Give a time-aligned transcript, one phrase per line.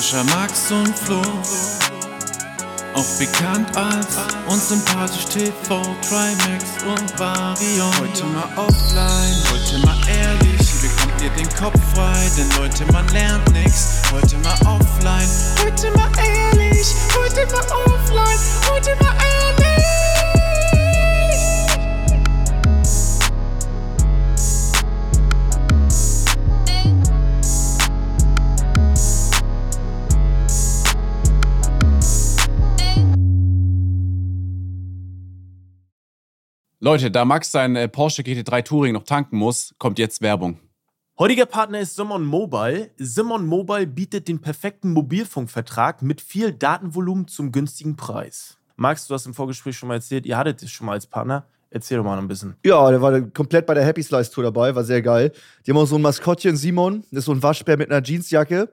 [0.00, 1.20] Sascha, Max und Flo.
[2.94, 4.06] Auch bekannt als
[4.46, 7.90] unsympathisch TV, Trimax und Varion.
[7.98, 13.08] Heute mal offline, heute mal ehrlich, hier bekommt ihr den Kopf frei, denn Leute, man
[13.08, 14.02] lernt nix.
[14.12, 15.28] Heute mal offline,
[15.64, 18.38] heute mal ehrlich, heute mal offline,
[18.70, 19.37] heute mal ehrlich.
[36.88, 40.58] Leute, da Max sein äh, Porsche GT3 Touring noch tanken muss, kommt jetzt Werbung.
[41.18, 42.88] Heutiger Partner ist Simon Mobile.
[42.96, 48.56] Simon Mobile bietet den perfekten Mobilfunkvertrag mit viel Datenvolumen zum günstigen Preis.
[48.76, 51.44] Max, du hast im Vorgespräch schon mal erzählt, ihr hattet es schon mal als Partner.
[51.68, 52.56] Erzähl doch mal noch ein bisschen.
[52.64, 55.32] Ja, der war komplett bei der Happy Slice Tour dabei, war sehr geil.
[55.66, 58.72] Die haben auch so ein Maskottchen, Simon, das ist so ein Waschbär mit einer Jeansjacke.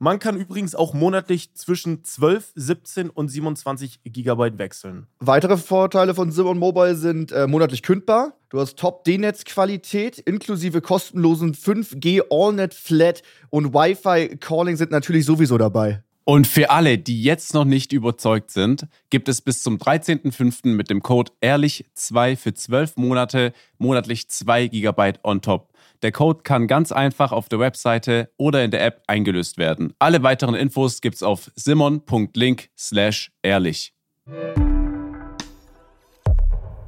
[0.00, 5.08] Man kann übrigens auch monatlich zwischen 12, 17 und 27 GB wechseln.
[5.18, 8.34] Weitere Vorteile von Simon Mobile sind äh, monatlich kündbar.
[8.48, 16.02] Du hast Top-D-Netz-Qualität inklusive kostenlosen 5G AllNet Flat und Wi-Fi Calling sind natürlich sowieso dabei.
[16.28, 20.68] Und für alle, die jetzt noch nicht überzeugt sind, gibt es bis zum 13.05.
[20.74, 25.72] mit dem Code ehrlich2 für 12 Monate monatlich 2 GB on top.
[26.02, 29.94] Der Code kann ganz einfach auf der Webseite oder in der App eingelöst werden.
[29.98, 33.94] Alle weiteren Infos gibt's auf simon.link slash ehrlich.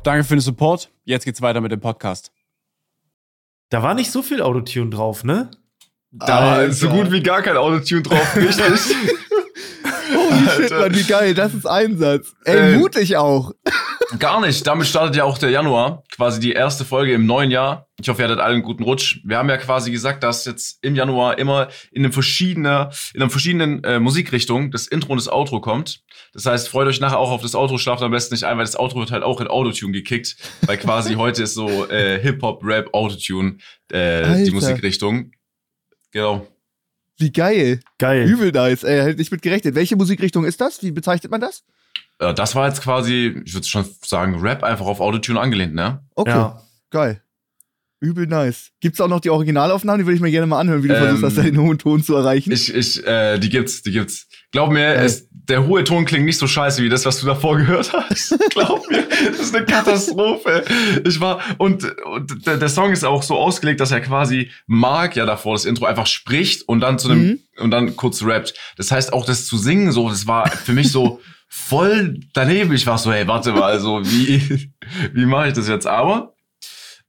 [0.02, 0.90] Danke für den Support.
[1.06, 2.30] Jetzt geht's weiter mit dem Podcast.
[3.70, 5.50] Da war nicht so viel Autotune drauf, ne?
[6.10, 8.94] Da war so gut wie gar kein Autotune drauf, richtig?
[10.14, 12.34] Holy shit, Mann, wie geil, das ist Einsatz.
[12.44, 13.52] Ey, Äh, mutig auch.
[14.18, 14.66] Gar nicht.
[14.66, 17.86] Damit startet ja auch der Januar, quasi die erste Folge im neuen Jahr.
[18.00, 19.20] Ich hoffe, ihr hattet alle einen guten Rutsch.
[19.24, 23.30] Wir haben ja quasi gesagt, dass jetzt im Januar immer in einem verschiedenen, in einer
[23.30, 26.02] verschiedenen äh, Musikrichtung das Intro und das Outro kommt.
[26.32, 28.64] Das heißt, freut euch nachher auch auf das Outro, schlaft am besten nicht ein, weil
[28.64, 32.64] das Outro wird halt auch in Autotune gekickt, weil quasi heute ist so äh, Hip-Hop,
[32.64, 33.58] Rap, Autotune
[33.92, 34.52] äh, die Alter.
[34.52, 35.30] Musikrichtung.
[36.10, 36.48] Genau.
[37.20, 37.80] Wie geil.
[37.98, 38.26] Geil.
[38.28, 38.82] Übel nice.
[38.82, 39.74] Ey, hätte nicht mit gerechnet.
[39.74, 40.82] Welche Musikrichtung ist das?
[40.82, 41.62] Wie bezeichnet man das?
[42.18, 46.02] Äh, das war jetzt quasi, ich würde schon sagen, Rap einfach auf Autotune angelehnt, ne?
[46.14, 46.62] Okay, Ja.
[46.90, 47.22] geil.
[48.00, 48.70] Übel nice.
[48.80, 50.00] Gibt's auch noch die Originalaufnahmen?
[50.00, 51.78] Die würde ich mir gerne mal anhören, wie du Ähm, versuchst, das da in hohen
[51.78, 52.50] Ton zu erreichen.
[52.50, 54.26] Ich, ich, äh, die gibt's, die gibt's.
[54.52, 55.04] Glaub mir, Geil.
[55.04, 58.36] es, der hohe Ton klingt nicht so scheiße wie das, was du davor gehört hast.
[58.50, 60.64] Glaub mir, das ist eine Katastrophe.
[61.04, 65.14] Ich war, und, und der, der Song ist auch so ausgelegt, dass er quasi Mark
[65.16, 67.38] ja davor das Intro einfach spricht und dann zu einem, Mhm.
[67.58, 68.54] und dann kurz rappt.
[68.76, 72.72] Das heißt, auch das zu singen, so, das war für mich so voll daneben.
[72.72, 74.70] Ich war so, hey, warte mal, also, wie,
[75.12, 75.86] wie mache ich das jetzt?
[75.86, 76.32] Aber,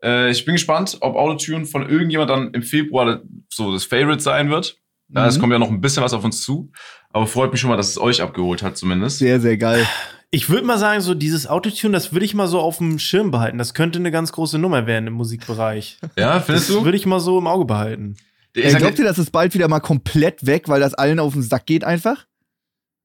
[0.04, 4.50] äh, ich bin gespannt, ob Autotune von irgendjemand dann im Februar so das Favorite sein
[4.50, 4.78] wird.
[5.14, 5.42] Ja, es Mhm.
[5.42, 6.72] kommt ja noch ein bisschen was auf uns zu.
[7.10, 9.18] Aber freut mich schon mal, dass es euch abgeholt hat, zumindest.
[9.20, 9.86] Sehr, sehr geil.
[10.34, 13.32] Ich würde mal sagen, so dieses Autotune, das würde ich mal so auf dem Schirm
[13.32, 13.58] behalten.
[13.58, 15.98] Das könnte eine ganz große Nummer werden im Musikbereich.
[16.18, 16.86] Ja, findest Das du?
[16.86, 18.16] würde ich mal so im Auge behalten.
[18.54, 21.34] Ich Ey, glaubt ihr, dass es bald wieder mal komplett weg, weil das allen auf
[21.34, 22.26] den Sack geht einfach?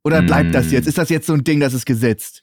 [0.04, 0.74] Oder bleibt das Mm.
[0.74, 0.86] jetzt?
[0.86, 2.42] Ist das jetzt so ein Ding, das ist gesetzt?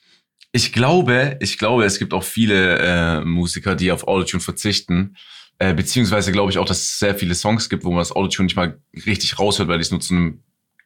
[0.55, 5.15] Ich glaube, ich glaube, es gibt auch viele äh, Musiker, die auf Autotune verzichten.
[5.57, 8.45] Äh, beziehungsweise glaube ich auch, dass es sehr viele Songs gibt, wo man das Autotune
[8.45, 10.43] nicht mal richtig raushört, weil die es nur zu einem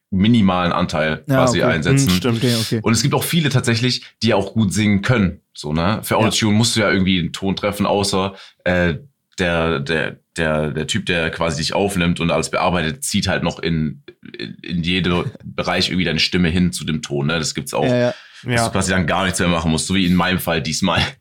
[0.09, 1.73] minimalen Anteil Ja, quasi okay.
[1.73, 2.09] einsetzen.
[2.09, 2.37] Hm, stimmt.
[2.37, 2.79] Okay, okay.
[2.81, 5.41] Und es gibt auch viele tatsächlich, die auch gut singen können.
[5.53, 5.99] So, ne?
[6.03, 8.95] Für Autotune musst du ja irgendwie einen Ton treffen, außer äh,
[9.37, 13.59] der, der, der, der Typ, der quasi dich aufnimmt und alles bearbeitet, zieht halt noch
[13.59, 14.03] in,
[14.37, 17.27] in, in jedem Bereich irgendwie deine Stimme hin zu dem Ton.
[17.27, 17.37] Ne?
[17.37, 17.85] Das gibt's auch.
[17.85, 18.55] Ja, ja.
[18.55, 21.01] Dass du quasi dann gar nichts mehr machen musst, so wie in meinem Fall diesmal.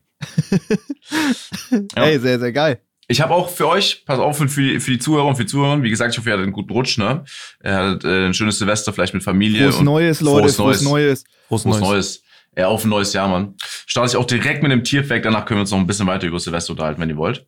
[1.95, 2.03] Ja.
[2.03, 2.81] Ey, sehr, sehr geil.
[3.07, 5.49] Ich habe auch für euch, pass auf, für die, für die Zuhörer und für die
[5.49, 7.23] Zuhörer, wie gesagt, ich hoffe, ihr hattet einen guten Rutsch, ne?
[7.63, 9.63] Ihr hattet äh, ein schönes Silvester, vielleicht mit Familie.
[9.63, 10.49] Frohes und Neues, Leute.
[10.49, 11.23] Frohes Frohes Neues.
[11.47, 11.79] Frohes Neues.
[11.79, 12.23] Neues.
[12.57, 13.55] Ja, auf ein neues Jahr, Mann.
[13.85, 16.27] Starte ich auch direkt mit einem Tierfact, danach können wir uns noch ein bisschen weiter
[16.27, 17.45] über Silvester unterhalten, wenn ihr wollt.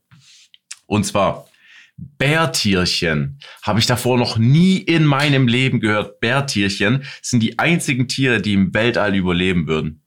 [0.85, 1.48] Und zwar,
[2.17, 3.39] Bärtierchen.
[3.63, 6.19] Habe ich davor noch nie in meinem Leben gehört.
[6.19, 10.01] Bärtierchen sind die einzigen Tiere, die im Weltall überleben würden.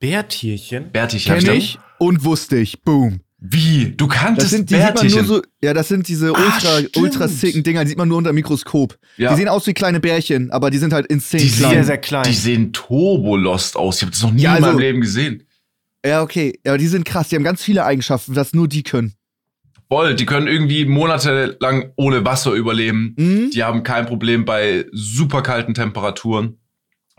[0.00, 0.90] Bärtierchen?
[0.92, 1.38] Bärtierchen.
[1.38, 2.82] Kenn ich und wusste ich.
[2.82, 3.20] Boom.
[3.40, 3.92] Wie?
[3.96, 5.26] Du kanntest Das sind, die sieht man Bärtierchen?
[5.26, 6.96] nur so, ja, das sind diese Ah, ultra, stimmt.
[6.96, 8.98] ultra sicken Dinger, die sieht man nur unter dem Mikroskop.
[9.16, 9.30] Ja.
[9.30, 11.70] Die sehen aus wie kleine Bärchen, aber die sind halt insane Die klein.
[11.70, 12.24] Sehr, sehr klein.
[12.24, 13.96] Die sehen turbolost aus.
[13.96, 15.44] Ich habe das noch nie Ja, in meinem also- Leben gesehen.
[16.04, 16.58] Ja, okay.
[16.64, 17.28] Ja, die sind krass.
[17.28, 19.14] Die haben ganz viele Eigenschaften, das nur die können.
[19.90, 23.14] Voll, die können irgendwie monatelang ohne Wasser überleben.
[23.18, 23.50] Mhm.
[23.52, 26.58] Die haben kein Problem bei super kalten Temperaturen.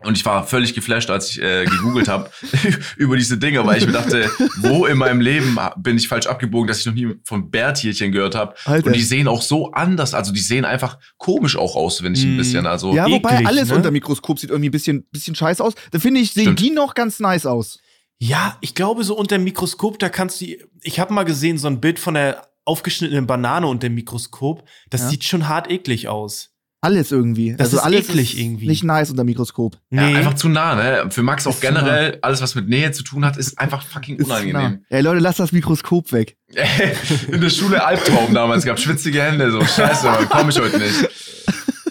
[0.02, 2.30] Und ich war völlig geflasht, als ich äh, gegoogelt habe
[2.96, 4.30] über diese Dinge, weil ich mir dachte,
[4.62, 8.34] wo in meinem Leben bin ich falsch abgebogen, dass ich noch nie von Bärtierchen gehört
[8.34, 8.56] habe.
[8.66, 12.26] Und die sehen auch so anders, also die sehen einfach komisch auch aus, finde ich
[12.26, 12.38] ein Mm.
[12.38, 12.66] bisschen.
[12.66, 13.76] Also Ja, wobei eklig, alles ne?
[13.76, 15.74] unter Mikroskop sieht irgendwie ein bisschen, bisschen scheiße aus.
[15.92, 16.60] Da finde ich, sehen Stimmt.
[16.62, 17.80] die noch ganz nice aus.
[18.20, 20.46] Ja, ich glaube, so unter dem Mikroskop, da kannst du.
[20.82, 24.64] Ich habe mal gesehen, so ein Bild von der aufgeschnittenen Banane unter dem Mikroskop.
[24.90, 25.10] Das Ja.
[25.10, 26.52] sieht schon hart eklig aus.
[26.82, 27.52] Alles irgendwie.
[27.58, 28.68] Das also ist alles eklig ist irgendwie.
[28.68, 29.78] Nicht nice unter Mikroskop.
[29.90, 31.12] ja, einfach zu nah, ne?
[31.12, 33.84] Für Max auch Ist zu generell, alles was mit Nähe zu tun hat, ist einfach
[33.84, 34.54] fucking Ist unangenehm.
[34.54, 34.78] nah.
[34.90, 36.38] Ey, Leute, lasst das Mikroskop weg.
[37.32, 41.10] In der Schule Albtraum damals gehabt, schwitzige Hände, so scheiße, Mann, komm ich heute nicht.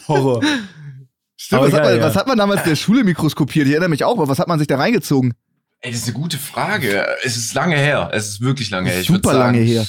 [0.08, 0.42] Horror.
[1.36, 2.06] Stimmt, was, hat geil, man, ja.
[2.06, 3.66] was hat man damals in der Schule mikroskopiert?
[3.66, 5.34] Ich erinnere mich auch, aber was hat man sich da reingezogen?
[5.80, 7.06] Ey, das ist eine gute Frage.
[7.22, 8.10] Es ist lange her.
[8.12, 9.02] Es ist wirklich lange her.
[9.04, 9.86] Super sagen, lange her.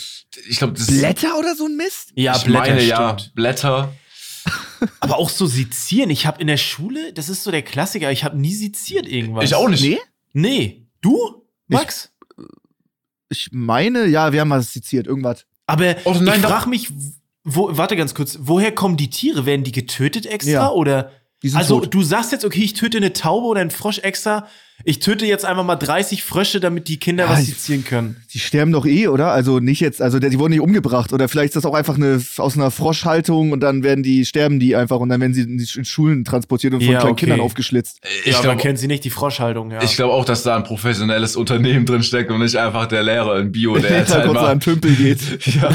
[0.48, 0.98] Ich glaube, das ist.
[1.00, 2.12] Blätter oder so ein Mist?
[2.16, 3.18] Ja, ich Blätter, meine, ja.
[3.36, 3.94] Blätter.
[5.00, 6.10] Aber auch so sezieren.
[6.10, 9.44] Ich habe in der Schule, das ist so der Klassiker, ich habe nie seziert irgendwas.
[9.46, 9.82] Ich auch nicht.
[9.84, 10.00] Nee?
[10.34, 10.86] Nee.
[11.02, 12.12] Du, Max?
[13.30, 15.46] Ich meine, ja, wir haben mal seziert, irgendwas.
[15.68, 16.90] Aber Oh, nein, ich frage mich,
[17.44, 19.46] wo, warte ganz kurz, woher kommen die Tiere?
[19.46, 20.70] Werden die getötet extra Ja.
[20.72, 21.12] oder?
[21.44, 21.94] Die sind Also tot.
[21.94, 24.48] du sagst jetzt, okay, ich töte eine Taube oder einen Frosch extra.
[24.86, 28.16] Ich töte jetzt einfach mal 30 Frösche, damit die Kinder Ja, was sezieren können.
[28.34, 29.32] Die sterben doch eh, oder?
[29.32, 31.12] Also nicht jetzt, also die wurden nicht umgebracht.
[31.12, 34.60] Oder vielleicht ist das auch einfach eine aus einer Froschhaltung und dann werden die, sterben
[34.60, 37.26] die einfach und dann werden sie in in Schulen transportiert und von Ja, kleinen okay.
[37.26, 38.00] Kindern aufgeschlitzt.
[38.24, 39.82] Ich ja, aber glaube kennen Sie nicht die Froschhaltung, ja.
[39.84, 43.38] ich glaub auch, dass da ein professionelles Unternehmen drin steckt und nicht einfach der Lehrer
[43.40, 44.52] in Bio, der jetzt halt kurz an mal.
[44.52, 45.20] einen Tümpel geht.
[45.62, 45.70] Ja.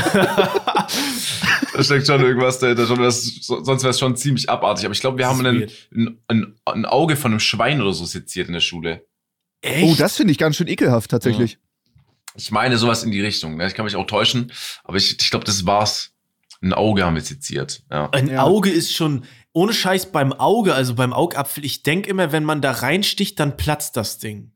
[1.74, 2.86] da steckt schon irgendwas dahinter.
[2.86, 4.84] Schon was, so- sonst wäre es schon ziemlich abartig.
[4.84, 8.04] Aber ich glaube, wir Das haben ein, ein, ein Auge von einem Schwein oder so
[8.04, 8.93] seziert in der Schule.
[9.64, 9.84] Echt?
[9.84, 11.58] Oh, das finde ich ganz schön ekelhaft tatsächlich.
[12.36, 13.56] Ich meine sowas in die Richtung.
[13.56, 13.66] Ne?
[13.66, 14.52] Ich kann mich auch täuschen,
[14.84, 16.10] aber ich, ich glaube, das war's.
[16.62, 17.82] Ein Auge haben wir seziert.
[17.90, 18.08] Ja.
[18.10, 18.42] Ein Ja.
[18.42, 22.60] Auge ist schon, ohne Scheiß beim Auge, also beim Augapfel, ich denke immer, wenn man
[22.62, 24.52] da reinsticht, dann platzt das Ding.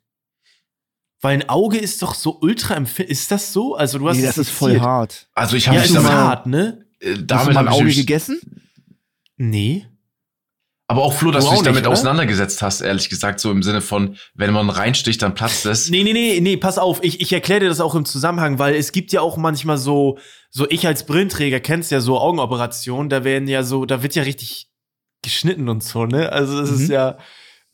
[1.21, 3.19] Weil ein Auge ist doch so ultra empfindlich.
[3.19, 3.75] Ist das so?
[3.75, 5.29] Also du hast Nee, es das ist voll hart.
[5.35, 6.87] Also ich Ja, habe ist mich damit, mal- hart, ne?
[7.01, 8.41] äh, Hast du damit mal ein Auge gegessen?
[9.37, 9.87] Nee.
[10.91, 11.93] Aber auch Flo, dass Du du dich damit nicht, oder?
[11.93, 15.91] auseinandergesetzt hast, ehrlich gesagt, so im Sinne von, wenn man reinsticht, dann platzt es.
[15.91, 18.75] Nee, nee, nee, nee, pass auf, ich, ich erkläre dir das auch im Zusammenhang, weil
[18.75, 20.19] es gibt ja auch manchmal so,
[20.51, 24.23] so ich als Brillenträger kennst ja so Augenoperationen, da werden ja so, da wird ja
[24.23, 24.71] richtig
[25.23, 26.33] geschnitten und so, ne?
[26.33, 26.95] Also das ist Mhm.
[26.95, 27.19] ja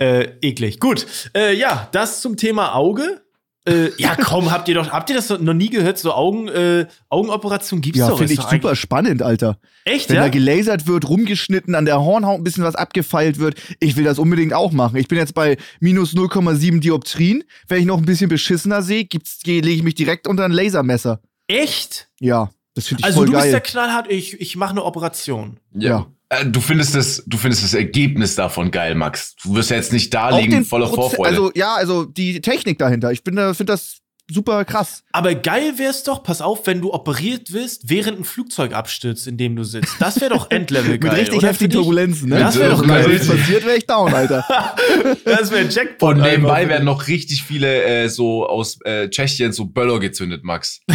[0.00, 0.80] äh, eklig.
[0.80, 1.06] Gut,
[1.36, 3.23] äh, ja, das zum Thema Auge.
[3.66, 5.98] Äh, ja, komm, habt ihr doch, habt ihr das noch nie gehört?
[5.98, 8.18] So Augen, äh, Augenoperation gibt's Ja, doch.
[8.18, 9.58] finde ist ich super eigentlich- spannend, Alter.
[9.86, 10.22] Echt, Wenn ja?
[10.24, 14.18] da gelasert wird, rumgeschnitten, an der Hornhaut ein bisschen was abgefeilt wird, ich will das
[14.18, 14.96] unbedingt auch machen.
[14.96, 17.42] Ich bin jetzt bei minus 0,7 Dioptrien.
[17.68, 21.20] Wenn ich noch ein bisschen beschissener sehe, gibt's- lege ich mich direkt unter ein Lasermesser.
[21.46, 22.08] Echt?
[22.20, 23.50] Ja, das finde ich Also voll du bist geil.
[23.52, 25.58] der knallhart, ich, ich mache eine Operation.
[25.74, 26.00] Ja.
[26.00, 26.04] Äh,
[26.42, 29.34] Du findest das, du findest das Ergebnis davon geil, Max.
[29.42, 31.28] Du wirst ja jetzt nicht da liegen voller Vorfreude.
[31.30, 33.12] Also, ja, also die Technik dahinter.
[33.12, 33.98] Ich bin da- finde das
[34.30, 35.02] super krass.
[35.12, 39.36] Aber geil wär's doch, pass auf, wenn du operiert wirst, während ein Flugzeug abstürzt, in
[39.36, 39.96] dem du sitzt.
[40.00, 41.10] Das wäre doch Endlevel geil.
[41.12, 41.72] Mit richtig heftigen?
[41.74, 42.38] Turbulenzen, ne?
[42.38, 43.18] Das wär doch Wenn geil.
[43.18, 44.44] das passiert, wäre ich down, Alter.
[45.24, 46.16] Das wäre ein Jackpot.
[46.16, 46.70] und nebenbei einfach.
[46.70, 50.80] werden noch richtig viele äh, so aus äh, Tschechien so Böller gezündet, Max.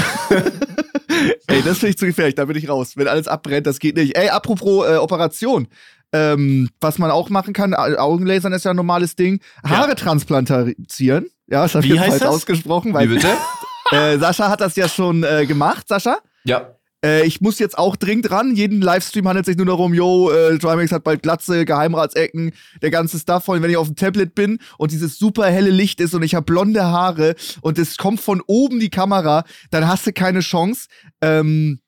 [1.48, 2.94] Ey, das finde ich zu gefährlich, da bin ich raus.
[2.96, 4.16] Wenn alles abbrennt, das geht nicht.
[4.18, 5.68] Ey, apropos äh, Operation.
[6.12, 9.42] Ähm, was man auch machen kann, Au- Augenlasern ist ja ein normales Ding.
[9.64, 11.28] Haare transplantieren.
[11.50, 12.30] Ja, ich Wie heißt das?
[12.30, 13.28] ausgesprochen, Wie weil bitte?
[13.92, 16.20] äh, Sascha hat das ja schon äh, gemacht, Sascha.
[16.44, 16.76] ja.
[17.04, 18.56] Äh, ich muss jetzt auch dringend ran.
[18.56, 22.52] Jeden Livestream handelt sich nur darum, yo, äh, Trimax hat bald Glatze, Geheimratsecken,
[22.82, 23.48] der ganze Stuff.
[23.48, 26.36] Und wenn ich auf dem Tablet bin und dieses super helle Licht ist und ich
[26.36, 30.88] habe blonde Haare und es kommt von oben die Kamera, dann hast du keine Chance.
[31.22, 31.80] Ähm,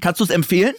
[0.00, 0.74] kannst du es empfehlen?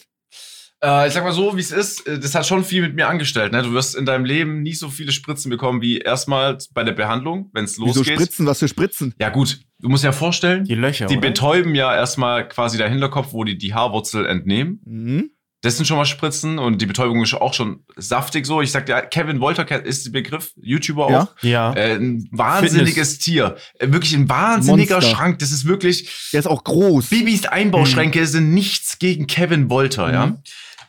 [0.83, 3.07] Äh, ich sag mal so, wie es ist, äh, das hat schon viel mit mir
[3.07, 3.51] angestellt.
[3.51, 3.61] Ne?
[3.63, 7.49] Du wirst in deinem Leben nie so viele Spritzen bekommen wie erstmal bei der Behandlung,
[7.53, 8.13] wenn es Wieso losgeht.
[8.15, 8.45] Spritzen?
[8.45, 9.13] Was für Spritzen?
[9.19, 11.07] Ja gut, du musst dir ja vorstellen, Die Löcher.
[11.07, 11.27] die oder?
[11.27, 14.79] betäuben ja erstmal quasi der Hinterkopf, wo die die Haarwurzel entnehmen.
[14.85, 15.31] Mhm.
[15.61, 18.61] Das sind schon mal Spritzen und die Betäubung ist auch schon saftig so.
[18.61, 21.35] Ich sag dir, Kevin Wolter ist der Begriff, YouTuber auch.
[21.41, 21.73] Ja.
[21.73, 21.73] Ja.
[21.73, 23.57] Äh, ein wahnsinniges Tier.
[23.77, 25.11] Äh, wirklich ein wahnsinniger Monster.
[25.17, 25.39] Schrank.
[25.39, 26.29] Das ist wirklich.
[26.31, 27.09] Der ist auch groß.
[27.09, 30.37] Bibis Einbauschränke sind nichts gegen Kevin Wolter, ja.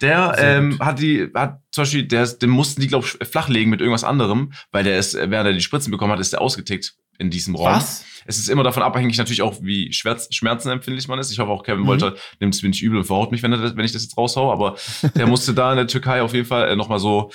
[0.00, 3.80] Der ähm, hat die, hat zum Beispiel, der, den mussten die, glaube ich, flachlegen mit
[3.80, 6.94] irgendwas anderem, weil der ist, äh, während er die Spritzen bekommen hat, ist der ausgetickt.
[7.18, 7.66] in diesem Raum.
[7.66, 8.02] Was?
[8.24, 11.30] Es ist immer davon abhängig natürlich auch, wie schmerz, schmerzenempfindlich man ist.
[11.30, 11.86] Ich hoffe auch, Kevin Mhm.
[11.86, 14.16] Wolter nimmt es mir nicht übel und verhaut mich, wenn, er wenn ich das jetzt
[14.16, 14.50] raushau.
[14.50, 14.76] Aber
[15.14, 17.30] der musste da in der Türkei auf jeden Fall äh, nochmal so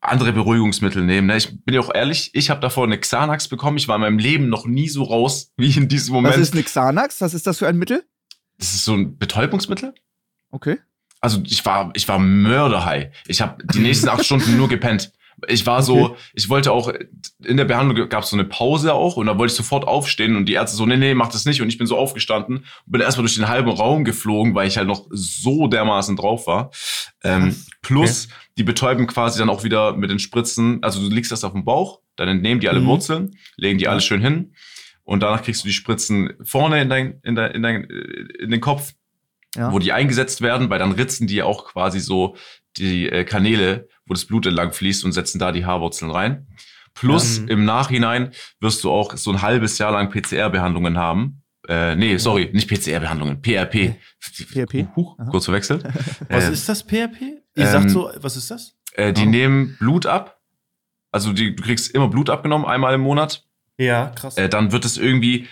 [0.00, 1.26] andere Beruhigungsmittel nehmen.
[1.26, 1.36] Ne?
[1.36, 3.76] Ich bin ja auch ehrlich, ich habe davor eine Xanax bekommen.
[3.76, 6.36] Ich war in meinem Leben noch nie so raus wie in diesem Was Moment.
[6.36, 7.20] ist eine Xanax?
[7.20, 8.04] Was ist das für ein Mittel?
[8.58, 9.94] das ist so ein Betäubungsmittel.
[10.52, 10.78] Okay.
[11.24, 13.08] Also ich war, ich war mörderhigh.
[13.26, 15.10] Ich habe die nächsten acht Stunden nur gepennt.
[15.48, 16.16] Ich war so, Okay.
[16.34, 16.92] ich wollte auch,
[17.42, 20.36] in der Behandlung gab es so eine Pause auch und da wollte ich sofort aufstehen
[20.36, 21.60] und die Ärzte so, nee, nee, mach das nicht.
[21.62, 24.76] Und ich bin so aufgestanden und bin erstmal durch den halben Raum geflogen, weil ich
[24.76, 26.70] halt noch so dermaßen drauf war.
[27.24, 28.28] Ähm, plus,
[28.58, 31.64] die betäuben quasi dann auch wieder mit den Spritzen, also du legst das auf dem
[31.64, 32.86] Bauch, dann entnehmen die alle Mhm.
[32.86, 34.52] Wurzeln, legen die alle schön hin
[35.02, 38.50] und danach kriegst du die Spritzen vorne in, dein, in, dein, in, dein, äh, in
[38.50, 38.92] den Kopf
[39.54, 39.72] Ja.
[39.72, 42.36] wo die eingesetzt werden, weil dann ritzen die auch quasi so
[42.76, 46.46] die äh, Kanäle, wo das Blut entlang fließt und setzen da die Haarwurzeln rein.
[46.94, 47.44] Plus Ja.
[47.48, 48.30] im Nachhinein
[48.60, 51.42] wirst du auch so ein halbes Jahr lang PCR-Behandlungen haben.
[51.68, 53.96] Äh, nee, sorry, nicht PCR-Behandlungen, PRP.
[54.52, 54.88] PRP?
[54.96, 55.30] Huch, Aha.
[55.30, 55.82] kurz verwechselt.
[56.28, 57.20] Was äh, ist das PRP?
[57.56, 58.74] Ihr ähm, sagt so, was ist das?
[58.94, 59.26] äh, die Ah.
[59.26, 60.40] nehmen Blut ab.
[61.12, 63.44] Also die, du kriegst immer Blut abgenommen, einmal im Monat.
[63.78, 64.36] Ja, krass.
[64.36, 65.46] Äh, dann wird es irgendwie,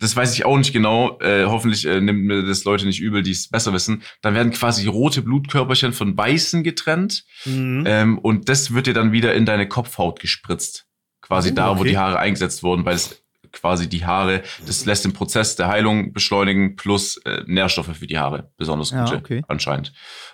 [0.00, 3.22] das weiß ich auch nicht genau, äh, hoffentlich äh, nimmt mir das Leute nicht übel,
[3.22, 7.84] die es besser wissen, dann werden quasi rote Blutkörperchen von weißen getrennt Mhm.
[7.86, 10.86] ähm, und das wird dir dann wieder in deine Kopfhaut gespritzt.
[11.20, 11.90] Quasi Oh, da, wo okay.
[11.90, 16.12] die Haare eingesetzt wurden, weil es quasi die Haare, das lässt den Prozess der Heilung
[16.12, 19.42] beschleunigen, plus äh, Nährstoffe für die Haare, besonders Ja, gute okay.
[19.48, 19.92] anscheinend.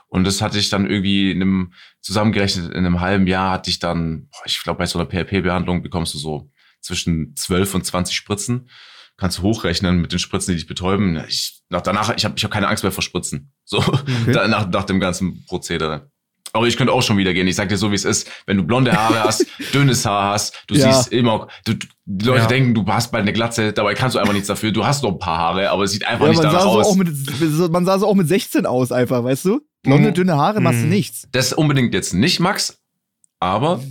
[0.09, 3.79] Und das hatte ich dann irgendwie in einem, zusammengerechnet in einem halben Jahr hatte ich
[3.79, 8.15] dann, boah, ich glaube bei so einer PRP-Behandlung bekommst du so zwischen 12 und 20
[8.15, 8.69] Spritzen.
[9.17, 11.23] Kannst du hochrechnen mit den Spritzen, die dich betäuben.
[11.29, 13.53] Ich, nach, danach, ich habe ich hab keine Angst mehr vor Spritzen.
[13.65, 13.83] So,
[14.33, 16.11] da, nach, nach dem ganzen Prozedere.
[16.53, 17.49] Aber ich könnte auch schon wieder gehen.
[17.49, 18.31] Ich sag dir so, wie es ist.
[18.47, 20.93] Wenn du blonde Haare hast, dünnes Haar hast, du Ja.
[20.93, 22.47] siehst immer, du, du, die Leute Ja.
[22.47, 24.71] denken, du hast bald eine Glatze, dabei kannst du einfach nichts dafür.
[24.71, 26.73] Du hast noch ein paar Haare, aber es sieht einfach Ja, nicht man sah, danach
[26.73, 26.87] so aus.
[26.87, 29.61] auch mit, man sah so auch mit 16 aus, einfach, weißt du?
[29.83, 30.15] Blonde, Mhm.
[30.15, 30.91] dünne Haare, machst du Mhm.
[30.91, 31.27] nichts.
[31.33, 32.79] Das unbedingt jetzt nicht, Max,
[33.41, 33.83] aber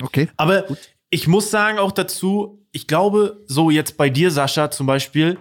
[0.00, 0.28] Okay.
[0.36, 0.64] Aber
[1.12, 5.38] ich muss sagen auch dazu, ich glaube, so jetzt bei dir, Sascha, zum Beispiel,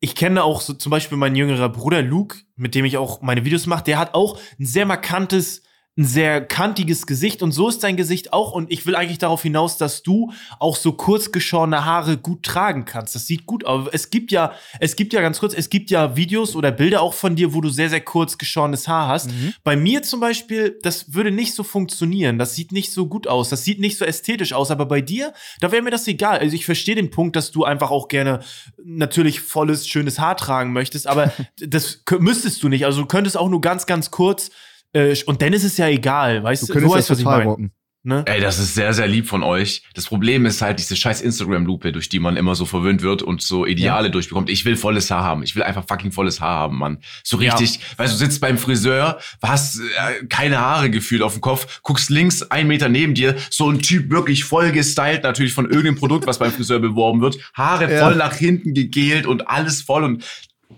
[0.00, 3.44] ich kenne auch so zum Beispiel mein jüngerer Bruder Luke, mit dem ich auch meine
[3.44, 5.62] Videos mache, der hat auch ein sehr markantes,
[5.98, 9.42] ein sehr kantiges Gesicht und so ist dein Gesicht auch und ich will eigentlich darauf
[9.42, 13.16] hinaus, dass du auch so kurz geschorene Haare gut tragen kannst.
[13.16, 13.88] Das sieht gut aus.
[13.92, 17.14] Es gibt ja, es gibt ja ganz kurz, es gibt ja Videos oder Bilder auch
[17.14, 19.30] von dir, wo du sehr, sehr kurz geschorenes Haar hast.
[19.64, 22.38] Bei mir zum Beispiel, das würde nicht so funktionieren.
[22.38, 23.48] Das sieht nicht so gut aus.
[23.48, 24.70] Das sieht nicht so ästhetisch aus.
[24.70, 26.38] Aber bei dir, da wäre mir das egal.
[26.38, 28.40] Also ich verstehe den Punkt, dass du einfach auch gerne
[28.82, 31.08] natürlich volles, schönes Haar tragen möchtest.
[31.08, 32.86] Aber das müsstest du nicht.
[32.86, 34.50] Also du könntest auch nur ganz, ganz kurz.
[34.92, 36.72] Äh, und dann ist es ja egal, weißt Du du?
[36.72, 37.72] könntest du das weißt, total rocken.
[38.02, 38.22] Ne?
[38.26, 39.82] Ey, das ist sehr, sehr lieb von euch.
[39.92, 43.42] Das Problem ist halt diese scheiß Instagram-Lupe, durch die man immer so verwöhnt wird und
[43.42, 44.48] so Ideale durchbekommt.
[44.48, 45.42] Ich will volles Haar haben.
[45.42, 47.00] Ich will einfach fucking volles Haar haben, Mann.
[47.24, 47.54] So Ja.
[47.54, 51.82] richtig, weißt du, du sitzt beim Friseur, hast äh, keine Haare gefühlt auf dem Kopf,
[51.82, 55.96] guckst links einen Meter neben dir, so ein Typ wirklich voll gestylt, natürlich von irgendeinem
[55.96, 58.06] Produkt, was beim Friseur beworben wird, Haare Ja.
[58.06, 60.24] voll nach hinten gegelt und alles voll und,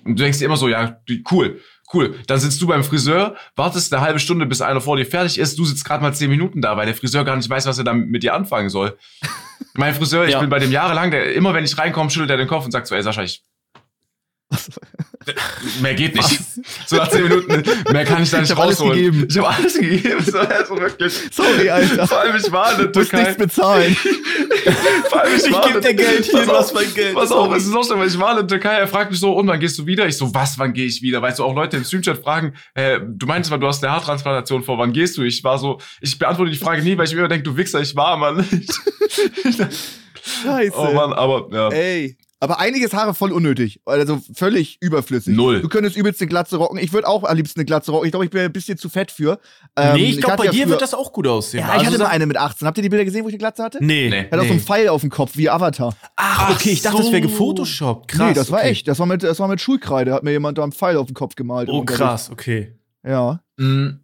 [0.05, 0.99] und du denkst dir immer so, ja,
[1.31, 1.61] cool.
[1.93, 5.39] Cool, dann sitzt du beim Friseur, wartest eine halbe Stunde, bis einer vor dir fertig
[5.39, 5.59] ist.
[5.59, 7.85] Du sitzt gerade mal zehn Minuten da, weil der Friseur gar nicht weiß, was er
[7.85, 8.97] dann mit dir anfangen soll.
[9.75, 10.41] Mein Friseur, ich Ja.
[10.41, 12.87] bin bei dem jahrelang, der, immer wenn ich reinkomme, schüttelt er den Kopf und sagt
[12.87, 13.43] so, ey Sascha, ich.
[15.81, 16.41] Mehr geht nicht.
[16.87, 18.95] So nach zehn Minuten, mehr kann ich da nicht Ich rausholen.
[18.97, 19.27] gegeben.
[19.29, 20.25] Ich habe alles gegeben.
[20.25, 21.13] So, also wirklich.
[21.33, 22.07] Sorry, Alter.
[22.07, 23.27] Vor allem, ich war in der Du musst Türkei.
[23.29, 23.97] nichts bezahlen.
[25.11, 27.15] Vor allem, ich, Ich war geb dir Geld, hier, du hast mein Geld.
[27.15, 29.19] Pass auf, es ist auch schlimm, weil ich war in der Türkei, er fragt mich
[29.21, 30.07] so, und wann gehst du wieder?
[30.07, 31.21] Ich so, was, wann gehe ich wieder?
[31.23, 34.63] Weißt du, auch Leute im Streamchat fragen, äh, du meinst mal, du hast eine Haartransplantation
[34.63, 35.23] vor, wann gehst du?
[35.23, 37.81] Ich war so, ich beantworte die Frage nie, weil ich mir immer denke, du Wichser,
[37.81, 38.47] ich war, Mann.
[40.45, 40.73] Scheiße.
[40.77, 41.69] oh Mann, aber, ja.
[41.71, 42.17] Ey.
[42.43, 43.81] Aber einiges Haare voll unnötig.
[43.87, 45.37] Also völlig überflüssig.
[45.37, 45.61] Null.
[45.63, 46.77] Du könntest übelst eine Glatze rocken.
[46.79, 48.07] Ich würde auch am liebsten eine Glatze rocken.
[48.07, 49.39] Ich glaube, ich bin ein bisschen zu fett für.
[49.77, 51.61] Ähm, nee, ich glaube, hatte bei ja dir früher- wird das auch gut aussehen.
[51.61, 52.67] Ja, ich Also hatte sag- mal eine mit 18.
[52.67, 53.79] Habt ihr die Bilder gesehen, wo ich eine Glatze hatte?
[53.81, 54.11] Nee.
[54.11, 54.27] Nee.
[54.29, 55.95] Er hat auch so einen Pfeil auf dem Kopf, wie Avatar.
[56.17, 57.03] Ach, okay, ich dachte, so.
[57.05, 58.09] das wäre gefotoshoppt.
[58.11, 58.29] Krass.
[58.29, 58.71] nee, das war okay.
[58.71, 58.89] echt.
[58.89, 60.13] Das war, mit, das war mit Schulkreide.
[60.13, 61.69] Hat mir jemand da einen Pfeil auf den Kopf gemalt.
[61.71, 62.73] Oh, krass, okay.
[63.07, 63.41] Ja.
[63.57, 64.01] Mm,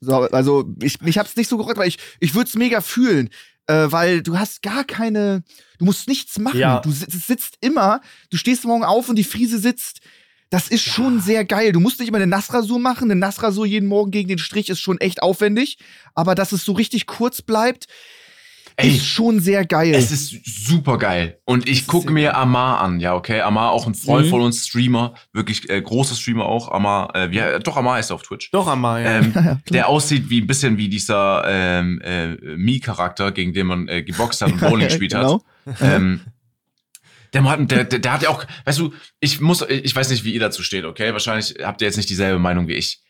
[0.00, 3.30] So, also ich, ich hab's nicht so gerockt, weil ich, ich würde es mega fühlen,
[3.68, 5.44] äh, weil du hast gar keine,
[5.78, 6.58] du musst nichts machen.
[6.58, 6.80] Ja.
[6.80, 10.00] Du sitzt, sitzt immer, du stehst morgen auf und die Friese sitzt.
[10.50, 11.72] Das ist schon sehr geil.
[11.72, 13.10] Du musst nicht immer eine Nassrasur machen.
[13.10, 15.76] Eine Nassrasur jeden Morgen gegen den Strich ist schon echt aufwendig.
[16.14, 17.86] Aber dass es so richtig kurz bleibt,
[18.80, 19.92] Ey, ist schon sehr geil.
[19.92, 20.36] Es ist
[20.68, 21.40] super geil.
[21.44, 23.40] Und ich gucke mir Amar an, ja, okay?
[23.40, 24.30] Amar, auch ein Freund Mhm.
[24.30, 26.70] von uns, Streamer, wirklich äh, großer Streamer auch.
[26.70, 28.52] Amar, äh, wie, doch, Amar ist auf Twitch.
[28.52, 29.18] Doch einmal, ja.
[29.18, 29.60] Ähm, klar.
[29.70, 34.42] der aussieht wie ein bisschen wie dieser ähm, äh, Mii-Charakter, gegen den man äh, geboxt
[34.42, 35.42] hat und Bowling gespielt genau.
[35.66, 35.76] hat.
[35.80, 36.20] Ähm,
[37.32, 40.24] Der, Mann, der, der, der hat ja auch, weißt du, ich muss, ich weiß nicht,
[40.24, 41.12] wie ihr dazu steht, okay?
[41.12, 43.00] Wahrscheinlich habt ihr jetzt nicht dieselbe Meinung wie ich.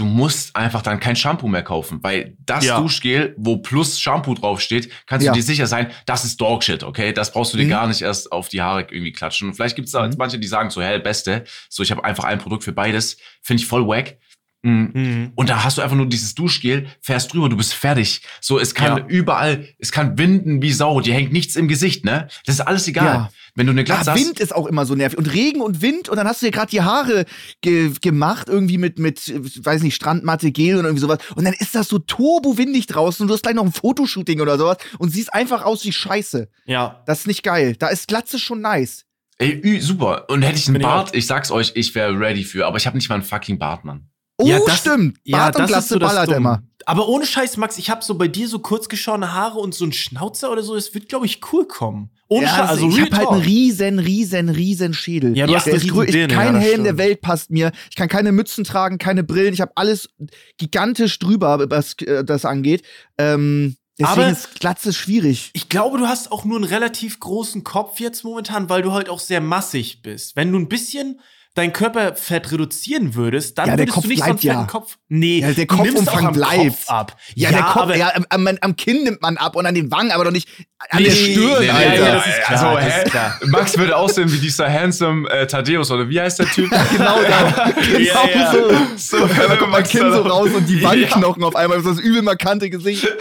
[0.00, 2.80] Du musst einfach dann kein Shampoo mehr kaufen, weil das Ja.
[2.80, 5.32] Duschgel, wo plus Shampoo draufsteht, kannst Ja.
[5.32, 7.12] du dir sicher sein, das ist Dogshit, okay?
[7.12, 7.70] Das brauchst du dir Mhm.
[7.70, 9.48] gar nicht erst auf die Haare irgendwie klatschen.
[9.48, 10.14] Und vielleicht gibt es da Mhm.
[10.16, 13.62] manche, die sagen so, hey, beste, so ich habe einfach ein Produkt für beides, finde
[13.62, 14.16] ich voll wack.
[14.62, 14.90] Mhm.
[14.94, 15.32] Mhm.
[15.34, 18.22] Und da hast du einfach nur dieses Duschgel, fährst drüber, du bist fertig.
[18.40, 19.04] So, es kann Ja.
[19.06, 22.28] überall, es kann winden wie Sau, dir hängt nichts im Gesicht, ne?
[22.46, 23.04] Das ist alles egal.
[23.04, 23.30] Ja.
[23.54, 24.24] Wenn du eine Glatze Ah, hast.
[24.24, 25.18] Wind ist auch immer so nervig.
[25.18, 27.24] Und Regen und Wind und dann hast du dir gerade die Haare
[27.62, 29.20] ge gemacht, irgendwie mit, mit,
[29.64, 31.18] weiß nicht, Strandmatte, Gel und irgendwie sowas.
[31.34, 34.56] Und dann ist das so turbowindig draußen und du hast gleich noch ein Fotoshooting oder
[34.58, 36.48] sowas und siehst einfach aus wie Scheiße.
[36.66, 37.02] Ja.
[37.06, 37.76] Das ist nicht geil.
[37.78, 39.04] Da ist Glatze schon nice.
[39.38, 40.26] Ey, super.
[40.28, 42.76] Und hätte ich einen Bin ich Bart, ich sag's euch, ich wäre ready für, aber
[42.76, 44.08] ich habe nicht mal einen fucking Bart, Mann.
[44.36, 45.18] Oh, Ja, das- stimmt.
[45.30, 46.62] Bart und Glatze das ballert immer.
[46.86, 49.84] Aber ohne Scheiß, Max, ich habe so bei dir so kurz geschorene Haare und so
[49.84, 52.10] ein Schnauzer oder so, es wird, glaube ich, cool kommen.
[52.32, 55.36] Ohne Ja, Scheiß, also ich habe halt einen riesen, riesen, riesen Schädel.
[55.36, 56.96] Ja, du hast der grö- riesen Birne, ich, Kein ja, das Helm der.
[56.98, 57.72] Welt passt mir.
[57.90, 59.52] Ich kann keine Mützen tragen, keine Brillen.
[59.52, 60.08] Ich habe alles
[60.56, 62.82] gigantisch drüber, was äh, das angeht.
[63.18, 65.50] Ähm, deswegen Aber- ist Glatze schwierig.
[65.54, 69.08] Ich glaube, du hast auch nur einen relativ großen Kopf jetzt momentan, weil du halt
[69.08, 70.36] auch sehr massig bist.
[70.36, 71.20] Wenn du ein bisschen
[71.54, 74.54] dein Körperfett reduzieren würdest, dann Ja, der würdest Kopf du nicht so einen bleibt ja.
[74.54, 74.98] fetten Kopf.
[75.08, 76.64] Nee, Ja, der du nimmst auch Kopfumfang am bleibt.
[76.64, 77.16] Kopf ab.
[77.34, 79.90] Ja, der Kopf, aber ja, am, am, am Kinn nimmt man ab und an den
[79.90, 80.48] Wangen, aber doch nicht
[80.90, 81.94] an der Nee, Stirn, nee, Alter.
[82.06, 83.40] ja, das ist klar, also, das ist klar.
[83.46, 86.70] Max würde aussehen wie dieser handsome äh, Thaddeus, oder wie heißt der Typ?
[86.96, 87.70] Genau da.
[87.70, 88.52] Genau Ja, ja.
[88.96, 89.18] so.
[89.18, 90.90] so, Da kommt mein Kinn so raus und die Ja.
[90.90, 91.78] Wangenknochen auf einmal.
[91.78, 93.06] Das ist das übel markante Gesicht.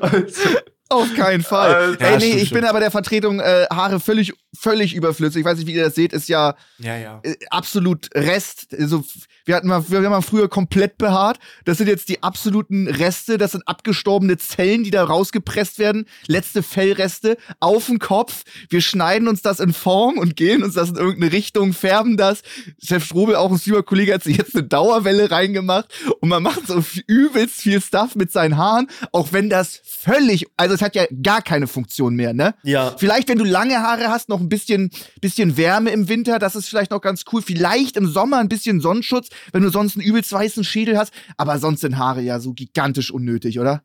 [0.92, 1.74] Auf keinen Fall.
[1.74, 2.04] Alter.
[2.04, 2.64] Ey, Ja, nee, stimmt, ich bin stimmt.
[2.70, 5.40] aber der Vertretung äh, Haare völlig, völlig überflüssig.
[5.40, 7.20] Ich weiß nicht, wie ihr das seht, ist ja Ja, ja.
[7.22, 8.68] äh, absolut Rest.
[8.78, 9.04] Also,
[9.44, 11.38] wir hatten mal, wir haben mal früher komplett behaart.
[11.64, 13.38] Das sind jetzt die absoluten Reste.
[13.38, 16.06] Das sind abgestorbene Zellen, die da rausgepresst werden.
[16.26, 18.42] Letzte Fellreste auf den Kopf.
[18.68, 22.42] Wir schneiden uns das in Form und gehen uns das in irgendeine Richtung, färben das.
[22.82, 26.82] Chef Strobel, auch ein Streamer-Kollege, hat sich jetzt eine Dauerwelle reingemacht und man macht so
[27.06, 31.42] übelst viel Stuff mit seinen Haaren, auch wenn das völlig, also es hat ja gar
[31.42, 32.54] keine Funktion mehr, ne?
[32.62, 32.94] Ja.
[32.96, 36.68] Vielleicht, wenn du lange Haare hast, noch ein bisschen, bisschen Wärme im Winter, das ist
[36.68, 37.42] vielleicht noch ganz cool.
[37.42, 41.12] Vielleicht im Sommer ein bisschen Sonnenschutz, wenn du sonst einen übelst weißen Schädel hast.
[41.36, 43.82] Aber sonst sind Haare ja so gigantisch unnötig, oder?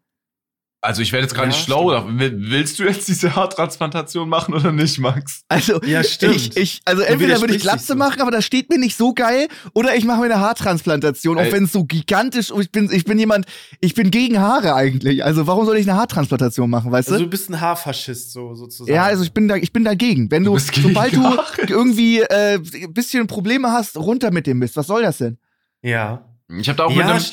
[0.80, 2.06] Also ich werde jetzt gerade Ja, nicht schlau.
[2.08, 5.42] Willst du jetzt diese Haartransplantation machen oder nicht, Max?
[5.50, 6.36] Also, Ja, stimmt.
[6.36, 7.96] Ich, ich, also Du entweder würde ich Glatze so.
[7.96, 11.42] machen, aber das steht mir nicht so geil, oder ich mache mir eine Haartransplantation, auch
[11.42, 11.52] Ey.
[11.52, 12.60] wenn es so gigantisch ist.
[12.60, 13.48] Ich bin, ich bin jemand,
[13.82, 15.24] ich bin gegen Haare eigentlich.
[15.26, 17.26] Also warum soll ich eine Haartransplantation machen, weißt Also du?
[17.26, 18.94] du bist ein Haarfaschist, so sozusagen.
[18.96, 20.30] Ja, also ich bin da, ich bin dagegen.
[20.30, 21.44] Wenn du, Du bist gegen sobald du Haare.
[21.68, 24.78] irgendwie äh, ein bisschen Probleme hast, runter mit dem Mist.
[24.78, 25.38] Was soll das denn?
[25.82, 26.24] Ja.
[26.50, 27.24] Ich habe da auch Ja, mit einem,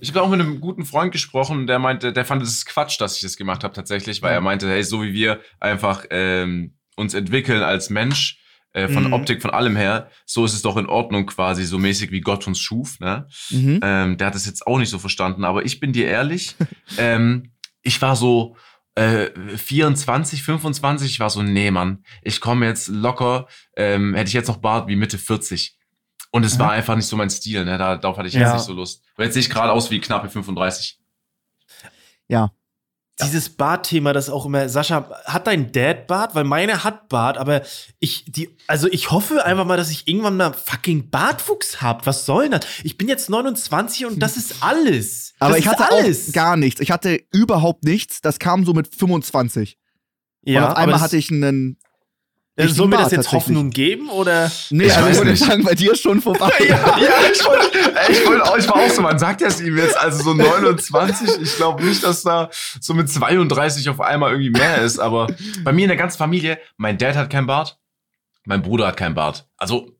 [0.00, 3.00] ich habe da auch mit einem guten Freund gesprochen, der meinte, der fand es Quatsch,
[3.00, 6.74] dass ich das gemacht habe tatsächlich, weil er meinte, hey, so wie wir einfach ähm,
[6.96, 8.38] uns entwickeln als Mensch
[8.72, 9.12] äh, von Mhm.
[9.12, 12.46] Optik, von allem her, so ist es doch in Ordnung quasi, so mäßig wie Gott
[12.46, 12.98] uns schuf.
[13.00, 13.28] Ne?
[13.50, 13.80] Mhm.
[13.82, 16.56] Ähm, der hat es jetzt auch nicht so verstanden, aber ich bin dir ehrlich,
[16.96, 18.56] ähm, ich war so
[18.94, 24.34] äh, 24, 25, ich war so, nee, Mann, ich komme jetzt locker, ähm, hätte ich
[24.34, 25.76] jetzt noch Bart wie Mitte 40.
[26.32, 26.60] Und es Aha.
[26.64, 27.78] war einfach nicht so mein Stil, ne?
[27.78, 28.40] Da, darauf hatte ich Ja.
[28.40, 29.02] jetzt nicht so Lust.
[29.16, 30.98] Weil jetzt sehe ich gerade aus wie knappe 35.
[33.22, 36.34] Dieses Bartthema, das auch immer, Sascha, hat dein Dad Bart?
[36.34, 37.60] Weil meine hat Bart, aber
[38.00, 42.06] ich, die, also ich hoffe einfach mal, dass ich irgendwann mal fucking Bartwuchs hab.
[42.06, 42.66] Was soll denn das?
[42.82, 45.34] Ich bin jetzt 29 und das ist alles.
[45.38, 46.28] Aber das ich ist hatte alles.
[46.30, 46.80] auch gar nichts.
[46.80, 48.22] Ich hatte überhaupt nichts.
[48.22, 49.76] Das kam so mit 25.
[50.44, 51.78] ja, und auf einmal aber hatte ich einen.
[52.56, 53.32] Das, soll mir das jetzt.
[53.32, 54.50] Hoffnung geben oder?
[54.70, 56.52] Nee, Ich also ich würde sagen, bei dir schon vorbei.
[56.68, 56.96] ja,
[57.32, 57.78] ich wollte,
[58.12, 61.40] ich wollte auch, ich war auch so, man sagt es ihm jetzt, also so 29,
[61.40, 65.28] ich glaube nicht, dass da so mit 32 auf einmal irgendwie mehr ist, aber
[65.64, 67.78] bei mir in der ganzen Familie, mein Dad hat kein Bart,
[68.44, 69.48] mein Bruder hat kein Bart.
[69.56, 69.96] Also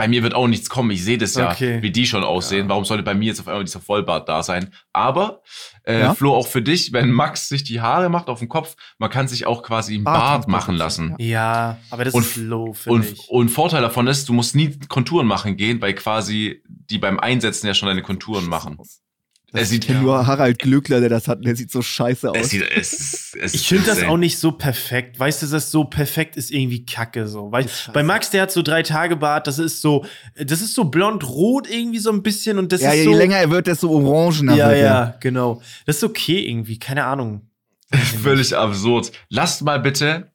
[0.00, 0.90] bei mir wird auch nichts kommen.
[0.90, 1.82] Ich sehe das ja, Okay.
[1.82, 2.68] wie die schon aussehen.
[2.68, 4.72] Warum sollte bei mir jetzt auf einmal dieser Vollbart da sein?
[4.92, 5.42] Aber,
[5.84, 6.14] äh, Ja?
[6.14, 9.28] Flo, auch für dich, wenn Max sich die Haare macht auf dem Kopf, man kann
[9.28, 11.14] sich auch quasi einen Bart machen lassen.
[11.18, 13.28] Ja, aber das Und- ist low, finde ich.
[13.28, 17.66] und Vorteil davon ist, du musst nie Konturen machen gehen, weil quasi die beim Einsetzen
[17.66, 18.78] ja schon deine Konturen machen.
[19.52, 22.40] Es sieht, kenn nur Harald Glöckler, der das hat, und der sieht so scheiße es
[22.40, 22.50] aus.
[22.50, 25.18] sieht, es, es Ich finde das auch nicht so perfekt.
[25.18, 27.50] Weißt du, das so perfekt ist irgendwie kacke so.
[27.50, 30.04] Weil bei Max, der hat so drei Tage Bart, das ist so,
[30.36, 33.16] das ist so blond-rot irgendwie so ein bisschen und das ja, ist je so.
[33.16, 34.84] länger er wird, desto orangener ja, wird er.
[34.84, 35.60] ja, genau.
[35.86, 37.48] Das ist okay irgendwie, keine Ahnung.
[38.22, 39.10] Völlig absurd.
[39.28, 40.30] Lasst mal bitte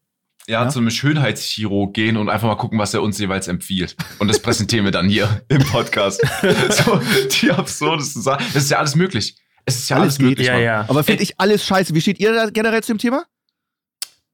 [0.48, 0.70] ja, Ja?
[0.70, 3.96] zu einem Schönheitschirurg gehen und einfach mal gucken, was er uns jeweils empfiehlt.
[4.20, 6.22] Und das präsentieren wir dann hier im Podcast.
[6.70, 7.00] so,
[7.42, 8.46] die absurdesten Sachen.
[8.50, 9.36] Es ist ja alles möglich.
[9.66, 10.48] Es ist ja Alles alles, möglich.
[10.48, 10.86] Ja, ja.
[10.88, 11.96] Aber finde ich alles scheiße.
[11.96, 13.26] Wie steht ihr da generell zum Thema?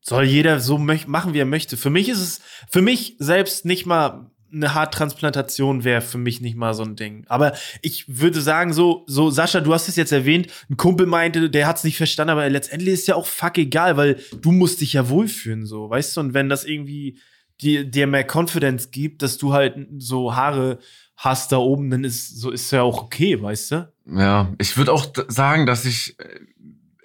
[0.01, 1.77] Soll jeder so machen, wie er möchte.
[1.77, 6.55] Für mich ist es, für mich selbst nicht mal eine Haartransplantation wäre für mich nicht
[6.55, 7.25] mal so ein Ding.
[7.27, 11.49] Aber ich würde sagen, so, so, Sascha, du hast es jetzt erwähnt, ein Kumpel meinte,
[11.49, 14.81] der hat es nicht verstanden, aber letztendlich ist ja auch fuck egal, weil du musst
[14.81, 16.21] dich ja wohlfühlen, so, weißt du?
[16.21, 17.17] Und wenn das irgendwie
[17.61, 20.79] dir, dir mehr Confidence gibt, dass du halt so Haare
[21.15, 23.93] hast da oben, dann ist so ist ja auch okay, weißt du?
[24.07, 26.39] Ja, ich würde auch sagen, dass ich äh,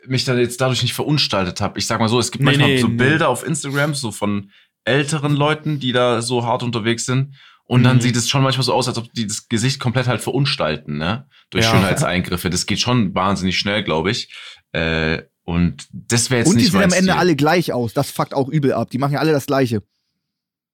[0.08, 1.78] mich da jetzt dadurch nicht verunstaltet habe.
[1.78, 2.96] Ich sag mal so, es gibt Nee, manchmal nee, so nee.
[2.96, 4.50] Bilder auf Instagram, so von
[4.86, 7.34] älteren Leuten, die da so hart unterwegs sind.
[7.64, 8.00] Und dann Mhm.
[8.02, 11.28] sieht es schon manchmal so aus, als ob die das Gesicht komplett halt verunstalten, ne?
[11.50, 11.72] Durch Ja.
[11.72, 12.48] Schönheitseingriffe.
[12.48, 14.32] Das geht schon wahnsinnig schnell, glaube ich.
[14.72, 17.18] Äh, und das wäre jetzt Und die nicht sehen mein am Ende Stil.
[17.20, 17.92] alle gleich aus.
[17.92, 18.90] Das fuckt auch übel ab.
[18.90, 19.82] Die machen ja alle das Gleiche.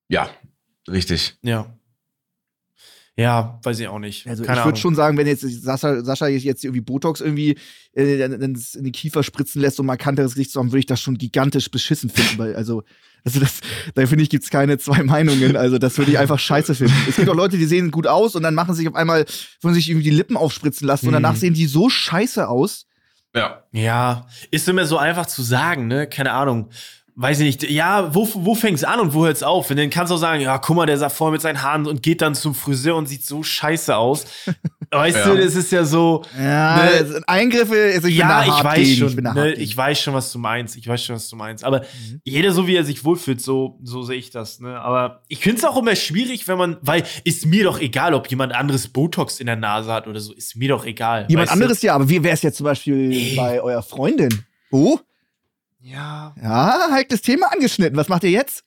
[0.09, 0.29] Ja,
[0.91, 1.37] richtig.
[1.43, 1.75] Ja.
[3.17, 4.27] Ja, weiß ich auch nicht.
[4.27, 7.59] Also Keine ich würde schon sagen, wenn jetzt Sascha, Sascha jetzt irgendwie Botox irgendwie
[7.95, 11.01] äh, in in die Kiefer spritzen lässt, um markanteres Gesicht zu haben, würde ich das
[11.01, 12.39] schon gigantisch beschissen finden.
[12.39, 12.85] Weil, also,
[13.23, 13.61] also das,
[13.95, 15.57] da finde ich, gibt's keine zwei Meinungen.
[15.57, 16.95] Also das würde ich einfach scheiße finden.
[17.07, 19.27] Es gibt auch Leute, die sehen gut aus und dann machen sich auf einmal,
[19.61, 21.17] wollen sich irgendwie die Lippen aufspritzen lassen und Mhm.
[21.17, 22.87] danach sehen die so scheiße aus.
[23.35, 23.63] Ja.
[23.73, 26.07] Ja, ist immer so einfach zu sagen, ne?
[26.07, 26.71] Keine Ahnung.
[27.15, 27.71] Weiß ich nicht.
[27.71, 29.69] Ja, wo, wo fängt's an und wo hört's auf?
[29.71, 31.87] Und dann kannst du auch sagen, ja, guck mal, der sah voll mit seinen Haaren
[31.87, 34.25] und geht dann zum Friseur und sieht so scheiße aus.
[34.91, 35.27] Weißt Ja.
[35.29, 36.23] du, das ist ja so.
[36.39, 37.23] Ja, Ne?
[37.27, 38.97] Eingriffe, also ich ja, ich weiß gegen.
[38.97, 39.09] schon.
[39.09, 40.77] ich, ne, ich weiß schon, was du meinst.
[40.77, 41.65] Ich weiß schon, was du meinst.
[41.65, 42.21] Aber Mhm.
[42.25, 44.61] jeder so, wie er sich wohlfühlt, so, so sehe ich das.
[44.61, 44.79] Ne?
[44.81, 48.29] Aber ich finde es auch immer schwierig, wenn man, weil ist mir doch egal, ob
[48.29, 50.33] jemand anderes Botox in der Nase hat oder so.
[50.33, 51.27] Ist mir doch egal.
[51.29, 51.63] Jemand weißt du?
[51.63, 53.35] anderes ja, aber wie wäre es jetzt zum Beispiel Ey.
[53.37, 54.45] bei eurer Freundin?
[54.71, 54.99] Oh,
[55.83, 56.35] Ja.
[56.41, 57.97] ja, heikles Thema angeschnitten.
[57.97, 58.65] Was macht ihr jetzt?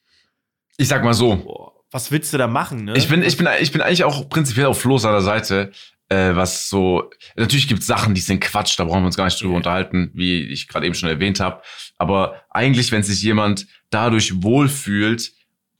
[0.77, 1.37] Ich sag mal so.
[1.37, 2.93] Boah, was willst du da machen, ne?
[2.97, 5.71] Ich bin, ich bin, ich bin eigentlich auch prinzipiell auf Flo seiner Seite.
[6.09, 9.25] Äh, was so, natürlich gibt es Sachen, die sind Quatsch, da brauchen wir uns gar
[9.25, 9.57] nicht drüber Ja.
[9.57, 11.61] unterhalten, wie ich gerade eben schon erwähnt habe.
[11.97, 15.33] Aber eigentlich, wenn sich jemand dadurch wohlfühlt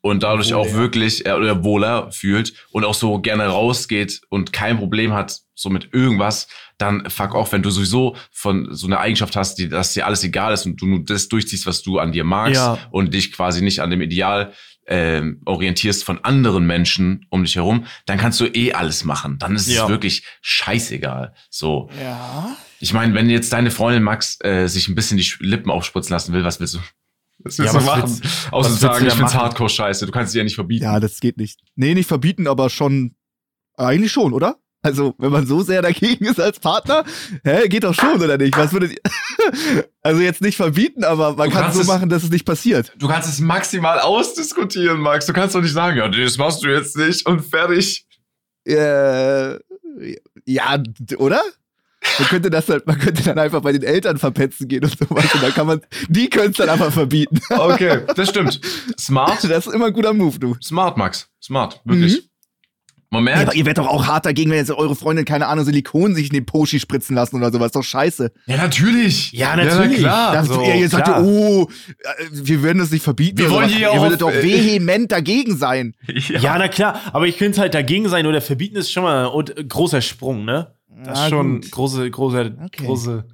[0.06, 4.54] und dadurch Wohl, auch wirklich äh, oder wohler fühlt und auch so gerne rausgeht und
[4.54, 9.00] kein Problem hat so mit irgendwas, dann fuck auch, wenn du sowieso von so einer
[9.00, 11.98] Eigenschaft hast, die, dass dir alles egal ist und du nur das durchziehst, was du
[11.98, 12.78] an dir magst Ja.
[12.92, 14.54] und dich quasi nicht an dem Ideal
[14.88, 19.40] ähm, orientierst von anderen Menschen um dich herum, dann kannst du eh alles machen.
[19.40, 19.86] Dann ist Ja.
[19.86, 21.34] es wirklich scheißegal.
[21.50, 22.56] So, Ja.
[22.80, 26.32] ich meine, wenn jetzt deine Freundin Max äh, sich ein bisschen die Lippen aufspritzen lassen
[26.34, 26.80] will, was willst du?
[27.40, 28.04] Was willst Ja, du was machen?
[28.22, 29.42] willst- Außer was zu sagen, ich find's machen?
[29.44, 30.06] hardcore scheiße.
[30.06, 30.84] Du kannst sie ja nicht verbieten.
[30.84, 31.60] Ja, das geht nicht.
[31.76, 33.16] Nee, nicht verbieten, aber schon.
[33.78, 34.58] Eigentlich schon, oder?
[34.82, 37.04] Also, wenn man so sehr dagegen ist als Partner,
[37.44, 38.56] hä, geht doch schon, oder nicht?
[38.56, 39.84] Was würdet ihr.
[40.04, 42.46] also jetzt nicht verbieten, aber man Du kann es so es- machen, dass es nicht
[42.46, 42.94] passiert.
[42.98, 45.26] Du kannst es maximal ausdiskutieren, Max.
[45.26, 48.06] Du kannst doch nicht sagen, ja, das machst du jetzt nicht und fertig.
[48.68, 49.56] Äh,
[50.46, 50.82] ja,
[51.18, 51.42] oder?
[52.20, 55.34] Man könnte das dann, man könnte dann einfach bei den Eltern verpetzen gehen und sowas.
[55.34, 57.40] Und dann kann man, die können es dann einfach verbieten.
[57.50, 58.60] Okay, das stimmt.
[59.00, 60.56] Smart, Das ist immer ein guter Move, du.
[60.62, 61.30] smart, Max.
[61.42, 62.30] Smart, wirklich.
[63.12, 65.48] Man Ja, merkt, aber ihr werdet doch auch hart dagegen, wenn jetzt eure Freundin, keine
[65.48, 67.68] Ahnung, Silikon sich in den Poschi spritzen lassen oder sowas.
[67.68, 68.32] Ist doch scheiße.
[68.48, 69.32] ja, natürlich.
[69.32, 70.00] Ja, natürlich.
[70.02, 70.34] Ja, na klar.
[70.34, 71.24] Das, so, ihr, ihr sagt, klar.
[71.24, 73.38] oh, äh, wir werden das nicht verbieten.
[73.38, 75.96] Wir wollen hier ihr würdet doch vehement dagegen sein.
[76.08, 79.68] Ja, na klar, aber ich es halt dagegen sein oder verbieten ist schon mal ein
[79.70, 80.74] großer Sprung, ne?
[81.06, 81.72] Das Ja, ist schon gut.
[81.72, 82.86] große, große, Okay.
[82.86, 83.26] große.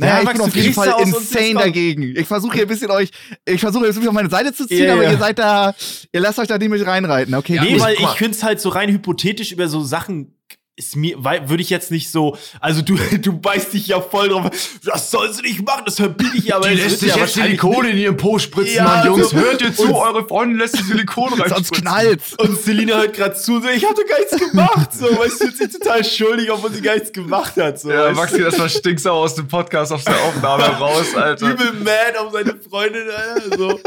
[0.00, 2.02] Naja, Ja, ich bin auf jeden Fall insane dagegen.
[2.16, 3.10] Ich versuche hier ein bisschen euch,
[3.44, 5.10] ich versuche jetzt ein bisschen auf meine Seite zu ziehen, Ja, aber ja.
[5.10, 5.74] ihr seid da,
[6.12, 7.34] ihr lasst euch da nicht mit reinreiten.
[7.34, 10.37] Okay, Ja, nee, weil ich finde es halt so rein hypothetisch über so Sachen
[10.78, 14.48] ist mir, würde ich jetzt nicht so, also du, du beißt dich ja voll drauf,
[14.84, 16.68] das sollst du nicht machen, das verbiete ich aber.
[16.68, 19.30] Die lässt sich ja jetzt Silikon in ihren Po spritzen, Ja, Mann, Jungs.
[19.30, 21.48] so- Hört ihr zu, eure Freundin lässt sich Silikon rein.
[21.54, 22.34] Sonst knallt's.
[22.38, 24.92] Und Selina hört gerade zu, so, ich doch gar nichts gemacht.
[24.92, 27.80] So, weißt du, fühlt sich total schuldig, obwohl sie gar nichts gemacht hat.
[27.80, 31.14] So, Ja, Maxi, das war stinksauer aus dem Podcast auf der Aufnahme raus?
[31.14, 31.50] Alter.
[31.52, 33.02] übel mad auf seine Freundin.
[33.10, 33.80] Alter, so.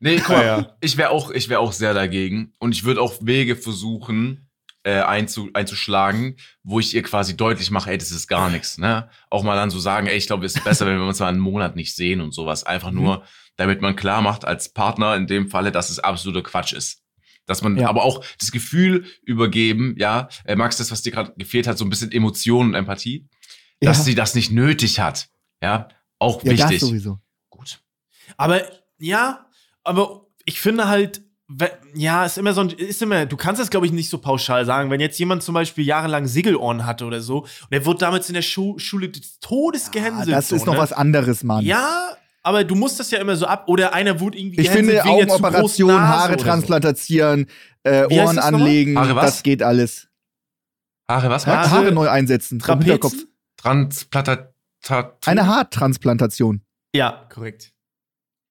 [0.00, 0.76] Nee, guck mal, Ah, ja.
[0.80, 2.52] ich wäre auch, ich wär auch sehr dagegen.
[2.58, 4.45] Und ich würde auch Wege versuchen,
[4.86, 8.78] äh, einzu, einzuschlagen, wo ich ihr quasi deutlich mache, ey, das ist gar nichts.
[8.78, 9.10] Ne?
[9.30, 11.26] Auch mal dann so sagen, ey, ich glaube, es ist besser, wenn wir uns mal
[11.26, 12.62] einen Monat nicht sehen und sowas.
[12.62, 13.24] Einfach nur,
[13.56, 17.02] damit man klar macht als Partner in dem Falle, dass es absoluter Quatsch ist.
[17.46, 17.88] Dass man Ja.
[17.88, 21.84] aber auch das Gefühl übergeben, ja, äh, Max, das, was dir gerade gefehlt hat, so
[21.84, 23.26] ein bisschen Emotion und Empathie,
[23.80, 24.04] dass Ja.
[24.04, 25.28] sie das nicht nötig hat.
[25.60, 25.88] Ja,
[26.20, 26.80] auch ja, das wichtig.
[26.80, 27.18] sowieso.
[27.50, 27.80] Gut.
[28.36, 28.62] Aber
[28.98, 29.46] ja,
[29.82, 31.22] aber ich finde halt,
[31.94, 34.64] ja, ist immer so ein, ist immer, du kannst das, glaube ich, nicht so pauschal
[34.64, 34.90] sagen.
[34.90, 38.34] Wenn jetzt jemand zum Beispiel jahrelang Segelohren hatte oder so und er wurde damals in
[38.34, 40.32] der Schu Schule des Todes Ah, gehänselt.
[40.32, 40.80] das so, ist noch ne?
[40.80, 41.64] was anderes, Mann.
[41.64, 43.64] Ja, aber du musst das ja immer so ab.
[43.68, 46.44] Oder einer wurde irgendwie Ich finde, Augenoperation, Haare oder so.
[46.46, 47.46] transplantieren,
[47.84, 50.08] äh, Ohren das anlegen, Haare das geht alles.
[51.08, 51.46] Haare, was?
[51.46, 51.70] Haare-?
[51.70, 52.58] Haare neu einsetzen.
[52.58, 53.28] Trapezen?
[53.56, 54.52] Transplantat.
[55.26, 56.62] Eine Haartransplantation.
[56.94, 57.72] Ja, korrekt.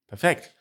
[0.08, 0.55] Perfekt.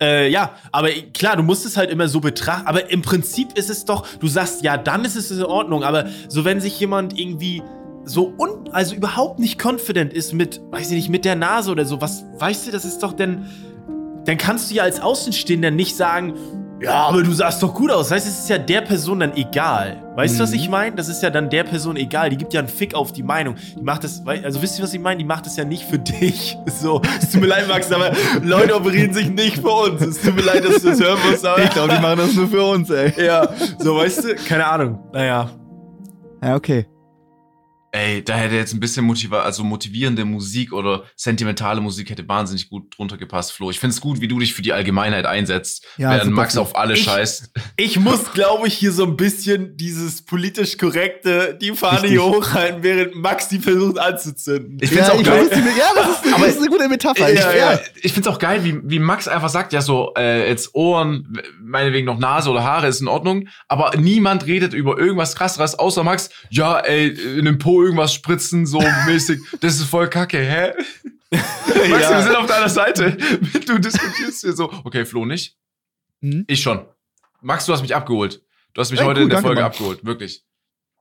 [0.00, 2.66] Äh, ja, aber klar, du musst es halt immer so betrachten.
[2.66, 5.84] Aber im Prinzip ist es doch, du sagst, ja, dann ist es in Ordnung.
[5.84, 7.62] Aber so, wenn sich jemand irgendwie
[8.04, 11.84] so un, also überhaupt nicht confident ist mit, weiß ich nicht, mit der Nase oder
[11.84, 13.46] so, was, weißt du, das ist doch denn,
[14.24, 16.34] dann kannst du ja als Außenstehender nicht sagen,
[16.80, 18.08] ja, aber du sahst doch gut aus.
[18.08, 20.02] Das heißt, es ist ja der Person dann egal.
[20.14, 20.96] Weißt du, was ich meine?
[20.96, 22.30] Das ist ja dann der Person egal.
[22.30, 23.56] Die gibt ja einen Fick auf die Meinung.
[23.76, 25.18] Die macht das, also wisst ihr, was ich meine?
[25.18, 26.56] Die macht das ja nicht für dich.
[26.78, 28.12] So, es tut mir leid, Max, aber
[28.42, 30.02] Leute operieren sich nicht für uns.
[30.02, 31.62] Es tut mir leid, dass du das hören musst, aber.
[31.62, 33.14] Ich glaube, die machen das nur für uns, ey.
[33.24, 34.34] Ja, so, weißt du?
[34.46, 34.98] Keine Ahnung.
[35.12, 35.48] Naja.
[36.42, 36.86] Ja, okay.
[37.96, 42.68] Ey, da hätte jetzt ein bisschen motiva also motivierende Musik oder sentimentale Musik hätte wahnsinnig
[42.68, 43.70] gut drunter gepasst, Flo.
[43.70, 46.92] Ich find's gut, wie du dich für die Allgemeinheit einsetzt, Ja, während Max auf alle
[46.92, 47.50] Ich- scheißt.
[47.78, 52.10] Ich muss, glaube ich, hier so ein bisschen dieses politisch korrekte, die Fahne Richtig.
[52.10, 54.76] hier hochhalten, während Max die versucht anzuzünden.
[54.82, 55.50] Ich find's ja, auch ich geil.
[55.50, 57.32] weiß, ja, das ist, das ist eine gute Metapher.
[57.32, 57.80] ich, Ja, ja, ja.
[58.02, 62.04] Ich find's auch geil, wie, wie Max einfach sagt, ja so, äh, jetzt Ohren, meinetwegen
[62.04, 66.28] noch Nase oder Haare ist in Ordnung, aber niemand redet über irgendwas krasseres, außer Max,
[66.50, 70.72] ja, ey, in dem Po irgendwas spritzen, so mäßig, das ist voll kacke, hä?
[71.30, 72.10] Max, Ja.
[72.18, 73.16] wir sind auf deiner Seite.
[73.66, 75.56] Du diskutierst hier so, okay, Flo nicht?
[76.20, 76.44] Mhm.
[76.46, 76.84] Ich schon.
[77.40, 78.42] Max, du hast mich abgeholt.
[78.74, 79.70] Du hast mich Ey, heute cool, in der Folge Mann.
[79.70, 80.44] abgeholt, wirklich.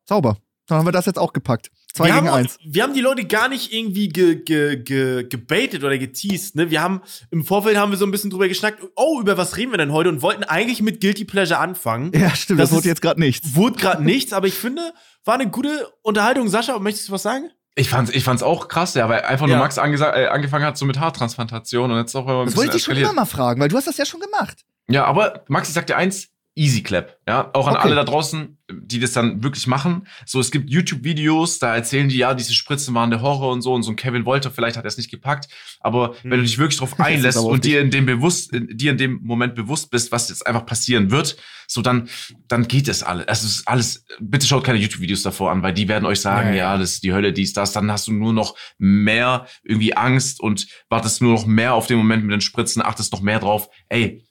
[0.05, 0.37] Sauber.
[0.67, 1.69] Dann haben wir das jetzt auch gepackt.
[1.93, 2.57] Zwei wir gegen haben, eins.
[2.65, 6.55] Wir haben die Leute gar nicht irgendwie ge, ge, ge, gebaitet oder geteased.
[6.55, 6.69] Ne?
[6.71, 7.01] Wir haben
[7.31, 8.83] im Vorfeld haben wir so ein bisschen drüber geschnackt.
[8.95, 10.09] Oh, über was reden wir denn heute?
[10.09, 12.11] Und wollten eigentlich mit Guilty Pleasure anfangen.
[12.13, 13.55] Ja, stimmt, das, Das wurde ist- jetzt gerade nichts.
[13.55, 14.81] Wurde gerade nichts, aber ich finde,
[15.23, 16.47] war eine gute Unterhaltung.
[16.49, 17.49] Sascha, möchtest du was sagen?
[17.75, 19.61] Ich fand's, ich fand's auch krass, ja, weil einfach nur Ja.
[19.61, 22.77] Max äh, angefangen hat so mit Haartransplantation und jetzt auch immer ein Das bisschen wollte
[22.77, 24.61] ich dich schon immer mal fragen, weil du hast das ja schon gemacht.
[24.87, 27.17] Ja, aber Max, ich sag dir eins, easy clap.
[27.27, 27.83] Ja, auch an Okay.
[27.83, 30.07] alle da draußen, die das dann wirklich machen.
[30.25, 33.73] So, es gibt YouTube-Videos, da erzählen die, ja, diese Spritzen waren der Horror und so
[33.73, 35.49] und so ein Kevin Wolter, vielleicht hat er es nicht gepackt.
[35.81, 39.19] Aber wenn du dich wirklich drauf einlässt und dir in dem bewusst, dir in dem
[39.21, 41.35] Moment bewusst bist, was jetzt einfach passieren wird,
[41.67, 42.07] so dann,
[42.47, 43.27] dann geht es alles.
[43.27, 46.49] Also es ist alles, bitte schaut keine YouTube-Videos davor an, weil die werden euch sagen,
[46.49, 46.77] Ja, ja, ja.
[46.77, 47.73] das ist die Hölle, dies, das.
[47.73, 51.97] Dann hast du nur noch mehr irgendwie Angst und wartest nur noch mehr auf den
[51.97, 53.67] Moment mit den Spritzen, achtest noch mehr drauf.
[53.89, 54.23] Ey,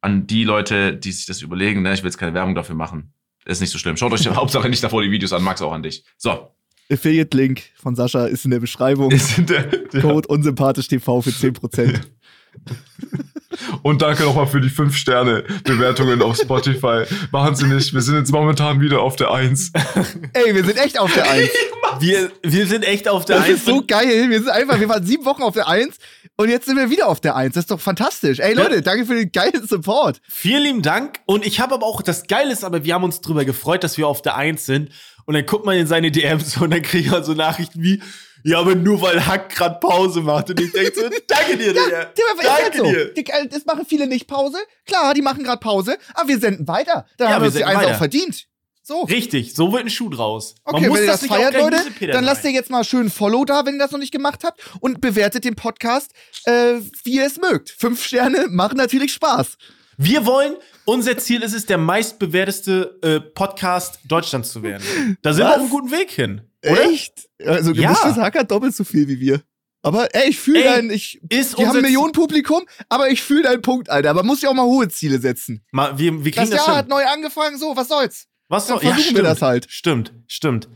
[0.00, 3.12] an die Leute, die sich das überlegen, ne, ich will jetzt keine Werbung dafür machen.
[3.44, 3.96] Ist nicht so schlimm.
[3.96, 6.04] Schaut euch Hauptsache nicht davor die Videos an, Max auch an dich.
[6.16, 6.50] So.
[6.90, 9.10] Affiliate-Link von Sascha ist in der Beschreibung.
[9.12, 12.00] Ist in der, der, Code unsympathisch TV für 10%.
[13.82, 17.04] und danke nochmal für die 5-Sterne-Bewertungen auf Spotify.
[17.30, 17.92] Wahnsinnig.
[17.92, 19.72] Wir sind jetzt momentan wieder auf der 1.
[20.32, 21.50] Ey, wir sind echt auf der Eins.
[21.98, 24.30] Wir, wir sind echt auf der Das ist so geil.
[24.30, 25.96] Wir sind einfach, wir waren sieben Wochen auf der Eins
[26.36, 27.54] und jetzt sind wir wieder auf der Eins.
[27.54, 28.38] Das ist doch fantastisch.
[28.38, 30.20] Ey Leute, danke für den geilen Support.
[30.28, 31.18] Vielen lieben Dank.
[31.26, 33.98] Und ich habe aber auch, das Geile ist, aber wir haben uns drüber gefreut, dass
[33.98, 34.90] wir auf der Eins sind.
[35.26, 38.00] Und dann guckt man in seine DMs und dann kriegt man so Nachrichten wie,
[38.44, 40.50] ja, aber nur weil Hack grad Pause macht.
[40.50, 41.90] Und ich denke so, danke dir, Digga.
[41.90, 42.84] Ja, ist halt danke so.
[42.84, 43.14] dir.
[43.16, 44.58] Äh, das machen viele nicht Pause.
[44.86, 47.06] Klar, die machen gerade Pause, aber wir senden weiter.
[47.16, 48.46] Dann Ja, haben wir wir senden Eins auch verdient.
[48.82, 49.02] So.
[49.02, 50.56] Richtig, so wird ein Schuh draus.
[50.64, 51.76] Okay, wenn ihr das auch feiert, Leute,
[52.08, 54.42] dann lasst ihr jetzt mal schön ein Follow da, wenn ihr das noch nicht gemacht
[54.42, 54.60] habt.
[54.80, 56.12] Und bewertet den Podcast,
[56.44, 57.70] äh, wie ihr es mögt.
[57.70, 59.58] Fünf Sterne machen natürlich Spaß.
[59.96, 65.18] Wir wollen, unser Ziel ist es, der meistbewerteste äh, Podcast Deutschlands zu werden.
[65.22, 65.56] Da sind wir Was?
[65.56, 66.49] auf einem guten Weg hin.
[66.64, 66.84] Oder?
[66.90, 67.28] Echt?
[67.44, 67.88] Also Ja.
[67.92, 69.42] gemischtes Hack hat doppelt so viel wie wir.
[69.82, 73.44] Aber ey, ich fühle Ey, deinen, ich, Ist die haben ein Millionenpublikum, aber ich fühle
[73.44, 74.12] deinen Punkt, Alter.
[74.12, 75.64] Man muss ja auch mal hohe Ziele setzen.
[75.72, 76.74] Mal, wir, wir kriegen Das das, Jahr hin.
[76.76, 78.26] hat neu angefangen, so, was soll's?
[78.48, 79.26] Was Dann soll, ja, versuchen wir stimmt.
[79.28, 79.66] das halt.
[79.70, 80.68] Stimmt, stimmt.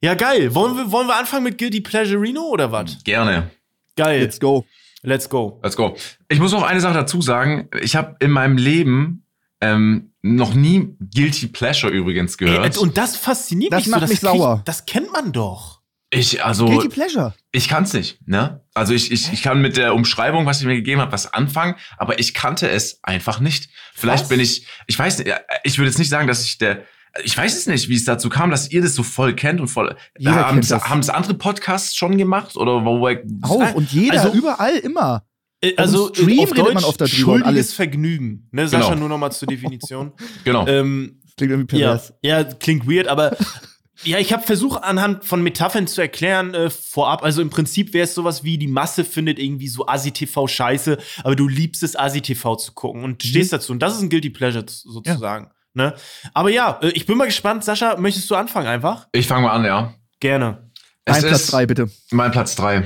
[0.00, 0.52] Ja, geil.
[0.56, 3.04] Wollen wir, wollen wir anfangen mit Guilty Pleasurino oder was?
[3.04, 3.50] Gerne.
[3.96, 4.22] Geil.
[4.22, 4.66] Let's go.
[5.02, 5.60] Let's go.
[5.62, 5.96] Let's go.
[6.28, 7.68] Ich muss noch eine Sache dazu sagen.
[7.80, 9.24] Ich habe in meinem Leben
[9.60, 12.76] ähm, noch nie Guilty Pleasure übrigens gehört.
[12.76, 14.08] Ey, und das fasziniert Das mich macht so.
[14.08, 14.62] mich krieg- sauer.
[14.64, 15.80] Das kennt man doch.
[16.10, 17.34] ich, also, Guilty Pleasure.
[17.50, 18.60] ich kann's nicht, ne?
[18.74, 21.74] Also ich, ich, ich kann mit der Umschreibung, was ich mir gegeben habe, was anfangen,
[21.98, 23.68] aber ich kannte es einfach nicht.
[23.94, 24.28] Vielleicht Was?
[24.28, 25.32] bin ich, ich weiß nicht,
[25.64, 26.82] ich würde jetzt nicht sagen, dass ich der,
[27.24, 29.68] ich weiß es nicht, wie es dazu kam, dass ihr das so voll kennt und
[29.68, 29.96] voll.
[30.18, 30.88] Jeder haben kennt es das.
[30.88, 33.06] haben es andere Podcasts schon gemacht oder wo
[33.42, 35.24] Auch und jeder, Also- überall, immer.
[35.62, 37.72] Äh, Also im Stream auf redet Deutsch man oft darüber und schuldiges alles.
[37.74, 38.48] Vergnügen.
[38.50, 39.00] Ne, Sascha, Genau.
[39.00, 40.12] nur noch mal zur Definition.
[40.44, 40.66] genau.
[40.66, 42.12] ähm, klingt irgendwie ja, pervers.
[42.22, 43.36] ja, klingt weird, aber
[44.04, 47.22] ja, ich habe versucht anhand von Metaphern zu erklären äh, vorab.
[47.22, 51.36] Also im Prinzip wäre es sowas wie die Masse findet irgendwie so Asi-TV scheiße, aber
[51.36, 53.72] du liebst es Asi-TV zu gucken und stehst dazu.
[53.72, 55.50] Und das ist ein Guilty Pleasure sozusagen.
[55.74, 55.94] Ne?
[56.34, 57.64] Aber ja, äh, ich bin mal gespannt.
[57.64, 59.06] Sascha, möchtest du anfangen einfach?
[59.12, 59.94] Ich fange mal an, ja.
[60.20, 60.70] Gerne.
[61.04, 61.88] Es Ein Platz ist- drei, bitte.
[62.10, 62.84] Mein Platz drei.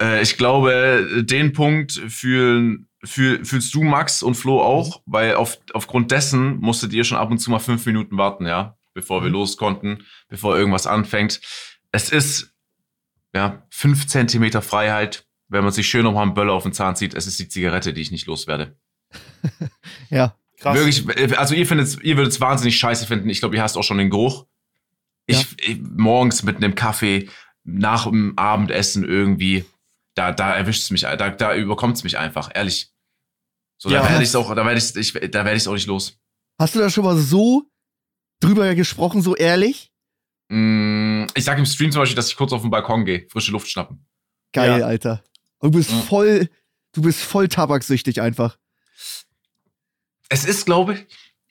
[0.00, 5.58] Äh, ich glaube, den Punkt fühlen, fühl, fühlst du, Max und Flo auch, weil auf,
[5.72, 9.30] aufgrund dessen musstet ihr schon ab und zu mal fünf Minuten warten, ja, bevor wir
[9.30, 11.40] los konnten, bevor irgendwas anfängt.
[11.92, 12.54] Es ist,
[13.34, 17.14] ja, fünf Zentimeter Freiheit wenn man sich schön nochmal einen Böller auf den Zahn zieht,
[17.14, 18.76] es ist die Zigarette, die ich nicht loswerde.
[20.10, 20.34] Ja.
[20.58, 20.74] Krass.
[20.74, 23.28] Wirklich, also ihr findet, ihr würdet es wahnsinnig scheiße finden.
[23.30, 24.46] Ich glaube, ihr hasst auch schon den Geruch.
[25.26, 27.28] Ich, ich morgens mit einem Kaffee,
[27.62, 29.64] nach dem Abendessen irgendwie,
[30.18, 32.92] da, da erwischt es mich, da, da überkommt es mich einfach, ehrlich.
[33.78, 34.02] So, Ja.
[34.02, 36.18] da werde ich auch, da werde ich, da werde ich auch nicht los.
[36.58, 37.70] Hast du da schon mal so
[38.40, 39.92] drüber gesprochen, so ehrlich?
[40.48, 43.52] Mm, Ich sage im Stream zum Beispiel, dass ich kurz auf den Balkon gehe, frische
[43.52, 44.06] Luft schnappen.
[44.52, 44.86] Geil, Ja.
[44.86, 45.22] Alter.
[45.58, 46.02] Und du bist Mhm.
[46.02, 46.48] voll,
[46.92, 48.58] du bist voll tabaksüchtig einfach.
[50.28, 51.06] Es ist, glaube ich,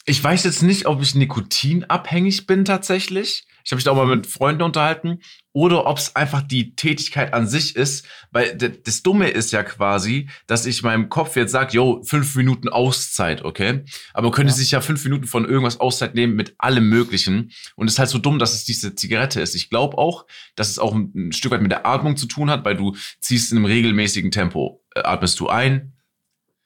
[0.05, 3.45] ich weiß jetzt nicht, ob ich nikotinabhängig bin tatsächlich.
[3.67, 5.19] Ich habe mich da auch mal mit Freunden unterhalten.
[5.51, 8.05] Oder ob es einfach die Tätigkeit an sich ist.
[8.31, 12.69] Weil das Dumme ist ja quasi, dass ich meinem Kopf jetzt sage, yo, fünf Minuten
[12.69, 13.83] Auszeit, okay?
[14.13, 17.51] Aber man könnte sich ja fünf Minuten von irgendwas Auszeit nehmen mit allem Möglichen.
[17.75, 19.53] Und es ist halt so dumm, dass es diese Zigarette ist.
[19.53, 22.63] Ich glaube auch, dass es auch ein, Stück weit mit der Atmung zu tun hat,
[22.63, 24.81] weil du ziehst in einem regelmäßigen Tempo.
[24.95, 25.91] Äh, atmest du ein,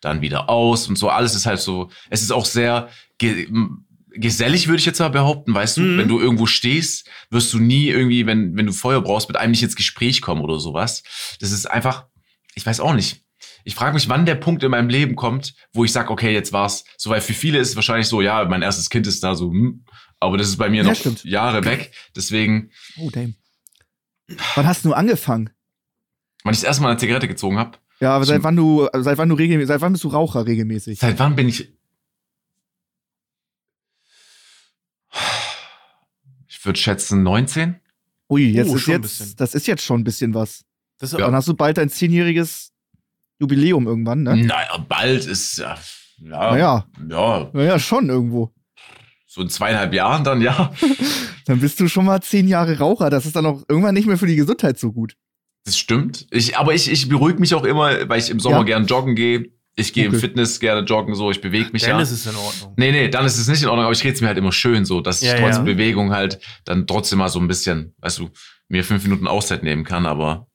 [0.02, 1.10] dann wieder aus und so.
[1.10, 2.90] Alles ist halt so, es ist auch sehr
[4.14, 5.98] gesellig, würde ich jetzt mal behaupten, weißt du, Mhm.
[5.98, 9.52] wenn du irgendwo stehst, wirst du nie irgendwie, wenn, wenn du Feuer brauchst, mit einem
[9.52, 11.04] nicht ins Gespräch kommen oder sowas.
[11.40, 12.08] Das ist einfach,
[12.56, 13.24] ich weiß auch nicht.
[13.64, 16.52] Ich frage mich, wann der Punkt in meinem Leben kommt, wo ich sage, okay, jetzt
[16.52, 16.84] war's.
[16.98, 19.50] So, weil für viele ist es wahrscheinlich so, ja, mein erstes Kind ist da so,
[19.52, 19.86] hm,
[20.20, 21.24] aber das ist bei mir Ja, noch stimmt.
[21.24, 21.92] Jahre weg.
[22.16, 23.36] Deswegen, Oh, damn.
[24.56, 25.50] Wann hast du angefangen?
[26.44, 28.88] wann ich das erste Mal eine Zigarette gezogen habe, Ja, aber seit Zum- wann du,
[29.00, 30.98] seit wann du regelmäßig, seit wann bist du Raucher regelmäßig?
[31.00, 31.50] seit wann bin
[36.62, 36.66] ich.
[36.66, 37.76] Würde schätzen 19.
[38.30, 40.64] Ui, jetzt Oh, ist ein jetzt, das ist jetzt schon ein bisschen was.
[41.00, 41.18] Das Ja.
[41.20, 42.72] Dann hast du bald dein zehnjähriges
[43.40, 44.38] Jubiläum irgendwann, ne?
[44.38, 45.76] Naja, bald ist ja.
[46.24, 48.54] Ja, Naja, ja, naja, schon irgendwo.
[49.26, 50.72] so in zweieinhalb Jahren dann, ja.
[51.48, 53.10] Dann bist du schon mal zehn Jahre Raucher.
[53.10, 55.16] Das ist dann auch irgendwann nicht mehr für die Gesundheit so gut.
[55.66, 56.28] Das stimmt.
[56.30, 58.64] Ich, aber ich, ich beruhige mich auch immer, weil ich im Sommer Ja.
[58.64, 59.50] gern joggen gehe.
[59.82, 60.16] Ich gehe Okay.
[60.16, 62.02] im Fitness gerne joggen, so, ich bewege mich Dann ja.
[62.02, 62.74] ist es in Ordnung.
[62.78, 64.52] Nee, nee, dann ist es nicht in Ordnung, aber ich rede es mir halt immer
[64.52, 65.64] schön so, dass ich Ja, trotz ja.
[65.64, 68.30] Bewegung halt dann trotzdem mal so ein bisschen, weißt du,
[68.68, 70.48] mir fünf Minuten Auszeit nehmen kann, aber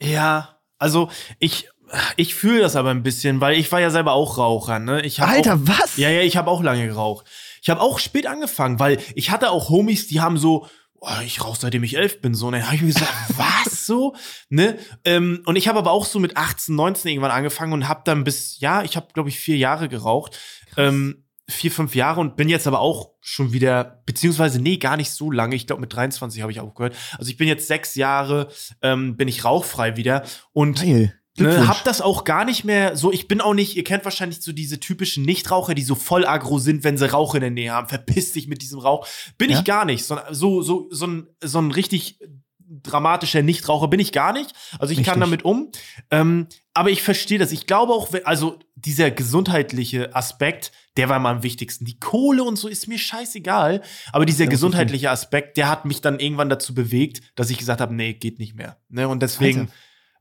[0.00, 1.68] Ja, also ich,
[2.16, 5.02] ich fühle das aber ein bisschen, weil ich war ja selber auch Raucher, ne?
[5.02, 5.96] Ich hab Alter, auch, was?
[5.96, 7.26] Ja, ja, ich habe auch lange geraucht.
[7.62, 10.66] Ich habe auch spät angefangen, weil ich hatte auch Homies, die haben so,
[11.00, 12.46] oh, ich rauche seitdem ich elf bin, so.
[12.46, 14.14] Und dann habe ich mir gesagt, was so,
[14.48, 14.78] ne?
[15.04, 18.24] Ähm, und ich habe aber auch so mit 18, 19 irgendwann angefangen und habe dann
[18.24, 20.38] bis, ja, ich habe glaube ich vier Jahre geraucht,
[20.76, 25.10] ähm, vier, fünf Jahre und bin jetzt aber auch schon wieder, beziehungsweise nee, gar nicht
[25.10, 25.56] so lange.
[25.56, 26.94] Ich glaube mit 23 habe ich aufgehört.
[27.18, 28.48] Also ich bin jetzt sechs Jahre,
[28.82, 31.17] ähm, bin ich rauchfrei wieder und Geil.
[31.38, 33.12] Ne, hab das auch gar nicht mehr so.
[33.12, 36.58] Ich bin auch nicht, ihr kennt wahrscheinlich so diese typischen Nichtraucher, die so voll aggro
[36.58, 37.88] sind, wenn sie Rauch in der Nähe haben.
[37.88, 39.06] Verpiss dich mit diesem Rauch.
[39.38, 39.58] Bin Ja?
[39.58, 40.04] ich gar nicht.
[40.04, 42.18] So, so, so, so, ein, so ein richtig
[42.82, 44.52] dramatischer Nichtraucher bin ich gar nicht.
[44.78, 45.42] Also ich kann Richtig.
[45.42, 45.70] damit um.
[46.10, 47.50] Ähm, aber ich verstehe das.
[47.50, 51.84] Ich glaube auch, also dieser gesundheitliche Aspekt, der war mal am wichtigsten.
[51.86, 53.82] Die Kohle und so ist mir scheißegal.
[54.12, 57.80] Aber dieser Ja, gesundheitliche Aspekt, der hat mich dann irgendwann dazu bewegt, dass ich gesagt
[57.80, 58.76] habe, nee, geht nicht mehr.
[58.88, 59.08] Ne?
[59.08, 59.60] Und deswegen.
[59.60, 59.72] Alter.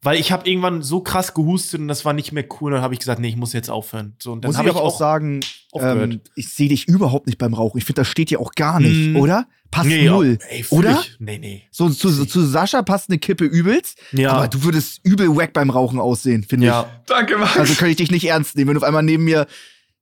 [0.04, 2.72] Weil ich habe irgendwann so krass gehustet und das war nicht mehr cool.
[2.72, 4.16] Dann habe ich gesagt, nee, ich muss jetzt aufhören.
[4.22, 5.40] So, und dann Muss ich habe aber auch sagen,
[5.74, 7.78] ähm, ich sehe dich überhaupt nicht beim Rauchen.
[7.80, 9.16] Ich finde, das steht dir auch gar nicht, Mm.
[9.18, 9.48] oder?
[9.72, 10.38] Passt nee, null.
[10.50, 11.00] Ey, fühl oder?
[11.02, 11.16] Ich.
[11.20, 11.64] Nee, nee.
[11.72, 14.32] So, zu, zu Sascha passt eine Kippe übelst, Ja.
[14.34, 16.90] aber du würdest übel wack beim Rauchen aussehen, finde Ja.
[17.08, 17.56] Danke, Max.
[17.56, 17.60] ich.
[17.60, 19.46] Also könnte ich dich nicht ernst nehmen, wenn du auf einmal neben mir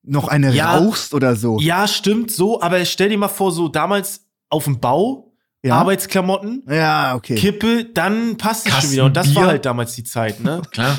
[0.03, 0.77] noch eine Ja.
[0.77, 1.57] rauchst oder so.
[1.59, 5.24] ja, stimmt so, aber stell dir mal vor, so damals auf dem Bau,
[5.65, 5.75] Ja?
[5.77, 7.35] Arbeitsklamotten, Ja, okay.
[7.35, 9.05] Kippe, dann passt es schon wieder.
[9.05, 10.61] Und das war halt damals die Zeit, ne?
[10.71, 10.97] Klar.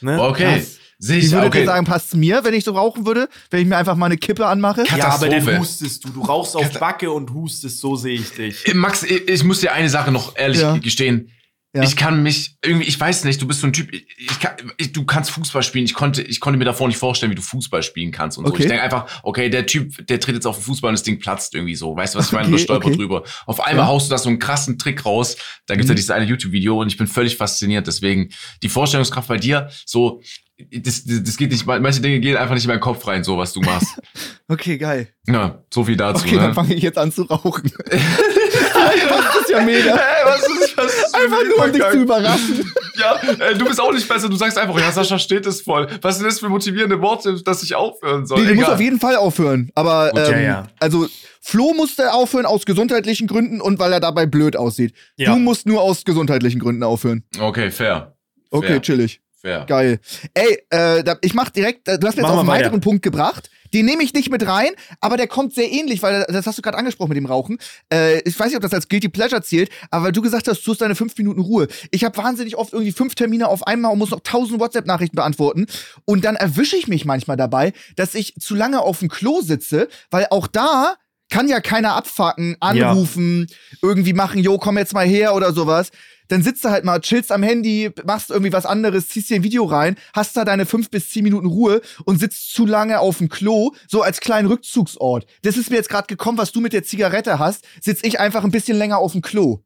[0.00, 0.22] ne?
[0.22, 0.56] Okay.
[0.58, 0.76] Krass.
[0.98, 1.60] Sehe Ich ich, würde okay.
[1.60, 4.16] dir sagen, passt mir, wenn ich so rauchen würde, wenn ich mir einfach mal eine
[4.16, 4.84] Kippe anmache.
[4.96, 6.08] Ja, aber dann hustest du.
[6.08, 8.72] Du rauchst auf Backe und hustest, so sehe ich dich.
[8.74, 10.76] Max, ich, ich muss dir eine Sache noch ehrlich Ja.
[10.78, 11.30] gestehen.
[11.76, 11.82] Ja.
[11.82, 14.92] Ich kann mich irgendwie, ich weiß nicht, du bist so ein Typ, ich, kann, ich,
[14.92, 15.84] du kannst Fußball spielen.
[15.84, 18.52] Ich konnte, ich konnte mir davor nicht vorstellen, wie du Fußball spielen kannst und so.
[18.52, 18.62] Okay.
[18.62, 21.18] Ich denke einfach, okay, der Typ, der tritt jetzt auf den Fußball und das Ding
[21.18, 21.94] platzt irgendwie so.
[21.94, 22.46] Weißt du, was ich meine?
[22.48, 22.96] Okay, Du stolpert okay.
[22.96, 23.24] drüber.
[23.46, 23.88] Auf einmal Ja.
[23.88, 25.36] haust du da so einen krassen Trick raus.
[25.66, 25.96] Da gibt's ja Mhm.
[25.96, 27.86] dieses eine YouTube-Video und ich bin völlig fasziniert.
[27.86, 28.30] Deswegen,
[28.62, 30.22] die Vorstellungskraft bei dir, so,
[30.58, 33.52] das, das geht nicht, manche Dinge gehen einfach nicht in meinen Kopf rein, so was
[33.52, 34.00] du machst.
[34.48, 35.08] Okay, geil.
[35.26, 36.24] ja, so viel dazu.
[36.24, 36.42] Okay, ne?
[36.42, 37.68] dann fange ich jetzt an zu rauchen.
[37.90, 39.96] das ist ja mega.
[39.96, 42.72] Hey, was ist, was ist Einfach nur, um dich zu überraschen.
[42.96, 44.28] Ja, äh, du bist auch nicht besser.
[44.28, 45.88] Du sagst einfach, ja, Sascha steht es voll.
[46.00, 48.40] Was sind das für motivierende Worte, dass ich aufhören soll?
[48.40, 49.72] Nee, du musst auf jeden Fall aufhören.
[49.74, 50.66] Aber Gut, ähm, ja, ja.
[50.78, 51.08] also
[51.40, 54.94] Flo musste aufhören aus gesundheitlichen Gründen und weil er dabei blöd aussieht.
[55.16, 55.32] Ja.
[55.32, 57.24] Du musst nur aus gesundheitlichen Gründen aufhören.
[57.40, 58.16] Okay, fair.
[58.50, 58.82] Okay, Fair.
[58.82, 59.20] chillig.
[59.36, 59.64] Fair.
[59.66, 60.00] Geil.
[60.34, 62.64] Ey, äh, ich mach direkt, äh, du hast mir jetzt auf einen weiter.
[62.64, 63.50] weiteren Punkt gebracht.
[63.74, 64.70] Den nehme ich nicht mit rein,
[65.00, 67.58] aber der kommt sehr ähnlich, weil das hast du gerade angesprochen mit dem Rauchen.
[67.92, 70.66] Äh, ich weiß nicht, ob das als Guilty Pleasure zählt, aber weil du gesagt hast,
[70.66, 71.68] du hast deine fünf Minuten Ruhe.
[71.90, 75.66] Ich habe wahnsinnig oft irgendwie fünf Termine auf einmal und muss noch tausend WhatsApp-Nachrichten beantworten.
[76.04, 79.88] Und dann erwische ich mich manchmal dabei, dass ich zu lange auf dem Klo sitze,
[80.10, 80.94] weil auch da
[81.28, 83.48] kann ja keiner abfacken, anrufen,
[83.82, 85.90] irgendwie machen, jo, komm jetzt mal her oder sowas.
[86.28, 89.42] Dann sitzt du halt mal, chillst am Handy, machst irgendwie was anderes, ziehst dir ein
[89.42, 93.18] Video rein, hast da deine fünf bis zehn Minuten Ruhe und sitzt zu lange auf
[93.18, 95.26] dem Klo, so als kleinen Rückzugsort.
[95.42, 98.44] Das ist mir jetzt gerade gekommen, was du mit der Zigarette hast, sitz ich einfach
[98.44, 99.62] ein bisschen länger auf dem Klo.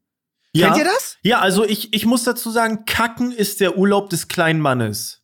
[0.55, 1.17] Kennt ihr das?
[1.23, 5.20] Ja, also ich, ich muss dazu sagen, Kacken ist der Urlaub des kleinen Mannes.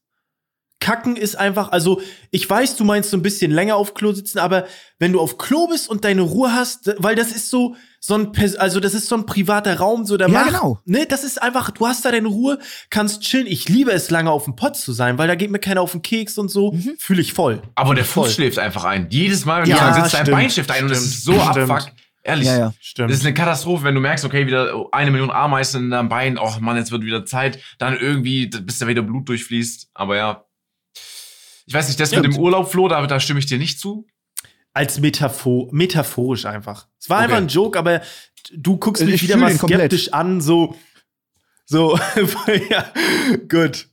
[0.79, 2.01] Kacken ist einfach, also
[2.31, 4.66] ich weiß, du meinst so ein bisschen länger auf Klo sitzen, aber
[4.99, 8.27] wenn du auf Klo bist und deine Ruhe hast, weil das ist so, so ein,
[8.33, 10.79] Pers- also das ist so ein privater Raum, so der Ja, macht, genau.
[10.85, 12.59] ne, das ist einfach, du hast da deine Ruhe,
[12.91, 13.47] kannst chillen.
[13.47, 15.93] Ich liebe es, lange auf dem Pott zu sein, weil da geht mir keiner auf
[15.93, 16.95] den Keks und so, Mhm.
[16.99, 17.62] fühle ich voll.
[17.74, 18.27] Aber der Voll.
[18.27, 19.09] Fuß schläft einfach ein.
[19.11, 20.37] Jedes Mal, wenn Ja, du sitzt, dein stimmt.
[20.37, 21.70] Bein schläft ein und ist so Stimmt.
[21.70, 21.91] abfuck.
[22.22, 22.47] Ehrlich.
[22.49, 22.74] Ja, ja.
[22.81, 23.11] Stimmt.
[23.11, 26.39] Das ist eine Katastrophe, wenn du merkst, okay, wieder eine Million Ameisen in deinem Bein,
[26.39, 29.91] oh Mann, jetzt wird wieder Zeit, dann irgendwie, bis da wieder Blut durchfließt.
[29.95, 30.43] Aber ja.
[31.67, 32.35] Ich weiß nicht, das mit Stimmt.
[32.37, 34.07] dem Urlaub, Flo, da, da stimme ich dir nicht zu.
[34.73, 36.87] als Metaphor, metaphorisch einfach.
[37.01, 37.25] Es war Okay.
[37.25, 38.03] einfach ein Joke, aber
[38.53, 39.91] du guckst Ich mich wieder mal ihn komplett.
[39.91, 40.77] skeptisch an, so,
[41.64, 41.99] so,
[42.71, 42.93] ja,
[43.49, 43.89] gut.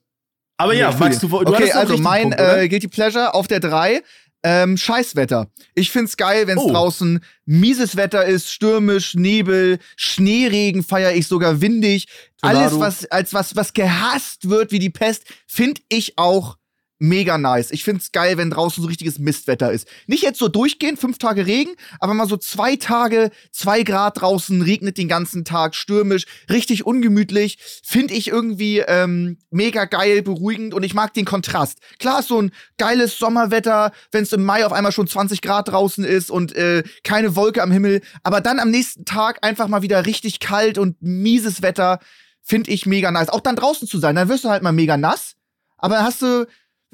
[0.58, 4.04] Aber ja, magst du, du Okay, also mein Punkt, äh, Guilty Pleasure auf der 3.
[4.46, 5.48] Ähm, Scheißwetter.
[5.74, 6.72] Ich find's geil, wenn es Oh.
[6.72, 12.08] draußen mieses Wetter ist, stürmisch, Nebel, Schneeregen feiere ich sogar windig.
[12.42, 12.60] Tornado.
[12.60, 16.58] Alles, was als was, was gehasst wird wie die Pest, find ich auch
[17.04, 17.72] mega nice.
[17.72, 19.90] Ich find's geil, wenn draußen so richtiges Mistwetter ist.
[20.08, 24.62] Nicht jetzt so durchgehend, fünf Tage Regen, aber mal so zwei Tage, zwei Grad draußen,
[24.62, 27.58] regnet den ganzen Tag, stürmisch, richtig ungemütlich.
[27.84, 31.80] Find ich irgendwie ähm, mega geil, beruhigend und ich mag den Kontrast.
[32.00, 35.68] Klar ist so ein geiles Sommerwetter, wenn es im Mai auf einmal schon 20 Grad
[35.68, 39.82] draußen ist und äh, keine Wolke am Himmel, aber dann am nächsten Tag einfach mal
[39.82, 42.00] wieder richtig kalt und mieses Wetter.
[42.42, 43.28] Find ich mega nice.
[43.28, 45.36] Auch dann draußen zu sein, dann wirst du halt mal mega nass,
[45.78, 46.48] aber hast du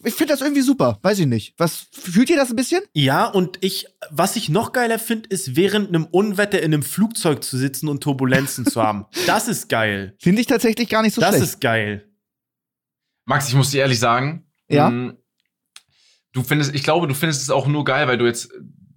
[0.03, 1.53] ich finde das irgendwie super, weiß ich nicht.
[1.57, 2.81] Was fühlt ihr das ein bisschen?
[2.93, 7.43] Ja, und ich, was ich noch geiler finde, ist während einem Unwetter in einem Flugzeug
[7.43, 9.05] zu sitzen und Turbulenzen zu haben.
[9.25, 10.15] Das ist geil.
[10.19, 11.43] Finde ich tatsächlich gar nicht so das schlecht.
[11.43, 12.05] ist geil.
[13.25, 14.89] Max, ich muss dir ehrlich sagen, Ja?
[14.89, 15.13] mh,
[16.33, 18.51] du findest, ich glaube, du findest es auch nur geil, weil du jetzt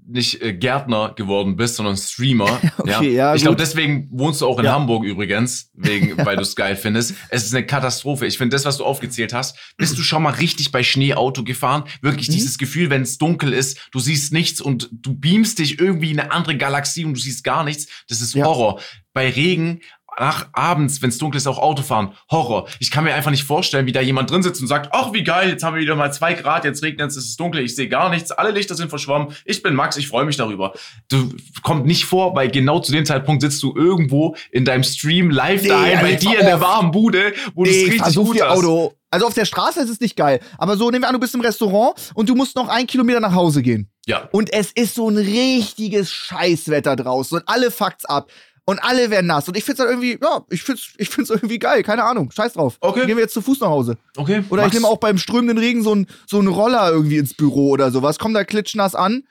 [0.07, 2.61] nicht äh, Gärtner geworden bist, sondern Streamer.
[2.79, 4.73] Okay, ja, ich glaube, deswegen wohnst du auch in Ja.
[4.73, 7.15] Hamburg übrigens, wegen, weil du es geil findest.
[7.31, 8.27] Es ist eine Katastrophe.
[8.27, 11.85] Ich finde, das, was du aufgezählt hast, bist du schon mal richtig bei Schneeauto gefahren?
[12.01, 12.33] Wirklich Mhm.
[12.33, 16.19] dieses Gefühl, wenn es dunkel ist, du siehst nichts und du beamst dich irgendwie in
[16.21, 17.87] eine andere Galaxie und du siehst gar nichts.
[18.09, 18.45] Das ist Ja.
[18.47, 18.81] Horror.
[19.15, 19.81] Bei Regen
[20.19, 22.13] nach abends, wenn es dunkel ist, auch Autofahren.
[22.31, 22.69] Horror.
[22.81, 25.25] Ich kann mir einfach nicht vorstellen, wie da jemand drin sitzt und sagt, ach, wie
[25.25, 27.75] geil, jetzt haben wir wieder mal zwei Grad, jetzt regnet es, es ist dunkel, ich
[27.75, 30.73] sehe gar nichts, alle Lichter sind verschwommen, ich bin Max, ich freue mich darüber.
[31.09, 31.33] Du
[31.63, 35.63] kommt nicht vor, weil genau zu dem Zeitpunkt sitzt du irgendwo in deinem Stream live
[35.63, 38.37] Nee, daheim bei also dir in der warmen Bude, wo du es Nee, richtig gut
[38.37, 38.59] dir hast.
[38.59, 38.95] Auto.
[39.11, 40.41] Also auf der Straße ist es nicht geil.
[40.57, 43.21] Aber so, nehmen wir an, du bist im Restaurant und du musst noch einen Kilometer
[43.21, 43.91] nach Hause gehen.
[44.07, 44.29] Ja.
[44.33, 48.31] Und es ist so ein richtiges Scheißwetter draußen und alle fuckt's ab.
[48.65, 49.49] Und alle werden nass.
[49.49, 51.83] Und ich find's halt irgendwie, ja, ich find's, ich find's irgendwie geil.
[51.83, 52.31] Keine Ahnung.
[52.31, 52.77] Scheiß drauf.
[52.81, 53.07] Okay.
[53.07, 53.97] Gehen wir jetzt zu Fuß nach Hause.
[54.17, 54.45] Okay.
[54.51, 57.35] Oder Max, ich nehme auch beim strömenden Regen so einen so einen Roller irgendwie ins
[57.35, 58.19] Büro oder sowas.
[58.21, 59.25] Komm da klitschnass an.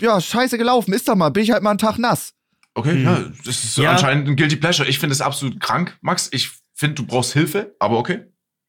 [0.00, 0.94] Ja, scheiße gelaufen.
[0.94, 1.28] Ist doch mal.
[1.28, 2.32] Bin ich halt mal einen Tag nass.
[2.74, 3.92] Okay, ja, das ist Ja.
[3.92, 4.88] anscheinend ein Guilty Pleasure.
[4.88, 6.28] Ich finde es absolut krank, Max.
[6.32, 8.24] Ich finde, du brauchst Hilfe, aber okay.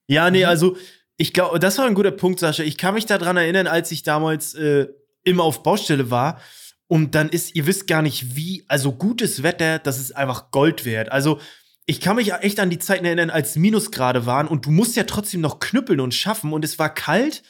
[0.08, 0.76] Ja, nee, also
[1.18, 2.62] ich glaube, das war ein guter Punkt, Sascha.
[2.64, 4.88] Ich kann mich daran erinnern, als ich damals äh,
[5.24, 6.40] immer auf Baustelle war.
[6.88, 10.86] Und dann ist, ihr wisst gar nicht, wie, also gutes Wetter, das ist einfach Gold
[10.86, 11.12] wert.
[11.12, 11.40] Also
[11.88, 15.04] ich kann mich echt an die Zeiten erinnern, als Minusgrade waren und du musst ja
[15.04, 17.44] trotzdem noch knüppeln und schaffen und es war kalt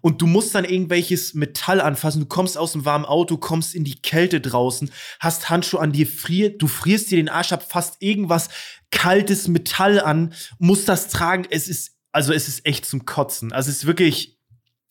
[0.00, 2.20] und du musst dann irgendwelches Metall anfassen.
[2.20, 6.06] Du kommst aus dem warmen Auto, kommst in die Kälte draußen, hast Handschuhe an dir,
[6.06, 8.48] friert, du frierst dir den Arsch ab, fasst irgendwas
[8.90, 11.46] kaltes Metall an, musst das tragen.
[11.50, 13.52] Es ist, also es ist echt zum Kotzen.
[13.52, 14.38] Also es ist wirklich,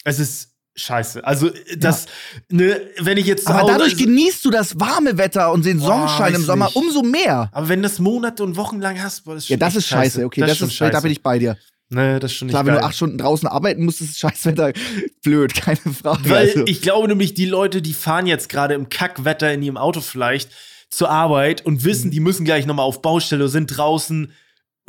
[0.03, 0.48] es ist
[0.79, 1.25] scheiße.
[1.25, 2.05] Also das,
[2.49, 6.43] ne, wenn ich jetzt Aber dadurch genießt du das warme Wetter und den Sonnenschein im
[6.43, 6.75] Sommer nicht.
[6.75, 7.49] umso mehr.
[7.51, 10.25] aber wenn das Monate und Wochen lang hast, boah, das ist Ja, das ist scheiße.
[10.25, 11.57] Okay, das, schon ist, da bin ich bei dir.
[11.91, 12.81] Ne, das ist schon nicht Klar, wenn geil.
[12.81, 14.73] du acht Stunden draußen arbeiten musst, ist Scheißwetter
[15.23, 16.29] blöd, keine Frage.
[16.29, 16.63] Weil also.
[16.67, 20.51] ich glaube nämlich, die Leute, die fahren jetzt gerade im Kackwetter in ihrem Auto vielleicht
[20.89, 21.83] zur Arbeit und Mhm.
[21.85, 24.31] wissen, die müssen gleich nochmal auf Baustelle, sind draußen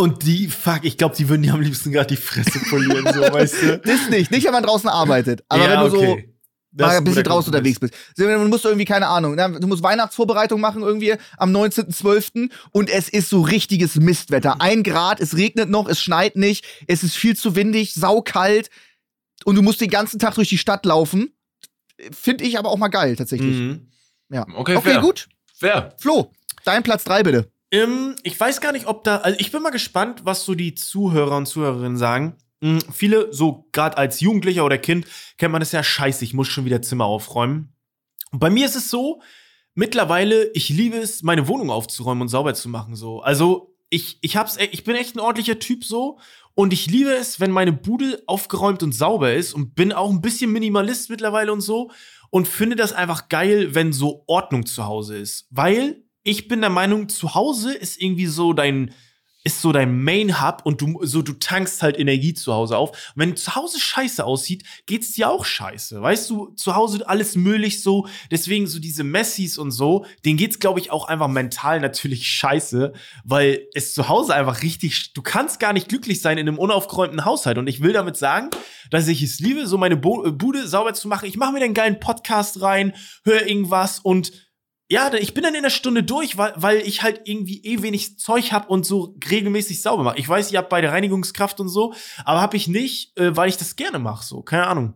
[0.01, 3.21] und die, fuck, ich glaube, die würden dir am liebsten gerade die Fresse polieren, so,
[3.33, 3.79] weißt du?
[3.79, 5.45] das nicht, nicht, wenn man draußen arbeitet.
[5.49, 6.25] Aber Ja, wenn du okay.
[6.73, 7.95] so mal ein bisschen draußen unterwegs bist.
[8.17, 12.51] Du musst irgendwie, keine Ahnung, du musst Weihnachtsvorbereitung machen irgendwie am 19.12.
[12.71, 14.61] und es ist so richtiges Mistwetter.
[14.61, 18.71] Ein Grad, es regnet noch, es schneit nicht, es ist viel zu windig, saukalt
[19.45, 21.33] und du musst den ganzen Tag durch die Stadt laufen.
[22.13, 23.57] Finde ich aber auch mal geil, tatsächlich.
[23.57, 23.89] Mhm.
[24.31, 24.47] Ja.
[24.55, 25.01] Okay, Okay, fair.
[25.01, 25.29] gut.
[25.55, 25.95] Fair.
[25.99, 26.31] Flo,
[26.65, 27.51] dein Platz 3 bitte.
[27.71, 29.19] Ähm, ich weiß gar nicht, ob da.
[29.19, 32.37] Also ich bin mal gespannt, was so die Zuhörer und Zuhörerinnen sagen.
[32.63, 35.07] Hm, viele, so gerade als Jugendlicher oder Kind,
[35.39, 37.73] kennt man das ja scheiße, ich muss schon wieder Zimmer aufräumen.
[38.33, 39.23] Und bei mir ist es so,
[39.75, 42.97] mittlerweile, ich liebe es, meine Wohnung aufzuräumen und sauber zu machen.
[42.97, 43.21] So.
[43.21, 46.19] Also, ich, ich, hab's, e- ich bin echt ein ordentlicher Typ so.
[46.55, 50.21] Und ich liebe es, wenn meine Bude aufgeräumt und sauber ist und bin auch ein
[50.21, 51.91] bisschen Minimalist mittlerweile und so.
[52.31, 55.47] Und finde das einfach geil, wenn so Ordnung zu Hause ist.
[55.51, 58.93] Weil ich bin der Meinung, zu Hause ist irgendwie so dein,
[59.43, 62.91] ist so dein Main Hub und du, so, du tankst halt Energie zu Hause auf.
[62.91, 66.03] Und wenn zu Hause scheiße aussieht, geht's dir auch scheiße.
[66.03, 68.07] Weißt du, zu Hause alles müllig so.
[68.31, 72.93] Deswegen so diese Messis und so, denen geht's, glaube ich, auch einfach mental natürlich scheiße,
[73.25, 77.25] weil es zu Hause einfach richtig, du kannst gar nicht glücklich sein in einem unaufgeräumten
[77.25, 77.57] Haushalt.
[77.57, 78.51] Und ich will damit sagen,
[78.91, 81.27] dass ich es liebe, so meine Bo äh, Bude sauber zu machen.
[81.27, 82.95] Ich mache mir den geilen Podcast rein,
[83.25, 84.50] höre irgendwas und
[84.91, 88.19] ja, ich bin dann in der Stunde durch, weil, weil ich halt irgendwie eh wenig
[88.19, 90.19] Zeug hab und so regelmäßig sauber mache.
[90.19, 93.57] Ich weiß, ihr habt beide Reinigungskraft und so, aber hab ich nicht, äh, weil ich
[93.57, 94.27] das gerne mache.
[94.27, 94.95] So, keine Ahnung.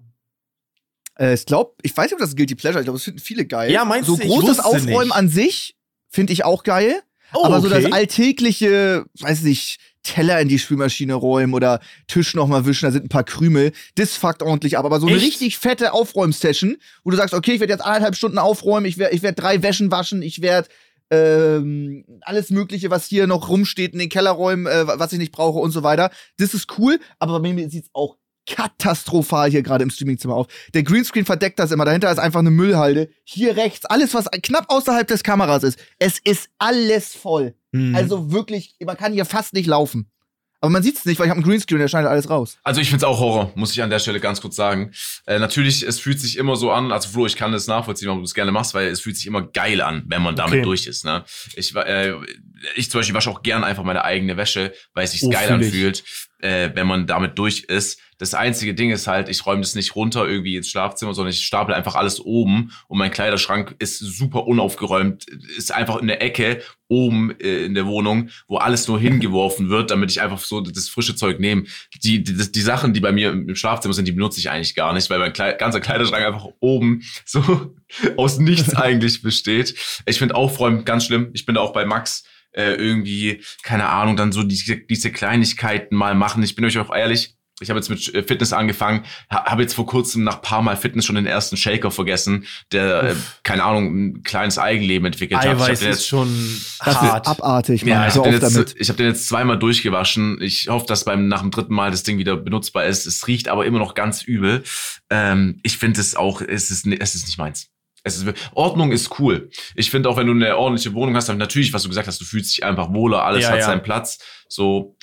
[1.17, 3.47] Äh, ich glaube, ich weiß nicht, ob das Guilty Pleasure, ich glaube, das finden viele
[3.47, 3.71] geil.
[3.71, 4.23] Ja, meinst so du?
[4.23, 5.15] Ich großes Aufräumen nicht.
[5.15, 5.77] an sich
[6.09, 7.01] finde ich auch geil.
[7.33, 7.93] Oh, aber so das okay.
[7.93, 13.07] alltägliche, weiß nicht, Teller in die Spülmaschine räumen oder Tisch noch mal wischen, da sind
[13.07, 14.85] ein paar Krümel, das fuckt ordentlich ab.
[14.85, 15.27] Aber so eine Echt?
[15.27, 19.15] richtig fette Aufräumsession, wo du sagst, okay, ich werde jetzt anderthalb Stunden aufräumen, ich werde
[19.15, 20.69] ich werd drei Wäschen waschen, ich werde
[21.11, 25.33] ähm, alles Mögliche, was hier noch rumsteht, in den Keller räumen, äh, was ich nicht
[25.33, 26.11] brauche und so weiter.
[26.39, 30.47] Das ist cool, aber bei mir sieht's auch katastrophal hier gerade im Streamingzimmer auf.
[30.75, 31.85] Der Greenscreen verdeckt das immer.
[31.85, 33.09] Dahinter ist einfach eine Müllhalde.
[33.25, 35.79] Hier rechts, alles, was knapp außerhalb des Kameras ist.
[35.99, 37.55] Es ist alles voll.
[37.75, 37.95] Mhm.
[37.95, 40.11] Also wirklich, man kann hier fast nicht laufen.
[40.61, 42.57] Aber man sieht's nicht, weil ich habe einen Greenscreen, der schneidet alles raus.
[42.63, 44.93] Also ich find's auch Horror, muss ich an der Stelle ganz kurz sagen.
[45.27, 48.21] Äh, natürlich, es fühlt sich immer so an, also Flo, ich kann das nachvollziehen, warum
[48.23, 50.63] du es gerne machst, weil es fühlt sich immer geil an, wenn man damit Okay.
[50.63, 51.05] durch ist.
[51.05, 51.23] Ne?
[51.55, 52.15] Ich, äh,
[52.77, 55.51] ich zum Beispiel wasche auch gern einfach meine eigene Wäsche, weil es sich Oh, geil
[55.51, 56.03] anfühlt,
[56.39, 57.99] äh, wenn man damit durch ist.
[58.25, 61.45] Das einzige Ding ist halt, ich räume das nicht runter irgendwie ins Schlafzimmer, sondern ich
[61.45, 65.27] stapel einfach alles oben und mein Kleiderschrank ist super unaufgeräumt,
[65.59, 69.91] ist einfach in der Ecke oben äh, in der Wohnung, wo alles nur hingeworfen wird,
[69.91, 71.65] damit ich einfach so das frische Zeug nehme.
[72.03, 74.95] Die, die, die Sachen, die bei mir im Schlafzimmer sind, die benutze ich eigentlich gar
[74.95, 77.77] nicht, weil mein Klei ganzer Kleiderschrank einfach oben so
[78.17, 79.75] aus nichts eigentlich besteht.
[80.07, 81.29] Ich finde Aufräumen ganz schlimm.
[81.35, 85.95] Ich bin da auch bei Max äh, irgendwie, keine Ahnung, dann so diese, diese Kleinigkeiten
[85.95, 86.43] mal machen.
[86.43, 89.75] Ich bin euch auch ehrlich, ich habe jetzt mit äh, Fitness angefangen, ha, habe jetzt
[89.75, 93.95] vor kurzem nach paar Mal Fitness schon den ersten Shaker vergessen, der, äh, keine Ahnung,
[93.95, 95.47] ein kleines Eigenleben entwickelt hat.
[95.47, 97.27] Ich hab Eiweiß den ist jetzt, schon Das hart.
[97.27, 98.57] ist abartig, ja, ich habe den, damit.
[98.57, 100.41] jetzt, ich hab den jetzt zweimal durchgewaschen.
[100.43, 103.07] Ich hoffe, dass beim nach dem dritten Mal das Ding wieder benutzbar ist.
[103.07, 104.65] Es riecht aber immer noch ganz übel.
[105.11, 107.69] Ähm, ich finde es auch, es ist, es ist nicht meins.
[108.03, 109.49] Es ist, Ordnung ist cool.
[109.77, 112.21] Ich finde auch, wenn du eine ordentliche Wohnung hast, dann natürlich, was du gesagt hast,
[112.21, 113.67] du fühlst dich einfach wohler, alles Ja, hat ja.
[113.67, 114.19] seinen Platz.
[114.49, 114.97] So.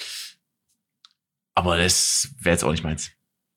[1.61, 3.11] Aber das wäre jetzt auch nicht meins.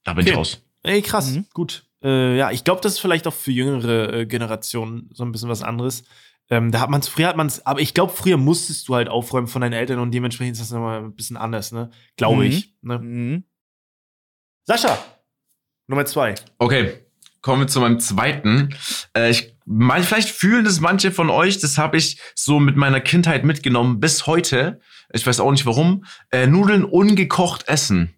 [0.04, 0.38] Da bin ich Okay.
[0.38, 0.60] raus.
[0.82, 1.46] Ey, krass, Mhm.
[1.54, 1.86] gut.
[2.02, 5.48] Äh, ja, ich glaube, das ist vielleicht auch für jüngere äh, Generationen so ein bisschen
[5.48, 6.04] was anderes.
[6.50, 8.94] Ähm, da hat man es, früher hat man es, aber ich glaube, früher musstest du
[8.94, 11.90] halt aufräumen von deinen Eltern und dementsprechend ist das nochmal ein bisschen anders, ne?
[12.16, 12.50] Glaube Mhm.
[12.50, 12.74] ich.
[12.82, 12.98] Ne?
[12.98, 13.44] Mhm.
[14.64, 14.98] Sascha,
[15.86, 16.34] Nummer zwei.
[16.58, 16.98] Okay,
[17.40, 18.74] kommen wir zu meinem zweiten.
[19.16, 23.00] Äh, ich, mein, vielleicht fühlen das manche von euch, das habe ich so mit meiner
[23.00, 24.80] Kindheit mitgenommen bis heute.
[25.14, 26.04] Ich weiß auch nicht warum.
[26.30, 28.14] Äh, Nudeln ungekocht essen.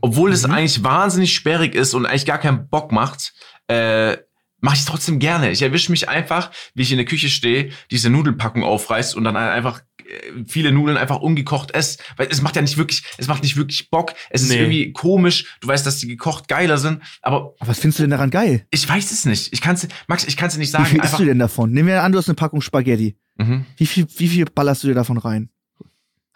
[0.00, 3.32] Obwohl es eigentlich wahnsinnig sperrig ist und eigentlich gar keinen Bock macht,
[3.68, 4.16] äh,
[4.60, 5.50] mache ich es trotzdem gerne.
[5.50, 9.36] Ich erwische mich einfach, wie ich in der Küche stehe, diese Nudelpackung aufreißt und dann
[9.36, 11.98] einfach äh, viele Nudeln einfach ungekocht esse.
[12.16, 14.12] Weil es macht ja nicht wirklich, es macht nicht wirklich Bock.
[14.30, 14.56] Es ist Nee.
[14.58, 15.56] irgendwie komisch.
[15.60, 18.66] Du weißt, dass die gekocht geiler sind, aber Aber was findest du denn daran geil?
[18.70, 19.52] ich weiß es nicht.
[19.52, 20.86] Ich kann's, Max, ich kann's dir nicht Wie sagen.
[20.86, 21.70] viel isst du denn davon?
[21.72, 23.16] Nehmen wir an, du hast eine Packung Spaghetti.
[23.36, 23.64] mhm.
[23.76, 25.48] Wie viel, wie viel ballerst du dir davon rein?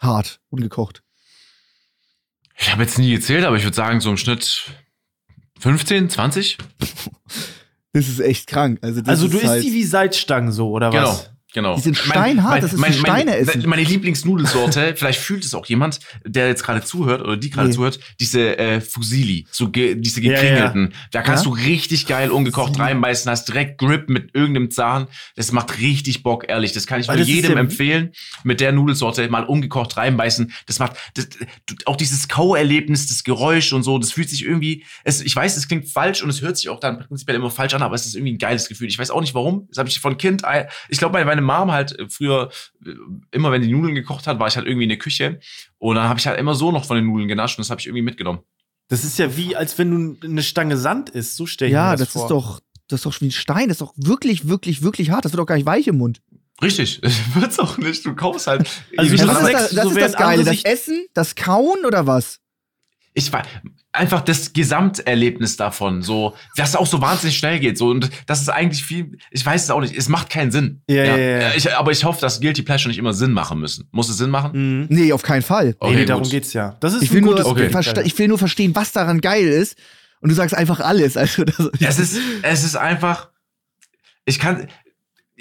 [0.01, 1.03] Hart, ungekocht.
[2.57, 4.71] Ich habe jetzt nie gezählt, aber ich würde sagen, so im Schnitt
[5.59, 6.57] 15, 20.
[7.93, 8.79] Das ist echt krank.
[8.81, 11.09] Also, das Also du isst halt, die wie Salzstangen so, oder Genau.
[11.09, 11.23] was?
[11.25, 11.30] Genau.
[11.53, 13.67] Die sind steinhart, das ist ein Steineessen.
[13.67, 17.75] Meine Lieblingsnudelsorte, vielleicht fühlt es auch jemand, der jetzt gerade zuhört oder die gerade Nee.
[17.75, 20.41] zuhört, diese äh, Fusilli, so ge diese Ja, ja.
[20.41, 20.93] gekringelten.
[21.11, 21.51] Da kannst Ja.
[21.51, 25.07] du richtig geil ungekocht reinbeißen, hast direkt Grip mit irgendeinem Zahn.
[25.35, 26.71] Das macht richtig Bock, ehrlich.
[26.73, 28.11] Das kann ich Weil nur jedem ja- empfehlen,
[28.43, 30.51] mit der Nudelsorte mal ungekocht reinbeißen.
[30.67, 31.27] Das macht das,
[31.85, 35.67] auch dieses Kauerlebnis, das Geräusch und so, das fühlt sich irgendwie, es, ich weiß, es
[35.67, 38.15] klingt falsch und es hört sich auch dann prinzipiell immer falsch an, aber es ist
[38.15, 38.87] irgendwie ein geiles Gefühl.
[38.87, 39.67] Ich weiß auch nicht warum.
[39.69, 40.43] Das habe ich von Kind,
[40.89, 42.49] ich glaube, meine, meine Mom halt äh, früher,
[42.85, 42.91] äh,
[43.31, 45.39] immer wenn die Nudeln gekocht hat, war ich halt irgendwie in der Küche
[45.77, 47.79] und dann habe ich halt immer so noch von den Nudeln genascht und das habe
[47.81, 48.39] ich irgendwie mitgenommen.
[48.87, 51.35] Das ist ja wie, als wenn du eine Stange Sand isst.
[51.37, 52.23] So stell ich mir Ja, das, das vor.
[52.23, 55.23] ist doch, das ist doch wie ein Stein, das ist doch wirklich, wirklich, wirklich hart.
[55.23, 56.21] Das wird doch gar nicht weich im Mund.
[56.61, 57.01] Richtig,
[57.33, 58.05] wird's auch nicht.
[58.05, 58.69] Du kaufst halt.
[58.97, 60.43] Also Das ist, sagst, das, das, so ist das Geile.
[60.43, 62.39] Das Essen, das Kauen oder was?
[63.13, 63.43] ich war
[63.93, 68.41] einfach das Gesamterlebnis davon, so, dass es auch so wahnsinnig schnell geht, so, und das
[68.41, 70.81] ist eigentlich viel, ich weiß es auch nicht, es macht keinen Sinn.
[70.87, 71.53] Ja, ja, ja.
[71.55, 73.87] Ich, aber ich hoffe, dass Guilty Pleasure nicht immer Sinn machen müssen.
[73.91, 74.51] Muss es Sinn machen?
[74.81, 74.87] Mhm.
[74.89, 75.75] Nee, auf keinen Fall.
[75.79, 76.31] Okay, nee, darum gut.
[76.31, 76.77] geht's ja.
[76.79, 77.69] Das ist Ich ein will, nur, Okay.
[78.05, 79.77] ich will nur verstehen, was daran geil ist.
[80.21, 81.17] Und du sagst einfach alles.
[81.17, 83.29] Also, das, Es ist, es ist einfach,
[84.25, 84.67] ich kann,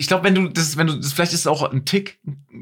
[0.01, 2.19] ich glaube, wenn du das, wenn du das, vielleicht ist es auch ein Tick,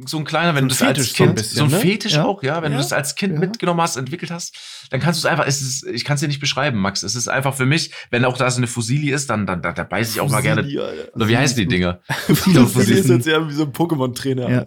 [0.06, 1.78] so ein kleiner, wenn du das als Fetisch so ein Kind, bisschen, so ein ne?
[1.78, 2.24] Fetisch Ja.
[2.24, 2.78] auch, ja, wenn Ja.
[2.78, 3.38] du das als Kind Ja.
[3.38, 4.56] mitgenommen hast, entwickelt hast,
[4.90, 7.04] dann kannst du es einfach, es ist, ich kann es dir nicht beschreiben, Max.
[7.04, 9.70] Es ist einfach für mich, wenn auch da so eine Fusili ist, dann, dann, da,
[9.70, 10.62] da beiß ich auch mal gerne.
[11.14, 12.00] Oder wie heißen die Dinger?
[12.26, 14.50] Fusili ist jetzt ja wie so ein Pokémon-Trainer.
[14.50, 14.66] Ja.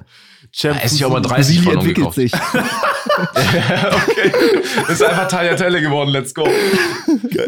[0.54, 1.36] Champ Da esse ich auch mal Fusili.
[1.36, 2.32] 30 Fusili von entwickelt sich.
[3.32, 4.32] okay.
[4.92, 6.48] Ist einfach Tagliatelle geworden, let's go.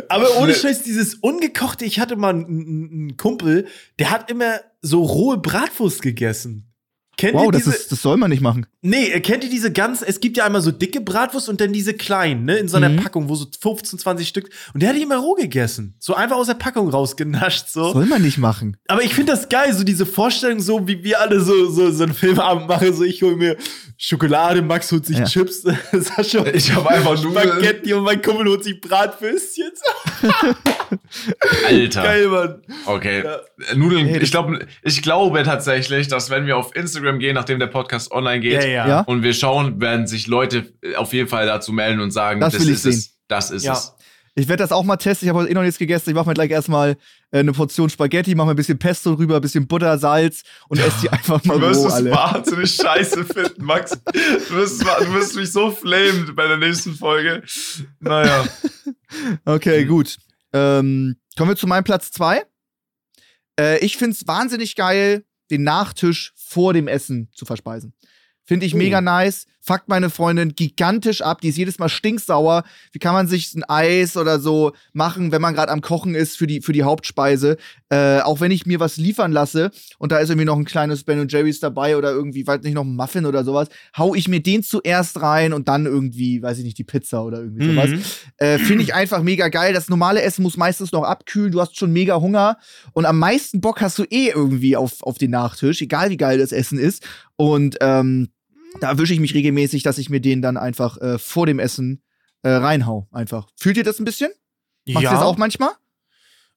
[0.10, 3.68] Aber ohne Ne- Scheiß, dieses ungekochte, ich hatte mal einen Kumpel,
[4.00, 6.73] der hat immer so rohe Bratwurst gegessen.
[7.16, 7.76] Kennt Wow, ihr das, diese?
[7.76, 8.66] ist, das soll man nicht machen.
[8.82, 11.72] nee, äh, kennt ihr diese ganz, es gibt ja einmal so dicke Bratwurst und dann
[11.72, 12.98] diese kleinen, ne, in so einer Mhm.
[12.98, 14.50] Packung, wo so 15, 20 Stück.
[14.74, 15.94] Und der hat die immer roh gegessen.
[16.00, 17.94] So einfach aus der Packung rausgenascht, so.
[17.94, 18.78] Soll man nicht machen.
[18.88, 22.04] Aber ich finde das geil, so diese Vorstellung, so wie wir alle so, so, so
[22.04, 22.94] einen Filmabend machen.
[22.96, 23.58] So, ich hole mir
[23.98, 25.26] Schokolade, Max holt sich Ja.
[25.26, 25.62] Chips,
[25.92, 27.48] Sascha holt Ich habe einfach Nudeln.
[27.48, 29.72] Spaghetti und mein Kumpel holt sich Bratwürstchen.
[31.68, 32.04] Alter.
[32.04, 32.62] Geil, Mann.
[32.86, 33.24] Okay.
[33.24, 33.40] Ja.
[33.76, 37.68] Nudeln, Hey, ich glaube, ich glaube tatsächlich, dass wenn wir auf Instagram gehen, nachdem der
[37.68, 39.02] Podcast online geht, Ja.
[39.02, 42.54] und wir schauen, werden sich Leute äh, auf jeden Fall dazu melden und sagen, Das
[42.54, 43.18] will ich ist es.
[43.28, 43.74] Das ist Ja.
[43.74, 43.94] es.
[44.36, 45.28] Ich werde das auch mal testen.
[45.28, 46.10] Ich habe heute eh noch nichts gegessen.
[46.10, 46.98] Ich mache mir gleich erstmal
[47.32, 50.80] äh, eine Portion Spaghetti, mache mir ein bisschen Pesto rüber, ein bisschen Butter, Salz und
[50.80, 53.92] esse die einfach mal Du wirst es wahnsinnig scheiße finden, Max.
[53.92, 57.44] Du wirst, du wirst mich so flamen bei der nächsten Folge.
[58.00, 58.48] Naja.
[59.46, 59.88] Okay, Mhm.
[59.90, 60.18] gut.
[60.52, 62.44] Ähm, kommen wir zu meinem Platz 2.
[63.60, 67.94] Äh, ich finde es wahnsinnig geil, den Nachtisch vor dem Essen zu verspeisen.
[68.44, 69.48] Finde ich mega nice.
[69.66, 71.40] Fuckt meine Freundin gigantisch ab.
[71.40, 72.64] Die ist jedes Mal stinksauer.
[72.92, 76.38] Wie kann man sich ein Eis oder so machen, wenn man gerade am Kochen ist
[76.38, 77.56] für die, für die Hauptspeise?
[77.88, 81.06] Äh, auch wenn ich mir was liefern lasse und da ist irgendwie noch ein kleines
[81.06, 84.42] Ben Jerry's dabei oder irgendwie, weiß nicht, noch ein Muffin oder sowas, hau ich mir
[84.42, 87.90] den zuerst rein und dann irgendwie, weiß ich nicht, die Pizza oder irgendwie sowas.
[87.90, 88.04] Mhm.
[88.40, 89.74] Äh, Finde ich einfach mega geil.
[89.74, 91.54] Das normale Essen muss meistens noch abkühlen.
[91.54, 92.58] Du hast schon mega Hunger.
[92.92, 96.38] Und am meisten Bock hast du eh irgendwie auf, auf den Nachtisch, egal wie geil
[96.38, 97.08] das Essen ist.
[97.38, 98.28] Und ähm,
[98.80, 102.02] da erwische ich mich regelmäßig, dass ich mir den dann einfach äh, vor dem Essen
[102.42, 103.08] äh, reinhau.
[103.12, 103.48] Einfach.
[103.56, 104.32] Fühlt ihr das ein bisschen?
[104.88, 105.72] Macht ihr das auch manchmal?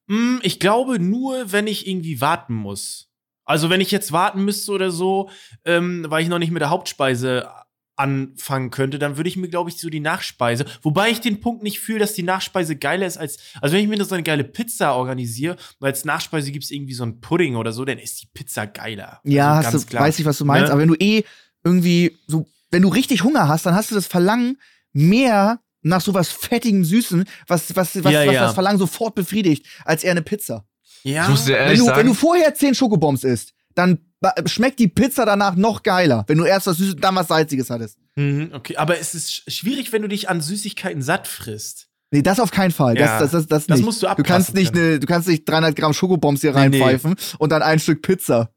[0.07, 3.09] Mm, Ich glaube nur, wenn ich irgendwie warten muss.
[3.45, 5.29] Also wenn ich jetzt warten müsste oder so,
[5.63, 7.47] ähm, weil ich noch nicht mit der Hauptspeise
[7.95, 10.65] anfangen könnte, dann würde ich mir, glaube ich, so die Nachspeise.
[10.83, 13.37] Wobei ich den Punkt nicht fühle, dass die Nachspeise geiler ist als.
[13.59, 16.93] Also wenn ich mir so eine geile Pizza organisiere, weil als Nachspeise gibt es irgendwie
[16.93, 19.19] so einen Pudding oder so, dann ist die Pizza geiler.
[19.23, 20.03] Ja, also hast ganz du, klar.
[20.03, 20.67] weiß ich, was du meinst.
[20.67, 20.71] Ne?
[20.73, 21.23] Aber wenn du eh
[21.67, 24.57] irgendwie so, wenn du richtig Hunger hast, dann hast du das Verlangen
[24.93, 28.41] mehr nach sowas fettigem Süßen, was, was, was, Ja, was ja.
[28.45, 30.65] das Verlangen sofort befriedigt, als eher eine Pizza.
[31.03, 31.23] Ja.
[31.23, 33.99] Ich muss dir Wenn ehrlich du, sagen, wenn du vorher zehn Schokobombs isst, dann
[34.47, 36.23] schmeckt die Pizza danach noch geiler.
[36.27, 37.97] Wenn du erst was Süßes und dann was Salziges hattest.
[38.15, 41.87] Mhm, okay, aber es ist sch- schwierig, wenn du dich an Süßigkeiten satt frisst.
[42.09, 42.97] Nee, das auf keinen Fall.
[42.97, 43.85] Ja, das, das, das, das, das nicht.
[43.85, 46.69] musst du du kannst abpassen nicht ne, Du kannst nicht 300 Gramm Schokobombs hier Nee,
[46.69, 46.81] nee.
[46.81, 48.49] reinpfeifen und dann ein Stück Pizza.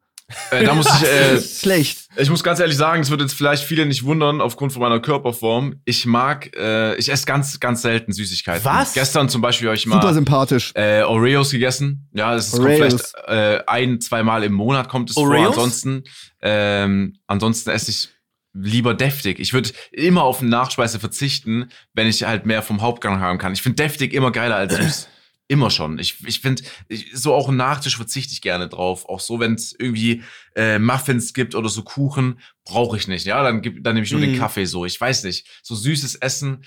[0.50, 2.08] Äh, da muss ich, äh, Schlecht.
[2.16, 5.00] ich muss ganz ehrlich sagen, es wird jetzt vielleicht viele nicht wundern aufgrund von meiner
[5.00, 5.80] Körperform.
[5.84, 8.64] Ich mag, äh, ich esse ganz, ganz selten Süßigkeiten.
[8.64, 8.94] Was?
[8.94, 10.72] Gestern zum Beispiel habe ich Super mal sympathisch.
[10.74, 12.08] äh, Oreos gegessen.
[12.12, 15.54] Ja, das ist kommt vielleicht äh, ein, zweimal im Monat kommt es Oreos?
[15.54, 15.64] vor.
[15.64, 16.04] Ansonsten,
[16.42, 18.08] ähm, ansonsten esse ich
[18.52, 19.38] lieber deftig.
[19.38, 23.52] Ich würde immer auf eine Nachspeise verzichten, wenn ich halt mehr vom Hauptgang haben kann.
[23.52, 25.08] Ich finde deftig immer geiler als süß.
[25.50, 25.98] Immer schon.
[25.98, 26.62] Ich, ich finde,
[27.12, 29.06] so auch einen Nachtisch verzichte ich gerne drauf.
[29.08, 30.22] Auch so, wenn es irgendwie
[30.54, 33.26] äh, Muffins gibt oder so Kuchen, brauche ich nicht.
[33.26, 34.38] Ja, dann, gib- dann nehme ich nur den Mhm.
[34.38, 34.84] Kaffee so.
[34.84, 35.48] Ich weiß nicht.
[35.62, 36.64] So süßes Essen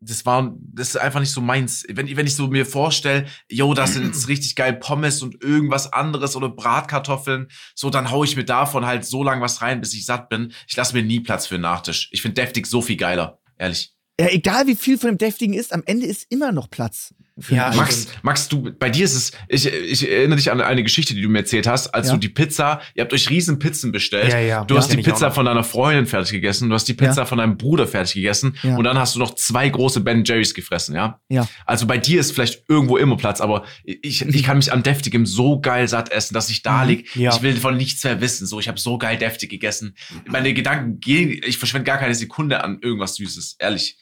[0.00, 1.84] das war, das ist einfach nicht so meins.
[1.88, 5.92] Wenn, wenn ich so mir vorstelle, yo, das sind jetzt richtig geil Pommes und irgendwas
[5.92, 9.94] anderes oder Bratkartoffeln, so, dann hau ich mir davon halt so lang was rein, bis
[9.94, 10.52] ich satt bin.
[10.68, 12.08] Ich lasse mir nie Platz für einen Nachtisch.
[12.12, 13.92] Ich finde deftig so viel geiler, ehrlich.
[14.20, 17.12] Ja, egal wie viel von dem Deftigen ist, am Ende ist immer noch Platz.
[17.50, 21.14] Ja, Max, Max, du, bei dir ist es, ich, ich erinnere dich an eine Geschichte,
[21.14, 22.14] die du mir erzählt hast, als Ja.
[22.14, 24.32] du die Pizza, ihr habt euch riesen Pizzen bestellt.
[24.32, 24.64] Ja, ja.
[24.64, 27.56] Du hast die Pizza von deiner Freundin fertig gegessen, du hast die Pizza von deinem
[27.56, 28.76] Bruder fertig gegessen Ja.
[28.76, 31.20] und dann hast du noch zwei große Ben Jerry's gefressen, ja?
[31.28, 31.46] Ja.
[31.66, 35.24] Also bei dir ist vielleicht irgendwo immer Platz, aber ich, ich kann mich an deftigem
[35.26, 36.88] so geil satt essen, dass ich da Mhm.
[36.88, 37.16] lieg.
[37.16, 37.34] Ja.
[37.34, 38.46] Ich will von nichts mehr wissen.
[38.46, 39.96] So, ich habe so geil deftig gegessen.
[40.26, 43.96] Meine Gedanken gehen, ich verschwende gar keine Sekunde an irgendwas Süßes, ehrlich.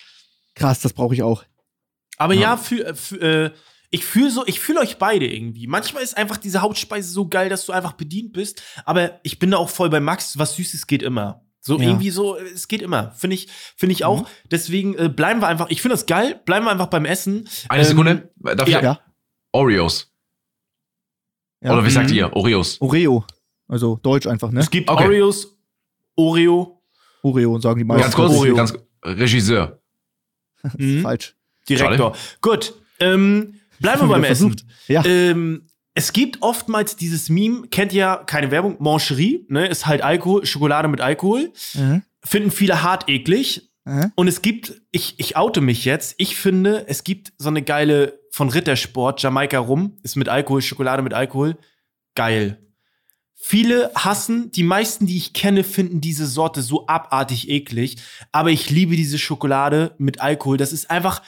[0.55, 1.45] Krass, das brauche ich auch.
[2.17, 2.57] Aber ja, Ja.
[2.57, 3.51] für, für, äh,
[3.91, 5.67] ich fühle so, ich fühle euch beide irgendwie.
[5.67, 8.63] Manchmal ist einfach diese Hauptspeise so geil, dass du einfach bedient bist.
[8.85, 10.39] Aber ich bin da auch voll bei Max.
[10.39, 11.43] Was Süßes geht immer.
[11.61, 11.85] So Ja.
[11.89, 13.13] irgendwie so, äh, es geht immer.
[13.13, 14.29] Finde ich, finde ich auch.
[14.51, 15.69] Deswegen äh, bleiben wir einfach.
[15.71, 16.41] Ich finde das geil.
[16.45, 17.49] Bleiben wir einfach beim Essen.
[17.69, 18.79] Eine Ähm, Sekunde, darf ja.
[18.79, 18.85] ich?
[18.85, 19.01] Ja.
[19.53, 20.13] Oreos.
[21.63, 21.73] Ja.
[21.73, 22.17] Oder wie sagt Mhm.
[22.17, 22.33] ihr?
[22.37, 22.81] Oreos.
[22.81, 23.25] Oreo.
[23.69, 24.61] Also Deutsch einfach, ne?
[24.61, 25.05] Es gibt Okay.
[25.07, 25.57] Oreos,
[26.17, 26.83] Oreo.
[27.23, 28.03] Oreo sagen die meisten.
[28.03, 28.55] Ganz kurz, Oreo.
[28.55, 29.81] ganz Regisseur.
[30.77, 31.03] Mhm.
[31.03, 31.36] falsch.
[31.69, 32.17] Direktor.
[32.41, 32.75] Gut.
[33.01, 34.57] Ähm, bleiben wir beim Essen.
[34.89, 35.05] Ja.
[35.05, 40.45] Ähm, es gibt oftmals dieses Meme, kennt ihr keine Werbung, Mancherie, ne, ist halt Alkohol,
[40.45, 41.53] Schokolade mit Alkohol.
[41.73, 42.03] Mhm.
[42.23, 43.71] Finden viele hart eklig.
[43.87, 44.13] Mhm.
[44.15, 48.19] Und es gibt, ich, ich oute mich jetzt, ich finde, es gibt so eine geile
[48.31, 51.57] von Rittersport, Jamaika Rum, ist mit Alkohol, Schokolade mit Alkohol.
[52.15, 52.59] Geil.
[53.35, 57.97] Viele hassen, die meisten, die ich kenne, finden diese Sorte so abartig eklig.
[58.33, 60.59] Aber ich liebe diese Schokolade mit Alkohol.
[60.59, 61.23] Das ist einfach,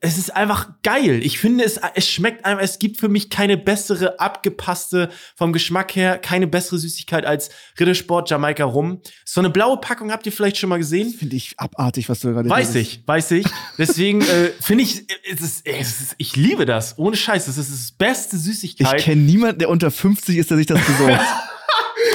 [0.00, 1.20] es ist einfach geil.
[1.22, 5.94] Ich finde, es, es schmeckt einfach, es gibt für mich keine bessere, abgepasste, vom Geschmack
[5.96, 9.00] her, keine bessere Süßigkeit als Rittersport Jamaika Rum.
[9.24, 11.12] So eine blaue Packung habt ihr vielleicht schon mal gesehen?
[11.12, 13.46] Finde ich abartig, was du gerade Weiß ich, weiß ich.
[13.76, 16.98] Deswegen äh, finde ich, es ist, es ist, ich liebe das.
[16.98, 19.00] Ohne Scheiß, das ist das beste Ich Süßigkeit.
[19.00, 21.20] kenne niemanden, der unter 50 ist, der sich das besorgt.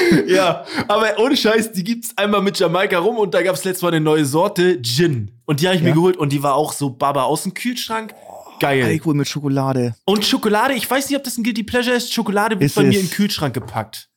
[0.27, 3.89] ja, aber ohne Scheiß, die gibt's einmal mit Jamaika rum und da gab's letztes Mal
[3.89, 5.31] eine neue Sorte, Gin.
[5.45, 5.95] Und die habe ich mir Ja.
[5.95, 8.13] geholt und die war auch so Baba aus dem Kühlschrank.
[8.59, 8.83] Geil.
[8.85, 9.95] Alkohol mit Schokolade.
[10.05, 12.13] Und Schokolade, ich weiß nicht, ob das ein Guilty Pleasure ist.
[12.13, 12.95] Schokolade wird Ist bei mir es.
[12.97, 14.09] in den Kühlschrank gepackt.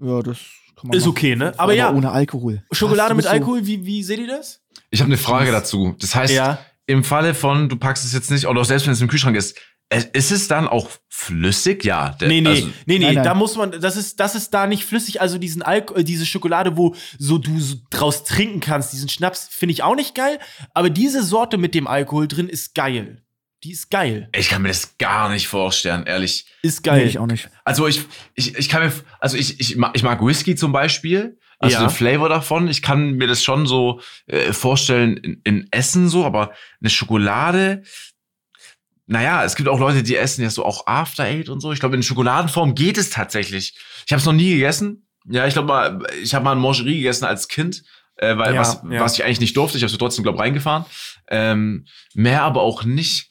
[0.00, 0.38] Ja, das
[0.76, 1.10] kann man Ist machen.
[1.10, 1.54] okay, ne?
[1.56, 2.62] Aber ja, ohne Alkohol.
[2.72, 4.60] Schokolade Was, mit Alkohol, wie, wie seht ihr das?
[4.90, 5.94] Ich habe eine Frage dazu.
[5.98, 6.58] Das heißt, Ja.
[6.86, 9.36] im Falle von, du packst es jetzt nicht, oder auch selbst wenn es im Kühlschrank
[9.36, 11.84] ist, es- ist es dann auch flüssig?
[11.84, 12.10] Ja.
[12.20, 13.24] der- Nee, nee, also- nee, nee, Nein, nein.
[13.24, 16.76] da muss man, das ist, das ist da nicht flüssig, also diesen Alkohol, diese Schokolade,
[16.76, 20.38] wo so du so draus trinken kannst, diesen Schnaps, finde ich auch nicht geil,
[20.74, 23.22] aber diese Sorte mit dem Alkohol drin ist geil.
[23.64, 24.28] Die ist geil.
[24.36, 26.46] Ich kann mir das gar nicht vorstellen, ehrlich.
[26.62, 27.02] Ist geil.
[27.04, 27.48] Nee, ich auch nicht.
[27.64, 28.02] Also ich,
[28.34, 31.80] ich, ich kann mir, also ich, ich, mag, ich mag Whisky zum Beispiel, also Ja.
[31.86, 32.68] den Flavor davon.
[32.68, 37.82] Ich kann mir das schon so äh, vorstellen in, in Essen so, aber eine Schokolade,
[39.06, 41.72] naja, es gibt auch Leute, die essen ja so auch After Eight und so.
[41.72, 43.74] Ich glaube, in Schokoladenform geht es tatsächlich.
[44.04, 45.06] Ich habe es noch nie gegessen.
[45.28, 47.84] Ja, ich glaube mal, ich habe mal ein Mangerie gegessen als Kind,
[48.16, 49.00] äh, weil Ja, was, ja.
[49.00, 49.76] was ich eigentlich nicht durfte.
[49.76, 50.84] Ich habe es trotzdem, glaube reingefahren.
[51.28, 53.30] Ähm, mehr aber auch nicht.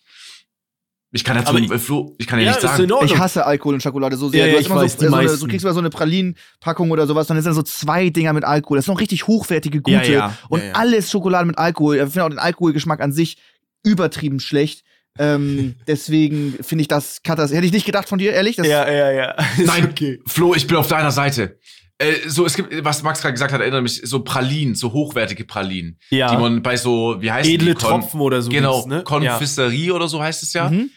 [1.12, 3.06] Ich kann dazu, Aber äh, Flo, ich kann ja, ja, nicht ist sagen.
[3.06, 4.48] Ich hasse Alkohol und Schokolade so sehr.
[4.48, 6.92] Ja, du, ich immer weiß, so, die so, eine, du kriegst mal so eine Pralinenpackung
[6.92, 8.78] oder sowas, dann sind da so zwei Dinger mit Alkohol.
[8.78, 9.96] Das sind noch richtig hochwertige, gute.
[9.96, 10.74] Ja, ja, und ja, ja.
[10.74, 11.96] alles Schokolade mit Alkohol.
[11.96, 13.38] Ich finde auch den Alkoholgeschmack an sich
[13.84, 14.85] übertrieben schlecht.
[15.20, 17.58] Ähm, deswegen finde ich das katastrophal.
[17.58, 18.56] Hätte ich nicht gedacht von dir, ehrlich?
[18.58, 19.36] Das, ja, ja, ja.
[19.64, 20.20] Nein, okay.
[20.28, 21.60] Flo, ich bin auf deiner Seite.
[21.98, 25.46] Äh, so, es gibt, was Max gerade gesagt hat, erinnert mich, so Pralinen, so hochwertige
[25.46, 25.98] Pralinen.
[26.10, 26.30] Ja.
[26.32, 27.80] Die man bei so, wie heißt Edle die?
[27.80, 28.50] Tropfen oder so.
[28.50, 29.04] Genau, ne?
[29.04, 30.70] Konfiserie oder so heißt es ja.
[30.70, 30.90] Mhm.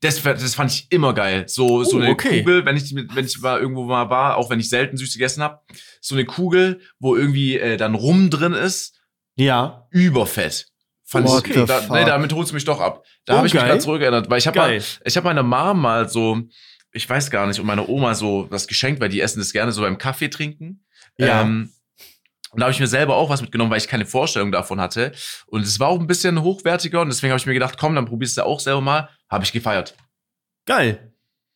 [0.00, 1.44] Das, das fand ich immer geil.
[1.46, 2.40] So, so Oh, eine okay.
[2.42, 5.12] Kugel, wenn ich, mit- wenn ich mal irgendwo mal war, auch wenn ich selten süß
[5.14, 5.60] gegessen habe,
[6.00, 8.98] so eine Kugel, wo irgendwie äh, dann Rum drin ist,
[9.36, 9.86] Ja.
[9.90, 10.66] überfett.
[11.08, 13.04] Fand What ich, the da, nee, damit holst du mich doch ab.
[13.26, 13.68] Da Oh, habe ich mich geil.
[13.70, 16.40] gerade zurückerinnert, weil ich habe mal, ich habe meiner Mom mal so,
[16.92, 19.70] ich weiß gar nicht, und meiner Oma so was geschenkt, weil die essen das gerne
[19.70, 20.84] so beim Kaffee trinken.
[21.16, 21.42] Ja.
[21.42, 21.70] Ähm,
[22.50, 25.12] und da habe ich mir selber auch was mitgenommen, weil ich keine Vorstellung davon hatte.
[25.46, 28.06] Und es war auch ein bisschen hochwertiger und deswegen habe ich mir gedacht, komm, dann
[28.06, 29.08] probierst du auch selber mal.
[29.28, 29.94] Habe ich gefeiert.
[30.66, 31.12] Geil.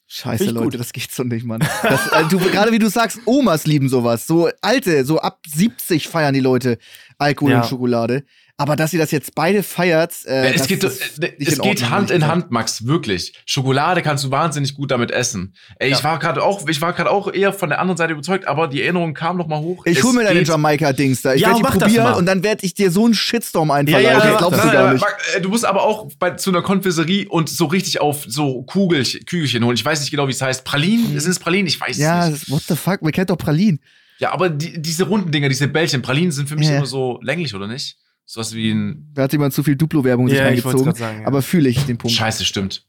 [0.07, 0.81] Scheiße, Leute, gut.
[0.81, 1.61] das geht so nicht, Mann.
[1.83, 4.27] Das, äh, du, gerade wie du sagst, Omas lieben sowas.
[4.27, 6.79] So alte, so ab 70 feiern die Leute
[7.17, 7.61] Alkohol Ja.
[7.63, 8.25] und Schokolade.
[8.61, 11.57] Aber dass ihr das jetzt beide feiert, äh, es das geht, ist äh, nicht es
[11.57, 12.27] in geht Hand in.
[12.27, 13.33] Hand, Max, wirklich.
[13.47, 15.55] Schokolade kannst du wahnsinnig gut damit essen.
[15.79, 16.05] Ey, ich Ja.
[16.05, 18.83] war gerade auch, ich war gerade auch eher von der anderen Seite überzeugt, aber die
[18.83, 19.87] Erinnerung kam noch mal hoch.
[19.87, 21.33] Ich Es hol mir deine Jamaika-Dings da.
[21.33, 24.05] Ich Ja, werde die probieren und dann werde ich dir so einen Shitstorm einfallen.
[24.05, 24.61] Ja, ja, mach glaubst das.
[24.61, 25.07] du Nein, gar nein, nicht.
[25.37, 29.03] Äh, Du musst aber auch bei, zu einer Konfiserie und so richtig auf so Kugel,
[29.25, 29.75] Kügelchen holen.
[29.75, 30.65] Ich weiß nicht genau, wie es heißt.
[30.67, 31.19] Pralinen?
[31.19, 31.67] Sind es Pralinen?
[31.67, 32.03] Ich weiß Mhm.
[32.03, 32.43] Ja, es nicht.
[32.43, 33.01] das- what the fuck?
[33.01, 33.81] Man kennt doch Pralinen.
[34.19, 36.77] Ja, aber die, diese runden Dinger, diese Bällchen, Pralinen sind für mich Ja.
[36.77, 37.97] immer so länglich, oder nicht?
[38.33, 39.09] Sowas wie ein.
[39.13, 40.95] Da hat jemand zu viel Duplo-Werbung sich Ja, reingezogen.
[40.95, 41.27] sagen, ja.
[41.27, 42.17] Aber fühle ich den Punkt.
[42.17, 42.87] Scheiße, stimmt.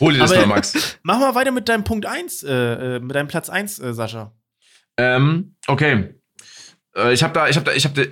[0.00, 0.98] Hol dir das mal, Max.
[1.02, 2.52] Mach mal weiter mit deinem Punkt 1, äh,
[2.96, 4.32] äh, mit deinem Platz 1, äh, Sascha.
[4.96, 6.14] Ähm, okay.
[6.96, 8.10] Äh, ich habe da, ich habe da, ich habe da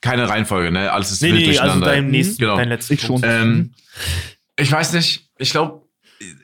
[0.00, 0.90] keine Reihenfolge, ne?
[0.90, 1.86] Alles ist Nee, wild nee, also durcheinander.
[1.86, 2.56] dein nächsten, Genau.
[2.56, 3.24] dein letzten Ich Punkt.
[3.24, 3.30] schon.
[3.32, 3.74] Ähm,
[4.58, 5.86] ich weiß nicht, ich glaube,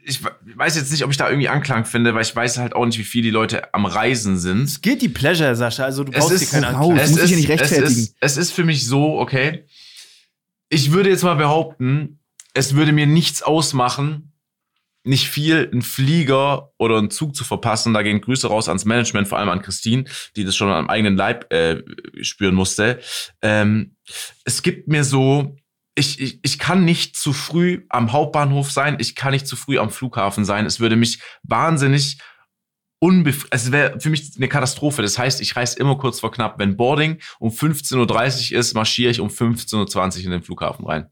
[0.05, 0.21] ich
[0.57, 2.99] weiß jetzt nicht, ob ich da irgendwie Anklang finde, weil ich weiß halt auch nicht,
[2.99, 4.63] wie viel die Leute am Reisen sind.
[4.65, 6.89] Es geht die Pleasure, Sascha, also du Es brauchst dir ist- keine Raus.
[6.91, 6.99] Anklang.
[7.05, 8.01] Es muss ich ja nicht es, rechtfertigen.
[8.03, 9.65] ist, es ist für mich so, okay.
[10.69, 12.19] Ich würde jetzt mal behaupten,
[12.55, 14.33] es würde mir nichts ausmachen,
[15.05, 17.95] nicht viel einen Flieger oder einen Zug zu verpassen.
[17.95, 20.05] Da gehen Grüße raus ans Management, vor allem an Christine,
[20.37, 21.83] die das schon am eigenen Leib äh,
[22.23, 23.01] spüren musste.
[23.41, 23.95] Ähm,
[24.45, 25.57] es gibt mir so,
[25.99, 29.79] ich, ich, ich kann nicht zu früh am Hauptbahnhof sein, ich kann nicht zu früh
[29.79, 30.65] am Flughafen sein.
[30.65, 32.19] Es würde mich wahnsinnig
[33.01, 35.03] unbef es wäre für mich eine Katastrophe.
[35.03, 36.59] Das heißt, ich reise immer kurz vor knapp.
[36.59, 41.07] Wenn Boarding um 15.30 Uhr ist, marschiere ich um 15.20 Uhr in den Flughafen rein.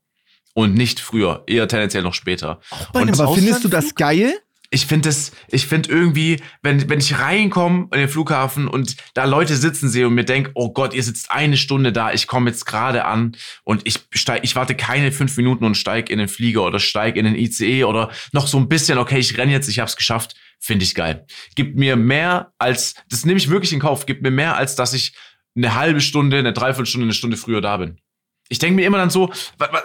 [0.54, 2.60] Und nicht früher, eher tendenziell noch später.
[2.92, 4.32] bei Und einem Aber findest du das geil?
[4.76, 9.24] Ich finde das, ich finde irgendwie, wenn, wenn ich reinkomme in den Flughafen und da
[9.24, 12.50] Leute sitzen sehe und mir denk, oh Gott, ihr sitzt eine Stunde da, ich komme
[12.50, 16.28] jetzt gerade an und ich steig, ich warte keine fünf Minuten und steig in den
[16.28, 19.66] Flieger oder steig in den ICE oder noch so ein bisschen, okay, ich renn jetzt,
[19.68, 21.24] ich hab's geschafft, finde ich geil.
[21.54, 24.92] Gibt mir mehr als, das nehme ich wirklich in Kauf, gibt mir mehr als, dass
[24.92, 25.14] ich
[25.56, 27.98] eine halbe Stunde, eine Dreiviertelstunde, eine Stunde früher da bin.
[28.50, 29.84] Ich denke mir immer dann so, wa- wa-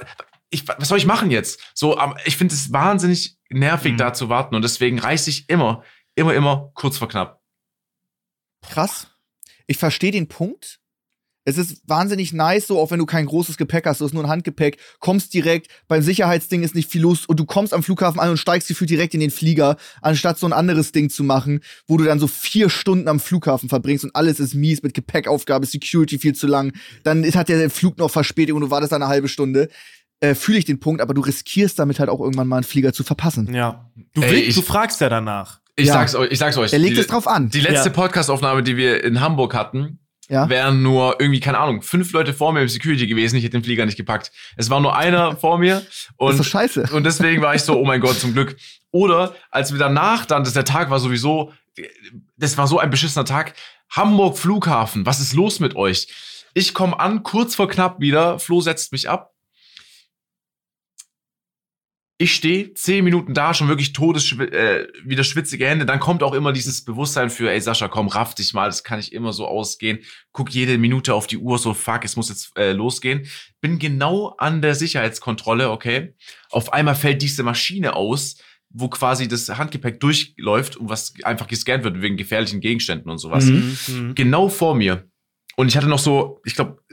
[0.49, 1.61] ich, was soll ich machen jetzt?
[1.73, 3.97] So, ich finde es wahnsinnig nervig, Mhm.
[3.97, 4.55] da zu warten.
[4.55, 5.83] Und deswegen reiße ich immer,
[6.15, 7.41] immer, immer kurz vor knapp.
[8.61, 9.07] Krass.
[9.67, 10.79] Ich verstehe den Punkt.
[11.43, 14.23] Es ist wahnsinnig nice, so auch wenn du kein großes Gepäck hast, du hast nur
[14.23, 18.19] ein Handgepäck, kommst direkt, beim Sicherheitsding ist nicht viel los und du kommst am Flughafen
[18.19, 21.61] an und steigst gefühlt direkt in den Flieger, anstatt so ein anderes Ding zu machen,
[21.87, 25.65] wo du dann so vier Stunden am Flughafen verbringst und alles ist mies mit Gepäckaufgabe,
[25.65, 29.27] Security viel zu lang, dann hat der Flug noch Verspätung und du wartest eine halbe
[29.27, 29.69] Stunde.
[30.22, 32.93] Äh, Fühle ich den Punkt, aber du riskierst damit halt auch irgendwann mal einen Flieger
[32.93, 33.53] zu verpassen.
[33.53, 33.91] Ja.
[34.13, 35.59] Du, Ey, willst, ich- du fragst ja danach.
[35.76, 35.93] Ich Ja.
[35.93, 36.72] sag's euch, ich sag's euch.
[36.74, 37.49] Er legt die, es drauf an.
[37.49, 37.95] Die letzte Ja.
[37.95, 39.99] Podcastaufnahme, die wir in Hamburg hatten,
[40.30, 40.47] Ja.
[40.47, 43.36] wären nur irgendwie, keine Ahnung, fünf Leute vor mir im Security gewesen.
[43.38, 44.32] Ich hätte den Flieger nicht gepackt.
[44.57, 45.76] Es war nur einer vor mir.
[45.76, 46.89] Das ist Und doch scheiße.
[46.93, 48.55] Und deswegen war ich so, oh mein Gott, zum Glück.
[48.91, 51.51] Oder als wir danach dann, das der Tag war sowieso,
[52.38, 53.53] das war so ein beschissener Tag.
[53.89, 56.07] Hamburg Flughafen, was ist los mit euch?
[56.53, 58.38] Ich komme an, kurz vor knapp wieder.
[58.39, 59.32] Flo setzt mich ab.
[62.22, 65.88] Ich stehe zehn Minuten da, schon wirklich todes, äh, wieder schwitzige Hände.
[65.88, 68.99] Dann kommt auch immer dieses Bewusstsein für, ey Sascha, komm, raff dich mal, das kann
[68.99, 69.97] nicht immer so ausgehen.
[70.32, 73.26] Guck jede Minute auf die Uhr, so fuck, es muss jetzt äh, losgehen.
[73.59, 76.13] Bin genau an der Sicherheitskontrolle, okay.
[76.51, 78.38] Auf einmal fällt diese Maschine aus,
[78.69, 83.45] wo quasi das Handgepäck durchläuft und was einfach gescannt wird wegen gefährlichen Gegenständen und sowas
[83.45, 83.78] Mhm.
[83.88, 84.13] Mhm.
[84.13, 85.09] genau vor mir.
[85.55, 86.84] Und ich hatte noch so, ich glaube,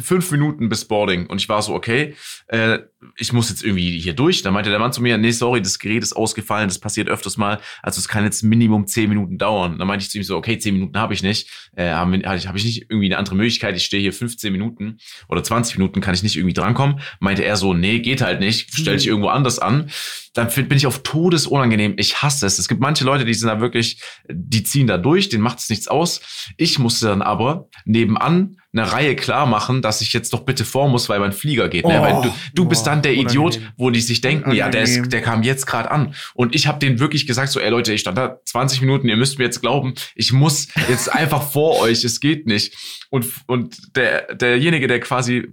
[0.00, 1.26] fünf Minuten bis Boarding.
[1.26, 2.14] Und ich war so, okay,
[2.48, 2.78] äh,
[3.16, 4.42] ich muss jetzt irgendwie hier durch.
[4.42, 7.36] Da meinte der Mann zu mir, nee, sorry, das Gerät ist ausgefallen, das passiert öfters
[7.36, 7.60] mal.
[7.82, 9.78] Also es kann jetzt Minimum zehn Minuten dauern.
[9.78, 11.48] Da meinte ich zu ihm so, okay, zehn Minuten habe ich nicht.
[11.76, 13.76] Äh, habe ich, hab ich nicht irgendwie eine andere Möglichkeit.
[13.76, 17.00] Ich stehe hier 15 Minuten oder 20 Minuten, kann ich nicht irgendwie drankommen.
[17.20, 18.74] Meinte er so, nee, geht halt nicht.
[18.74, 19.90] Stell dich irgendwo anders an.
[20.34, 21.94] Dann bin ich auf Todes unangenehm.
[21.96, 22.58] Ich hasse es.
[22.58, 25.68] Es gibt manche Leute, die sind da wirklich, die ziehen da durch, denen macht es
[25.68, 26.20] nichts aus.
[26.56, 30.88] Ich musste dann aber nebenan eine Reihe klar machen, dass ich jetzt doch bitte vor
[30.88, 31.86] muss, weil mein Flieger geht.
[31.86, 31.98] ne?
[31.98, 33.72] Oh, Weil du, du bist boah, dann der Idiot, unangenehm.
[33.78, 35.10] wo die sich denken, ja, der, ist, Unangenehm.
[35.10, 36.14] der kam jetzt gerade an.
[36.34, 39.16] Und ich habe denen wirklich gesagt, so, ey Leute, ich stand da 20 Minuten, ihr
[39.16, 42.76] müsst mir jetzt glauben, ich muss jetzt einfach vor euch, es geht nicht.
[43.10, 45.48] Und, und der, derjenige, der quasi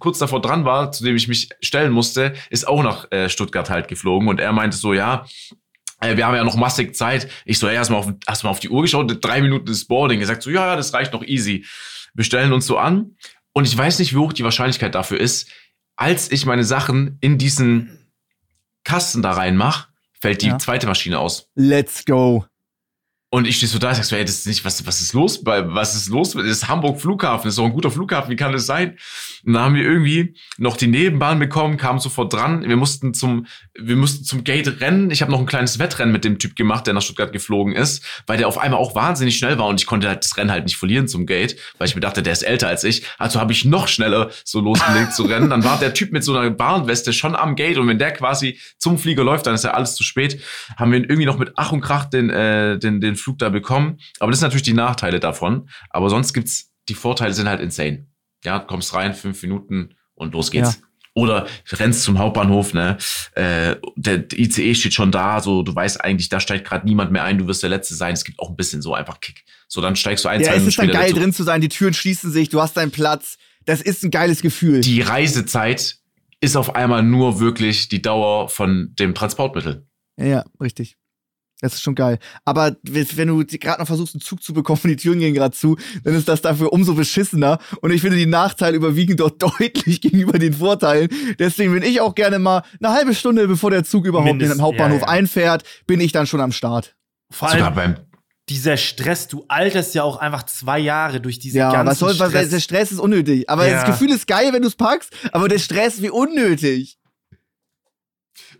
[0.00, 3.70] kurz davor dran war, zu dem ich mich stellen musste, ist auch nach äh, Stuttgart
[3.70, 4.28] halt geflogen.
[4.28, 5.24] Und er meinte so, ja,
[6.00, 7.28] äh, wir haben ja noch massig Zeit.
[7.44, 9.24] Ich so, ey, hast du mal auf, mal auf die Uhr geschaut?
[9.24, 10.20] Drei Minuten ist Boarding.
[10.20, 11.64] Er sagt so, ja, ja, das reicht noch easy.
[12.16, 13.16] Wir stellen uns so an.
[13.52, 15.50] Und ich weiß nicht, wie hoch die Wahrscheinlichkeit dafür ist.
[15.96, 18.10] Als ich meine Sachen in diesen
[18.84, 19.88] Kasten da reinmach,
[20.20, 20.58] fällt die Ja.
[20.58, 21.48] zweite Maschine aus.
[21.54, 22.44] Let's go.
[23.28, 25.12] Und ich stehe so da, ich sag so, ey, das ist nicht, was, was ist
[25.12, 26.32] los was ist los?
[26.32, 28.96] Das ist Hamburg Flughafen, das ist doch ein guter Flughafen, wie kann das sein?
[29.44, 32.68] Und dann haben wir irgendwie noch die Nebenbahn bekommen, kamen sofort dran.
[32.68, 35.10] Wir mussten zum, wir mussten zum Gate rennen.
[35.10, 38.04] Ich habe noch ein kleines Wettrennen mit dem Typ gemacht, der nach Stuttgart geflogen ist,
[38.28, 40.64] weil der auf einmal auch wahnsinnig schnell war und ich konnte halt das Rennen halt
[40.64, 43.04] nicht verlieren zum Gate, weil ich mir dachte, der ist älter als ich.
[43.18, 45.50] Also habe ich noch schneller so losgelegt zu rennen.
[45.50, 48.58] Dann war der Typ mit so einer Warnweste schon am Gate und wenn der quasi
[48.78, 50.40] zum Flieger läuft, dann ist ja alles zu spät.
[50.76, 53.98] Haben wir irgendwie noch mit Ach und Krach den, äh, den, den Flug da bekommen.
[54.20, 55.68] Aber das sind natürlich die Nachteile davon.
[55.90, 58.06] Aber sonst gibt's, die Vorteile sind halt insane.
[58.44, 60.80] Ja, kommst rein, fünf Minuten und los geht's.
[61.14, 62.98] Oder rennst zum Hauptbahnhof, ne?
[63.34, 67.24] Äh, der ICE steht schon da, so du weißt eigentlich, da steigt gerade niemand mehr
[67.24, 68.12] ein, du wirst der Letzte sein.
[68.12, 69.42] Es gibt auch ein bisschen so einfach Kick.
[69.66, 71.20] So, dann steigst du ein, Ja, zwei es Minuten ist dann geil dazu.
[71.20, 74.42] drin zu sein, die Türen schließen sich, du hast deinen Platz, Das ist ein geiles
[74.42, 74.82] Gefühl.
[74.82, 75.96] Die Reisezeit
[76.42, 79.86] ist auf einmal nur wirklich die Dauer von dem Transportmittel.
[80.18, 80.98] Ja, richtig.
[81.60, 82.18] Das ist schon geil.
[82.44, 85.76] Aber wenn du gerade noch versuchst, einen Zug zu bekommen, die Türen gehen gerade zu,
[86.04, 87.58] dann ist das dafür umso beschissener.
[87.80, 91.08] Und ich finde, die Nachteile überwiegen dort deutlich gegenüber den Vorteilen.
[91.38, 94.60] Deswegen bin ich auch gerne mal eine halbe Stunde, bevor der Zug überhaupt in den
[94.60, 95.12] Hauptbahnhof ja, ja.
[95.12, 96.94] einfährt, bin ich dann schon am Start.
[97.30, 97.96] Vor allem beim
[98.48, 102.18] dieser Stress, du alterst ja auch einfach zwei Jahre durch diese ja, ganzen was soll,
[102.32, 103.50] was, Der Stress ist unnötig.
[103.50, 103.74] Aber ja.
[103.74, 106.98] das Gefühl ist geil, wenn du es packst, aber der Stress wie unnötig.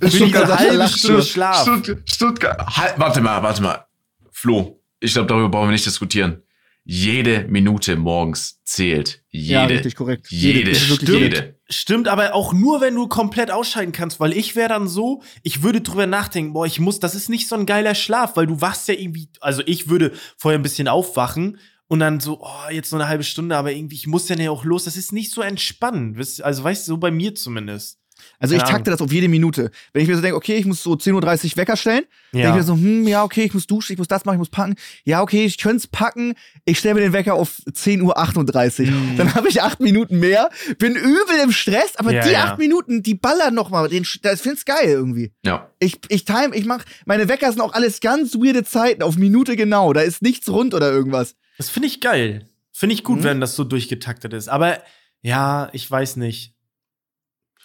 [0.06, 1.62] Stuttgart, halbe Stunde Schlaf.
[1.62, 2.66] Stuttgart, Stuttgart.
[2.76, 3.86] Halt, warte mal, warte mal.
[4.30, 6.42] Flo, ich glaube, darüber brauchen wir nicht diskutieren.
[6.84, 9.22] Jede Minute morgens zählt.
[9.28, 9.52] Jede.
[9.52, 10.28] Ja, richtig korrekt.
[10.30, 10.74] Jede.
[10.74, 11.58] Stimmt, jede.
[11.68, 15.64] Stimmt, aber auch nur, wenn du komplett ausscheiden kannst, weil ich wäre dann so, ich
[15.64, 18.60] würde drüber nachdenken, boah, ich muss, das ist nicht so ein geiler Schlaf, weil du
[18.60, 21.58] wachst ja irgendwie, also ich würde vorher ein bisschen aufwachen
[21.88, 24.52] und dann so, oh, jetzt noch eine halbe Stunde, aber irgendwie, ich muss dann ja
[24.52, 24.84] auch los.
[24.84, 26.18] Das ist nicht so entspannend.
[26.42, 27.98] Also, weißt du, so bei mir zumindest.
[28.38, 29.70] Also ich takte das auf jede Minute.
[29.92, 32.42] Wenn ich mir so denke, okay, ich muss so 10.30 Uhr Wecker stellen, ja.
[32.42, 34.40] denke ich mir so, hm, ja, okay, ich muss duschen, ich muss das machen, ich
[34.40, 34.74] muss packen.
[35.04, 36.34] Ja, okay, ich könnte es packen.
[36.64, 38.90] Ich stelle mir den Wecker auf 10.38 Uhr.
[38.90, 39.16] Mhm.
[39.16, 43.02] Dann habe ich acht Minuten mehr, bin übel im Stress, aber ja, die acht Minuten,
[43.02, 43.88] die ballern nochmal.
[44.22, 45.32] Das find's geil irgendwie.
[45.44, 45.70] Ja.
[45.78, 49.56] Ich, ich time, ich mach, meine Wecker sind auch alles ganz weirde Zeiten, auf Minute
[49.56, 49.92] genau.
[49.92, 51.36] Da ist nichts rund oder irgendwas.
[51.58, 52.46] Das finde ich geil.
[52.72, 53.24] Finde ich gut, mhm.
[53.24, 54.48] wenn das so durchgetaktet ist.
[54.48, 54.78] Aber
[55.22, 56.55] ja, ich weiß nicht.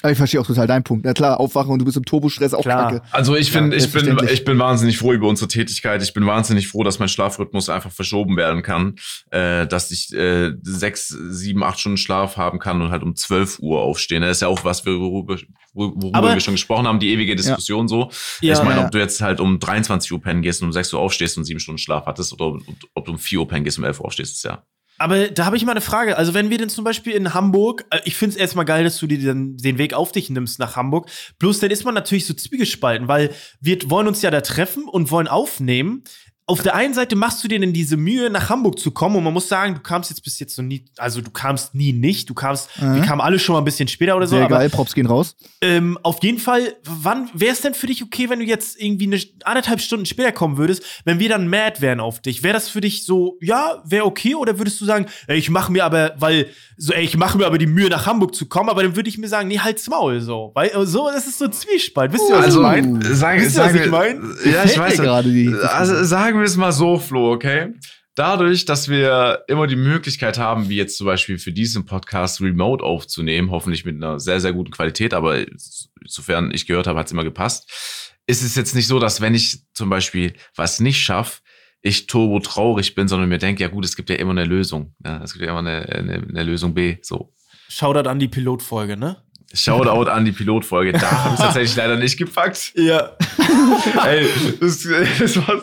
[0.09, 1.05] Ich verstehe auch total deinen Punkt.
[1.05, 2.91] Na klar, aufwachen und du bist im Turbostress auch Klar.
[2.91, 3.05] kacke.
[3.11, 6.01] Also ich finde, ja, ich bin, ich bin wahnsinnig froh über unsere Tätigkeit.
[6.01, 8.95] Ich bin wahnsinnig froh, dass mein Schlafrhythmus einfach verschoben werden kann,
[9.29, 13.59] äh, dass ich äh, sechs, sieben, acht Stunden Schlaf haben kann und halt um zwölf
[13.59, 14.21] Uhr aufstehen.
[14.21, 15.37] Das ist ja auch was, worüber,
[15.73, 17.87] worüber wir schon gesprochen haben, die ewige Diskussion ja.
[17.87, 18.11] so.
[18.41, 20.91] Ja, ich meine, ob du jetzt halt um 23 Uhr pennen gehst und um sechs
[20.93, 22.57] Uhr aufstehst und sieben Stunden Schlaf hattest oder
[22.95, 24.63] ob du um vier Uhr pennen gehst und um elf Uhr aufstehst, ist ja
[24.97, 26.17] aber da habe ich mal eine Frage.
[26.17, 28.97] Also, wenn wir denn zum Beispiel in Hamburg, äh, ich finde es erstmal geil, dass
[28.97, 31.09] du dir dann den Weg auf dich nimmst nach Hamburg.
[31.39, 35.11] Bloß dann ist man natürlich so zwiegespalten, weil wir wollen uns ja da treffen und
[35.11, 36.03] wollen aufnehmen
[36.51, 39.23] auf der einen Seite machst du dir denn diese Mühe, nach Hamburg zu kommen und
[39.23, 42.29] man muss sagen, du kamst jetzt bis jetzt so nie, also du kamst nie nicht,
[42.29, 42.95] du kamst, mhm.
[42.95, 44.35] wir kamen alle schon mal ein bisschen später oder so.
[44.35, 45.37] Sehr geil, Props gehen raus.
[45.61, 49.05] Ähm, auf jeden Fall, wann wäre es denn für dich okay, wenn du jetzt irgendwie
[49.05, 52.43] eine anderthalb Stunden später kommen würdest, wenn wir dann mad wären auf dich?
[52.43, 55.71] Wäre das für dich so, ja, wäre okay oder würdest du sagen, ey, ich mache
[55.71, 58.69] mir aber, weil, so, ey, ich mache mir aber die Mühe, nach Hamburg zu kommen,
[58.69, 60.51] aber dann würde ich mir sagen, nee, halt's Maul, so.
[60.53, 62.11] Weil, so, das ist so ein Zwiespalt.
[62.11, 63.15] Wisst ihr, was also, ich meine?
[63.15, 64.19] Sag, Wisst ihr, was ich meine?
[64.43, 65.47] Ja, ich weiß gerade die.
[65.63, 67.73] Also, sagen wir es mal so, Flo, okay?
[68.15, 72.83] Dadurch, dass wir immer die Möglichkeit haben, wie jetzt zum Beispiel für diesen Podcast remote
[72.83, 75.45] aufzunehmen, hoffentlich mit einer sehr, sehr guten Qualität, aber
[76.05, 77.71] sofern ich gehört habe, hat es immer gepasst,
[78.27, 81.39] ist es jetzt nicht so, dass wenn ich zum Beispiel was nicht schaffe,
[81.81, 84.93] ich turbo traurig bin, sondern mir denke, ja gut, es gibt ja immer eine Lösung.
[85.03, 86.97] Ja, es gibt ja immer eine, eine, eine Lösung B.
[87.01, 87.33] So.
[87.69, 89.23] Shoutout an die Pilotfolge, ne?
[89.53, 90.93] Shoutout an die Pilotfolge.
[90.93, 92.73] Da habe ich tatsächlich leider nicht gepackt.
[92.75, 93.17] Ja.
[94.05, 94.27] Ey,
[94.59, 94.87] das,
[95.19, 95.61] das war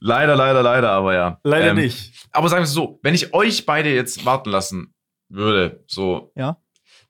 [0.00, 1.40] Leider, leider, leider, aber ja.
[1.44, 2.28] Leider ähm, nicht.
[2.32, 4.94] Aber sagen wir es so, wenn ich euch beide jetzt warten lassen
[5.28, 6.32] würde, so.
[6.34, 6.56] Ja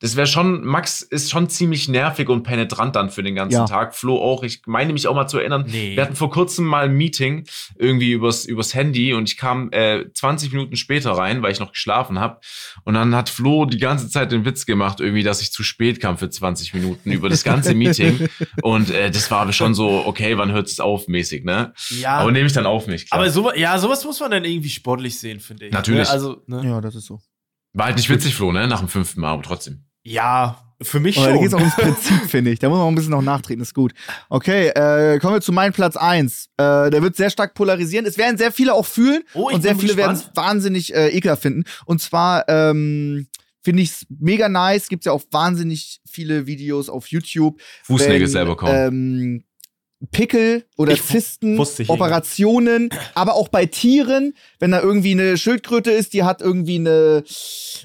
[0.00, 3.66] das wäre schon, Max ist schon ziemlich nervig und penetrant dann für den ganzen ja.
[3.66, 3.94] Tag.
[3.94, 4.42] Flo auch.
[4.42, 5.94] Ich meine mich auch mal zu erinnern, nee.
[5.94, 7.46] wir hatten vor kurzem mal ein Meeting
[7.76, 11.72] irgendwie übers, übers Handy und ich kam äh, 20 Minuten später rein, weil ich noch
[11.72, 12.40] geschlafen habe.
[12.84, 16.00] Und dann hat Flo die ganze Zeit den Witz gemacht, irgendwie, dass ich zu spät
[16.00, 18.26] kam für 20 Minuten über das ganze Meeting.
[18.62, 21.74] und äh, das war aber schon so, okay, wann hört es auf, mäßig, ne?
[21.90, 22.16] Ja.
[22.16, 23.10] Aber nehme ich dann auf mich.
[23.10, 23.20] Klar.
[23.20, 25.72] Aber so, ja, sowas muss man dann irgendwie sportlich sehen, finde ich.
[25.72, 26.08] Natürlich.
[26.08, 26.10] Ne?
[26.10, 26.62] Also, ne?
[26.64, 27.20] Ja, das ist so.
[27.74, 28.66] War halt nicht witzig, Flo, ne?
[28.66, 29.84] Nach dem fünften Mal, aber trotzdem.
[30.02, 31.24] Ja, für mich schon.
[31.24, 32.58] Da geht es auch ums Prinzip, finde ich.
[32.58, 33.92] Da muss man auch ein bisschen noch nachtreten, ist gut.
[34.28, 36.46] Okay, äh, kommen wir zu meinem Platz 1.
[36.56, 38.06] Äh, der wird sehr stark polarisieren.
[38.06, 41.42] Es werden sehr viele auch fühlen oh, und sehr viele werden es wahnsinnig äh, ekelhaft
[41.42, 41.64] finden.
[41.84, 43.26] Und zwar ähm,
[43.62, 44.88] finde ich es mega nice.
[44.88, 47.60] Gibt es ja auch wahnsinnig viele Videos auf YouTube.
[47.84, 48.74] Fußnägel selber kommen.
[48.74, 49.44] Ähm,
[50.12, 56.14] Pickel oder ich Zysten, Operationen, aber auch bei Tieren, wenn da irgendwie eine Schildkröte ist,
[56.14, 57.22] die hat irgendwie eine,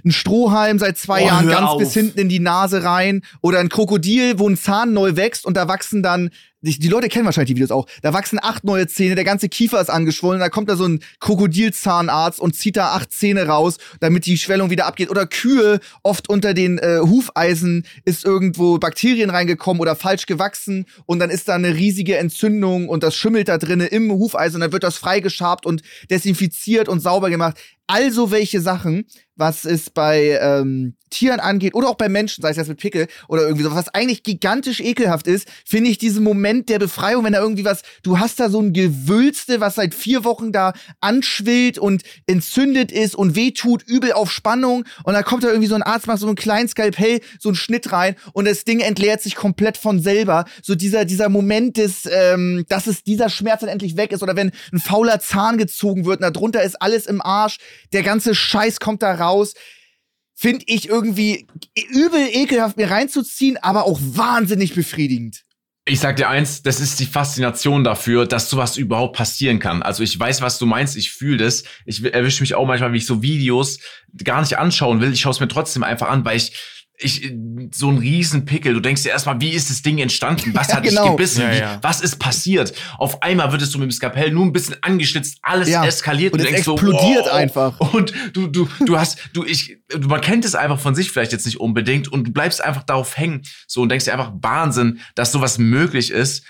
[0.04, 1.78] einen Strohhalm seit zwei oh, Jahren ganz auf.
[1.78, 5.58] bis hinten in die Nase rein oder ein Krokodil, wo ein Zahn neu wächst und
[5.58, 6.30] da wachsen dann
[6.66, 7.88] die, die Leute kennen wahrscheinlich die Videos auch.
[8.02, 11.00] Da wachsen acht neue Zähne, der ganze Kiefer ist angeschwollen, da kommt da so ein
[11.20, 15.10] Krokodilzahnarzt und zieht da acht Zähne raus, damit die Schwellung wieder abgeht.
[15.10, 21.20] Oder Kühe, oft unter den äh, Hufeisen ist irgendwo Bakterien reingekommen oder falsch gewachsen und
[21.20, 24.72] dann ist da eine riesige Entzündung und das schimmelt da drinnen im Hufeisen und dann
[24.72, 27.58] wird das freigeschabt und desinfiziert und sauber gemacht.
[27.88, 29.06] Also welche Sachen,
[29.36, 33.08] was es bei ähm, Tieren angeht oder auch bei Menschen, sei es jetzt mit Pickel
[33.28, 37.34] oder irgendwie so, was eigentlich gigantisch ekelhaft ist, finde ich diesen Moment der Befreiung, wenn
[37.34, 41.78] da irgendwie was, du hast da so ein Gewülste, was seit vier Wochen da anschwillt
[41.78, 45.84] und entzündet ist und wehtut, übel auf Spannung und dann kommt da irgendwie so ein
[45.84, 49.36] Arzt, macht so einen kleinen Skalpell, so einen Schnitt rein und das Ding entleert sich
[49.36, 50.46] komplett von selber.
[50.62, 54.36] So dieser, dieser Moment des, ähm, dass es dieser Schmerz dann endlich weg ist oder
[54.36, 57.58] wenn ein fauler Zahn gezogen wird und darunter ist alles im Arsch,
[57.94, 59.54] der ganze Scheiß kommt da raus
[60.36, 61.48] finde ich irgendwie
[61.90, 65.44] übel ekelhaft mir reinzuziehen, aber auch wahnsinnig befriedigend.
[65.88, 69.84] Ich sag dir eins, das ist die Faszination dafür, dass sowas überhaupt passieren kann.
[69.84, 71.64] Also ich weiß, was du meinst, ich fühle das.
[71.86, 73.80] Ich erwische mich auch manchmal, wie ich so Videos
[74.24, 75.14] gar nicht anschauen will.
[75.14, 76.54] Ich schaue es mir trotzdem einfach an, weil ich
[76.98, 77.34] ich,
[77.74, 78.74] so ein Riesenpickel.
[78.74, 80.52] Du denkst dir erstmal, wie ist das Ding entstanden?
[80.54, 81.02] Was Ja, hat genau.
[81.04, 81.42] dich gebissen?
[81.42, 81.80] Ja, ja.
[81.82, 82.74] Was ist passiert?
[82.98, 85.86] Auf einmal wird es so mit dem Skapell nur ein bisschen angeschnitzt, alles Ja.
[85.86, 87.34] eskaliert Und du es denkst explodiert so, wow.
[87.34, 87.80] einfach.
[87.94, 91.32] Und du, du, du hast, du, ich, du, man kennt es einfach von sich vielleicht
[91.34, 95.00] jetzt nicht unbedingt und du bleibst einfach darauf hängen, so und denkst dir einfach Wahnsinn,
[95.16, 96.44] dass sowas möglich ist.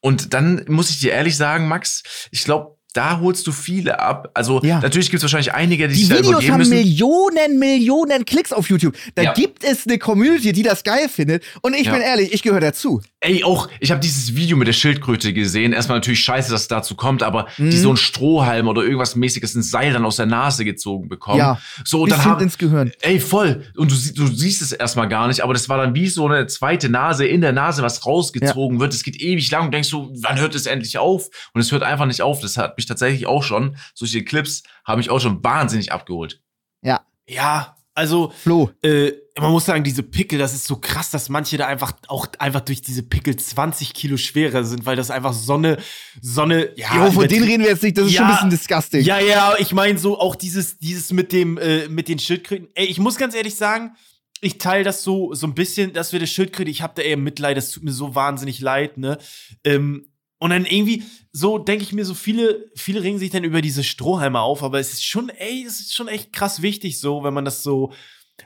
[0.00, 4.30] Und dann muss ich dir ehrlich sagen, Max, ich glaube, da holst du viele ab.
[4.34, 4.80] Also Ja.
[4.80, 6.74] natürlich gibt es wahrscheinlich einige, die, Die sich da Videos übergeben haben müssen.
[6.76, 8.96] Millionen, Millionen Klicks auf YouTube.
[9.14, 9.32] Da Ja.
[9.32, 11.42] gibt es eine Community, die das geil findet.
[11.62, 11.92] Und ich Ja.
[11.92, 13.00] bin ehrlich, ich gehöre dazu.
[13.22, 15.74] Ey, auch, ich habe dieses Video mit der Schildkröte gesehen.
[15.74, 17.68] Erstmal natürlich scheiße, dass es dazu kommt, aber Mhm.
[17.70, 21.38] die so ein Strohhalm oder irgendwas mäßiges, ein Seil dann aus der Nase gezogen bekommen.
[21.38, 22.92] Ja, so, und dann haben, ins Gehirn.
[23.02, 23.66] Ey, voll.
[23.76, 26.46] Und du, du siehst es erstmal gar nicht, aber das war dann wie so eine
[26.46, 28.94] zweite Nase in der Nase, was rausgezogen wird.
[28.94, 31.28] Es geht ewig lang und denkst du, wann hört es endlich auf?
[31.52, 32.40] Und es hört einfach nicht auf.
[32.40, 36.40] Das hat mich tatsächlich auch schon, solche Clips haben mich auch schon wahnsinnig abgeholt.
[36.82, 38.70] Ja, Ja, also Flo.
[38.82, 42.26] äh, man muss sagen, diese Pickel, das ist so krass, dass manche da einfach auch
[42.38, 45.78] einfach durch diese Pickel 20 Kilo schwerer sind, weil das einfach Sonne,
[46.20, 47.06] Sonne, ja.
[47.06, 49.02] Jo, von denen reden wir jetzt nicht, das ist schon ein bisschen disgusting.
[49.02, 52.68] Ja, ja, ich meine so auch dieses, dieses mit dem, äh, mit den Schildkröten.
[52.74, 53.96] Ey, ich muss ganz ehrlich sagen,
[54.40, 57.16] ich teile das so, so ein bisschen, dass wir das Schildkröte, ich habe da eher
[57.16, 59.18] Mitleid, das tut mir so wahnsinnig leid, ne?
[59.64, 60.06] Ähm,
[60.38, 63.84] und dann irgendwie, so denke ich mir, so viele, viele regen sich dann über diese
[63.84, 67.34] Strohhalme auf, aber es ist schon, ey, es ist schon echt krass wichtig, so, wenn
[67.34, 67.92] man das so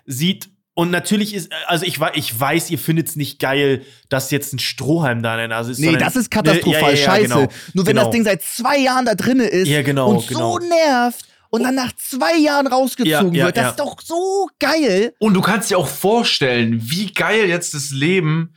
[0.05, 0.51] sieht.
[0.77, 4.59] Und natürlich ist, also ich, ich weiß, ihr findet es nicht geil, dass jetzt ein
[4.59, 5.79] Strohhalm da in der Nase ist.
[5.79, 7.23] Nee, das ist Ne, katastrophal ja, ja, ja, scheiße.
[7.29, 7.49] genau.
[7.75, 8.03] Nur wenn Genau.
[8.07, 10.59] das Ding seit zwei Jahren da drinne ist Ja, genau, und genau.
[10.59, 13.71] so nervt und dann nach zwei Jahren rausgezogen Ja, ja, wird, das ja.
[13.71, 15.15] ist doch so geil.
[15.21, 18.55] Und du kannst dir auch vorstellen, wie geil jetzt das Leben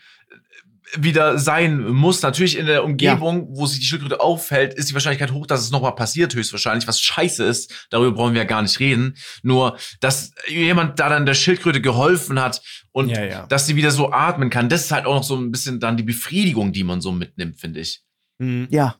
[0.95, 2.21] wieder sein muss.
[2.21, 5.71] Natürlich in der Umgebung, wo sich die Schildkröte aufhält, ist die Wahrscheinlichkeit hoch, dass es
[5.71, 7.88] nochmal passiert, höchstwahrscheinlich, was scheiße ist.
[7.89, 9.17] Darüber brauchen wir ja gar nicht reden.
[9.43, 12.61] Nur, dass jemand da dann der Schildkröte geholfen hat
[12.91, 13.47] und Ja, ja.
[13.47, 15.97] dass sie wieder so atmen kann, das ist halt auch noch so ein bisschen dann
[15.97, 18.01] die Befriedigung, die man so mitnimmt, finde ich.
[18.39, 18.67] Mhm.
[18.69, 18.95] Ja.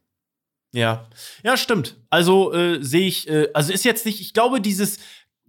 [0.74, 1.10] Ja,
[1.44, 1.98] ja, stimmt.
[2.10, 5.00] Also äh, sehe ich, äh, also ist jetzt nicht, ich glaube, dieses,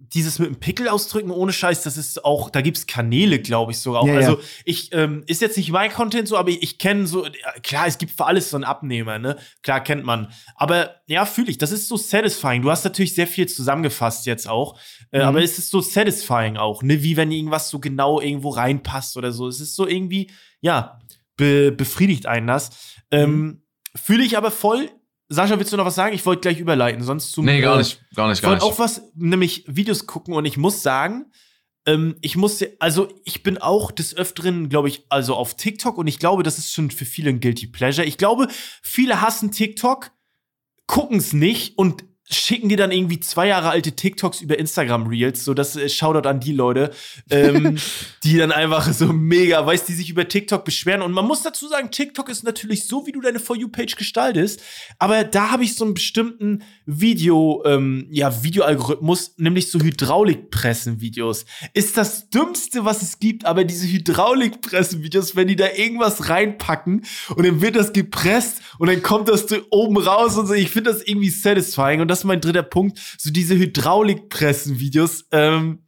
[0.01, 3.79] dieses mit dem Pickel ausdrücken ohne Scheiß, das ist auch, da gibt's Kanäle, glaube ich
[3.79, 4.07] sogar auch.
[4.07, 4.19] Ja, ja.
[4.19, 7.31] also ich, ähm, ist jetzt nicht mein Content so, aber ich, ich kenne so, ja,
[7.61, 9.37] klar, es gibt für alles so einen Abnehmer, ne?
[9.61, 10.31] Klar kennt man.
[10.55, 12.61] Aber ja, fühle ich, das ist so satisfying.
[12.61, 14.79] Du hast natürlich sehr viel zusammengefasst jetzt auch,
[15.11, 15.25] äh, Mhm.
[15.25, 17.03] aber es ist so satisfying auch, ne?
[17.03, 19.47] Wie wenn irgendwas so genau irgendwo reinpasst oder so.
[19.47, 20.31] Es ist so irgendwie,
[20.61, 20.99] ja,
[21.35, 22.69] be befriedigt einen das.
[23.11, 23.63] Ähm,
[23.95, 24.89] Fühle ich aber voll.
[25.29, 26.15] Sascha, willst du noch was sagen?
[26.15, 27.45] Ich wollte gleich überleiten, sonst zum.
[27.45, 28.73] Nee, gar äh, nicht, gar nicht, Ich gar wollte nicht.
[28.73, 31.31] auch was, nämlich Videos gucken und ich muss sagen,
[31.85, 36.07] ähm, ich muss, also ich bin auch des Öfteren, glaube ich, also auf TikTok und
[36.07, 38.07] ich glaube, das ist schon für viele ein Guilty Pleasure.
[38.07, 38.47] Ich glaube,
[38.81, 40.11] viele hassen TikTok,
[40.87, 45.43] gucken es nicht und schicken dir dann irgendwie zwei Jahre alte TikToks über Instagram Reels,
[45.43, 46.91] so das äh, Shoutout an die Leute,
[47.31, 47.77] ähm,
[48.23, 51.01] die dann einfach so mega, weißt, die sich über TikTok beschweren.
[51.01, 53.95] Und man muss dazu sagen, TikTok ist natürlich so, wie du deine For You Page
[53.95, 54.61] gestaltest,
[54.99, 61.45] aber da habe ich so einen bestimmten Video, ähm, ja, Videoalgorithmus, nämlich so Hydraulikpressen-Videos.
[61.73, 67.45] Ist das Dümmste, was es gibt, aber diese Hydraulikpressen-Videos, wenn die da irgendwas reinpacken und
[67.45, 70.53] dann wird das gepresst und dann kommt das oben raus und so.
[70.53, 72.99] Ich finde das irgendwie satisfying und das ist mein dritter Punkt.
[73.17, 75.83] So diese Hydraulikpressen-Videos, ähm,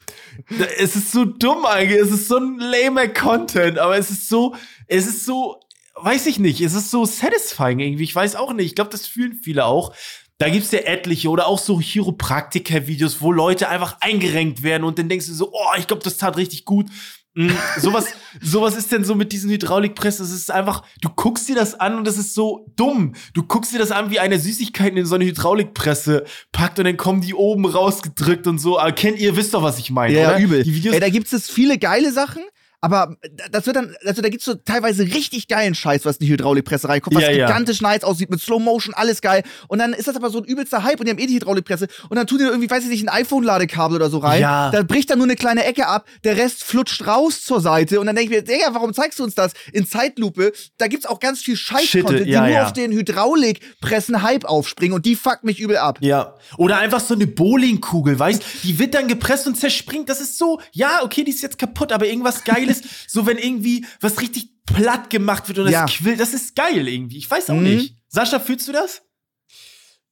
[0.77, 4.55] es ist so dumm eigentlich, es ist so ein lamer Content, aber es ist so,
[4.87, 5.59] es ist so,
[5.95, 9.07] weiß ich nicht, es ist so satisfying irgendwie, ich weiß auch nicht, ich glaube, das
[9.07, 9.93] fühlen viele auch.
[10.41, 15.07] Da gibt's ja etliche oder auch so Chiropraktiker-Videos, wo Leute einfach eingerenkt werden und dann
[15.07, 16.87] denkst du so, oh, ich glaube, das tat richtig gut.
[17.35, 18.07] Mm, sowas,
[18.41, 20.25] sowas ist denn so mit diesen Hydraulikpressen.
[20.25, 23.13] Es ist einfach, du guckst dir das an und das ist so dumm.
[23.35, 26.97] Du guckst dir das an, wie eine Süßigkeiten in so eine Hydraulikpresse packt und dann
[26.97, 28.79] kommen die oben rausgedrückt und so.
[28.79, 30.39] Aber kennt ihr, wisst doch, was ich meine, Ja, oder?
[30.39, 30.63] übel.
[30.63, 32.41] Die Videos, Ey, da gibt es viele geile Sachen,
[32.81, 33.15] Aber
[33.51, 36.89] das wird dann, also da gibt's so teilweise richtig geilen Scheiß, was in die Hydraulikpresse
[36.89, 37.45] reinkommt, was Ja, ja.
[37.45, 39.43] gigantisch nice aussieht, mit Slow Motion, alles geil.
[39.67, 41.87] Und dann ist das aber so ein übelster Hype und die haben eh die Hydraulikpresse.
[42.09, 44.41] Und dann tun die irgendwie, weiß ich nicht, ein iPhone-Ladekabel oder so rein.
[44.41, 44.71] Ja.
[44.71, 47.99] Da bricht dann nur eine kleine Ecke ab, der Rest flutscht raus zur Seite.
[47.99, 50.51] Und dann denke ich mir, Digga, warum zeigst du uns das in Zeitlupe?
[50.79, 52.65] Da gibt's auch ganz viel Scheiß-Content, die ja, nur ja.
[52.65, 55.99] auf den Hydraulikpressen-Hype aufspringen und die fuckt mich übel ab.
[56.01, 56.35] Ja.
[56.57, 60.09] Oder einfach so eine Bowlingkugel, weißt Die wird dann gepresst und zerspringt.
[60.09, 62.70] Das ist so, ja, okay, die ist jetzt kaputt, aber irgendwas Geiles.
[63.07, 65.85] So, wenn irgendwie was richtig platt gemacht wird und es Ja.
[65.85, 67.17] quillt, das ist geil irgendwie.
[67.17, 67.63] Ich weiß auch Mhm.
[67.63, 67.95] nicht.
[68.07, 69.01] Sascha, fühlst du das?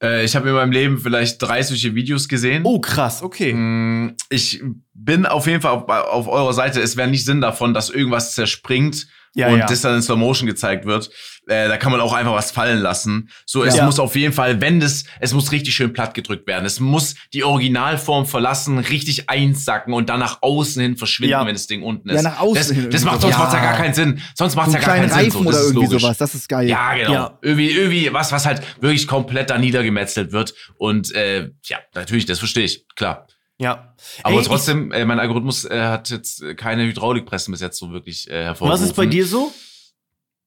[0.01, 2.63] Äh, ich habe in meinem Leben vielleicht drei solche Videos gesehen.
[2.65, 3.53] Oh, krass, okay.
[3.53, 4.61] Mm, Ich
[4.93, 6.81] bin auf jeden Fall auf, auf eurer Seite.
[6.81, 9.65] Es wäre nicht Sinn davon, dass irgendwas zerspringt Ja, und ja.
[9.67, 11.09] das dann in Slow Motion gezeigt wird.
[11.47, 13.29] Äh, da kann man auch einfach was fallen lassen.
[13.45, 13.85] So, es Ja.
[13.85, 16.65] muss auf jeden Fall, wenn das, es muss richtig schön platt gedrückt werden.
[16.65, 21.45] Es muss die Originalform verlassen, richtig einsacken und dann nach außen hin verschwinden, Ja.
[21.45, 22.23] wenn das Ding unten Ja, ist.
[22.23, 23.39] nach außen das, hin das macht sonst so.
[23.39, 23.65] macht's ja Ja.
[23.71, 24.21] gar keinen Sinn.
[24.35, 25.17] Sonst macht's So ja gar keinen Sinn.
[25.17, 26.01] Reifen So, das oder ist irgendwie logisch.
[26.01, 26.67] sowas, das ist geil.
[26.69, 27.11] Ja, genau.
[27.13, 27.39] Ja.
[27.41, 30.53] Irgendwie, irgendwie was, was halt wirklich komplett da niedergemetzelt wird.
[30.77, 33.27] Und äh, ja, natürlich, das verstehe ich, klar.
[33.59, 33.95] Ja.
[34.23, 38.29] Aber Ey, trotzdem, äh, mein Algorithmus äh, hat jetzt keine Hydraulikpressen bis jetzt so wirklich
[38.29, 38.81] äh, Ich, hervorgerufen.
[38.83, 39.51] was ist bei dir so?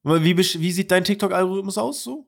[0.04, 2.26] Wie, wie sieht dein TikTok-Algorithmus aus so?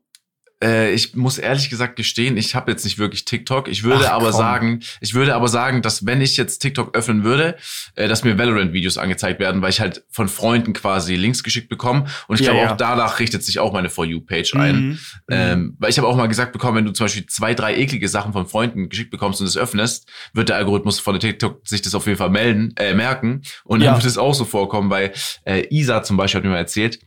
[0.64, 3.68] Äh, ich muss ehrlich gesagt gestehen, ich habe jetzt nicht wirklich TikTok.
[3.68, 4.38] Ich würde Ach, aber komm.
[4.38, 7.56] sagen, ich würde aber sagen, dass wenn ich jetzt TikTok öffnen würde,
[7.96, 12.06] äh, dass mir Valorant-Videos angezeigt werden, weil ich halt von Freunden quasi Links geschickt bekomme.
[12.28, 12.72] Und ich Ja, glaube ja.
[12.72, 14.76] auch danach richtet sich auch meine For You-Page ein.
[14.88, 14.98] Mhm.
[15.30, 18.08] Ähm, weil ich habe auch mal gesagt bekommen, wenn du zum Beispiel zwei, drei eklige
[18.08, 21.82] Sachen von Freunden geschickt bekommst und es öffnest, wird der Algorithmus von der TikTok sich
[21.82, 23.42] das auf jeden Fall melden, äh, merken.
[23.64, 23.94] Und dann Ja.
[23.96, 25.12] wird es auch so vorkommen, weil
[25.44, 27.00] äh, Isa zum Beispiel hat mir mal erzählt,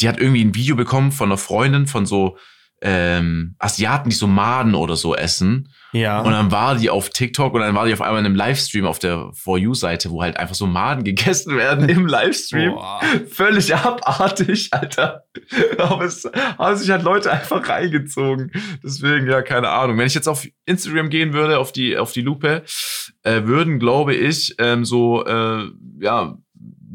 [0.00, 2.36] die hat irgendwie ein Video bekommen von einer Freundin von so
[2.82, 5.68] ähm, Asiaten, die so Maden oder so essen.
[5.92, 6.20] Ja.
[6.20, 8.84] Und dann war die auf TikTok und dann war die auf einmal in einem Livestream
[8.84, 12.74] auf der For You-Seite, wo halt einfach so Maden gegessen werden im Livestream.
[12.74, 13.00] Boah.
[13.30, 15.24] Völlig abartig, Alter.
[15.78, 16.28] Aber es
[16.58, 18.52] haben sich halt Leute einfach reingezogen.
[18.82, 19.96] Deswegen, ja, keine Ahnung.
[19.96, 22.62] Wenn ich jetzt auf Instagram gehen würde, auf die, auf die Lupe,
[23.22, 25.64] äh, würden, glaube ich, ähm, so, äh,
[26.00, 26.36] ja,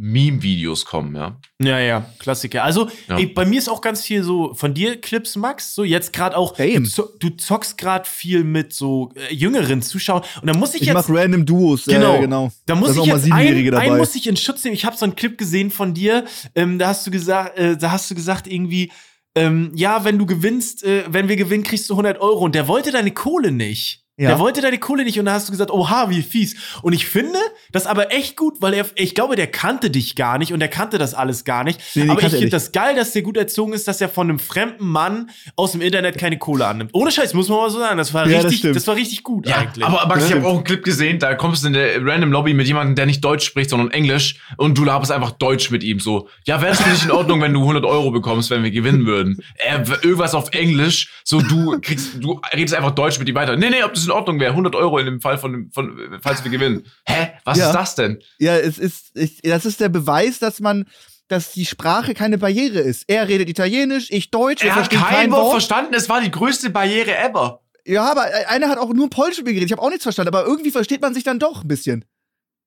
[0.03, 1.39] Meme-Videos kommen, ja.
[1.61, 2.63] Ja, ja, Klassiker.
[2.63, 3.19] Also, Ja.
[3.19, 5.75] ey, bei mir ist auch ganz viel so von dir Clips, Max.
[5.75, 10.23] So jetzt gerade auch, du, zo du zockst gerade viel mit so äh, jüngeren Zuschauern.
[10.41, 10.95] Und da muss ich, Ich jetzt.
[10.95, 11.85] mach random Duos.
[11.85, 12.15] Genau.
[12.15, 12.51] Ja, genau.
[12.65, 14.73] Da muss Da ich jetzt einen, einen muss ich in Schutz nehmen.
[14.75, 16.25] Ich habe so einen Clip gesehen von dir.
[16.55, 18.91] Ähm, da hast du gesagt, äh, da hast du gesagt irgendwie,
[19.35, 22.39] ähm, ja, wenn du gewinnst, äh, wenn wir gewinnen, kriegst du 100 Euro.
[22.43, 24.00] Und der wollte deine Kohle nicht.
[24.21, 24.29] Ja.
[24.29, 26.55] Der wollte deine Kohle nicht und da hast du gesagt, oha, wie fies.
[26.83, 27.39] Und ich finde
[27.71, 30.67] das aber echt gut, weil er, ich glaube, der kannte dich gar nicht und er
[30.67, 31.81] kannte das alles gar nicht.
[31.95, 32.53] Nee, nee, aber ich finde nicht.
[32.53, 35.81] das geil, dass der gut erzogen ist, dass er von einem fremden Mann aus dem
[35.81, 36.91] Internet keine Kohle annimmt.
[36.93, 37.97] Ohne Scheiß, muss man mal so sagen.
[37.97, 38.87] Das war Ja, das richtig, das, stimmt.
[38.87, 39.83] war richtig gut Ja, eigentlich.
[39.83, 42.53] aber Max, ich habe auch einen Clip gesehen, da kommst du in der random Lobby
[42.53, 45.99] mit jemandem, der nicht Deutsch spricht, sondern Englisch und du laberst einfach Deutsch mit ihm
[45.99, 46.27] so.
[46.45, 49.07] Ja, wäre es für dich in Ordnung, wenn du 100 Euro bekommst, wenn wir gewinnen
[49.07, 49.39] würden?
[49.55, 53.55] Er, irgendwas auf Englisch, so du kriegst, du redest einfach Deutsch mit ihm weiter.
[53.57, 56.43] Nee, nee, ob das in Ordnung wäre, 100 Euro in dem Fall von, von falls
[56.43, 56.85] wir gewinnen.
[57.07, 57.31] Hä?
[57.45, 57.67] Was Ja.
[57.67, 58.19] ist das denn?
[58.39, 60.85] Ja, es ist, ich, das ist der Beweis, dass man,
[61.27, 63.05] dass die Sprache keine Barriere ist.
[63.07, 67.15] Er redet Italienisch, ich Deutsch, Er hat kein Wort verstanden, es war die größte Barriere
[67.17, 67.61] ever.
[67.85, 69.69] Ja, aber einer hat auch nur Polnisch mit mir geredet.
[69.69, 72.05] Ich habe auch nichts verstanden, aber irgendwie versteht man sich dann doch ein bisschen.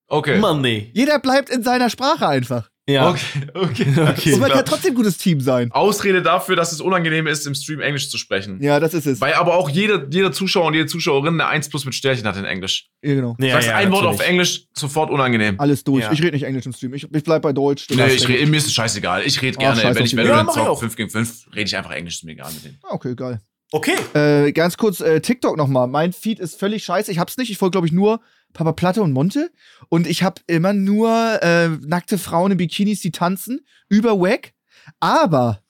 [0.07, 0.39] Okay.
[0.39, 0.91] Mann, nee.
[0.93, 2.69] Jeder bleibt in seiner Sprache einfach.
[2.87, 3.09] Ja.
[3.09, 3.21] Okay,
[3.53, 3.85] okay.
[4.15, 4.33] Okay.
[4.33, 5.71] Und man kann trotzdem ein gutes Team sein.
[5.71, 8.61] Ausrede dafür, dass es unangenehm ist, im Stream Englisch zu sprechen.
[8.61, 9.19] Ja, das ist es.
[9.21, 12.37] Weil aber auch jeder, jeder Zuschauer und jede Zuschauerin eine 1 plus mit Sternchen hat
[12.37, 12.89] in Englisch.
[13.01, 13.35] Ja, genau.
[13.39, 14.21] Ja, Sagst ja, ein Wort natürlich.
[14.21, 15.59] auf Englisch, sofort unangenehm.
[15.59, 16.03] Alles durch.
[16.03, 16.11] Ja.
[16.11, 16.93] Ich rede nicht Englisch im Stream.
[16.93, 17.87] Ich, ich bleib bei Deutsch.
[17.89, 18.27] Nee, ich Englisch.
[18.27, 19.23] red, mir ist es scheißegal.
[19.25, 20.79] Ich rede gerne, scheiß wenn ich Valorant Ja, mach ich zock, auch.
[20.79, 22.79] 5 gegen 5, rede ich einfach Englisch, ist mir egal mit denen.
[22.83, 23.41] Okay, geil.
[23.71, 23.95] Okay.
[24.13, 25.87] Äh, ganz kurz, äh, TikTok nochmal.
[25.87, 27.11] Mein Feed ist völlig scheiße.
[27.11, 27.49] Ich hab's nicht.
[27.49, 28.21] Ich folge, glaube ich, nur
[28.55, 29.51] Papa Platte und Monte.
[29.89, 31.09] Und ich hab immer nur
[31.43, 33.59] äh, nackte Frauen in Bikinis, die tanzen.
[33.89, 34.53] Über Wack.
[34.99, 35.61] Aber,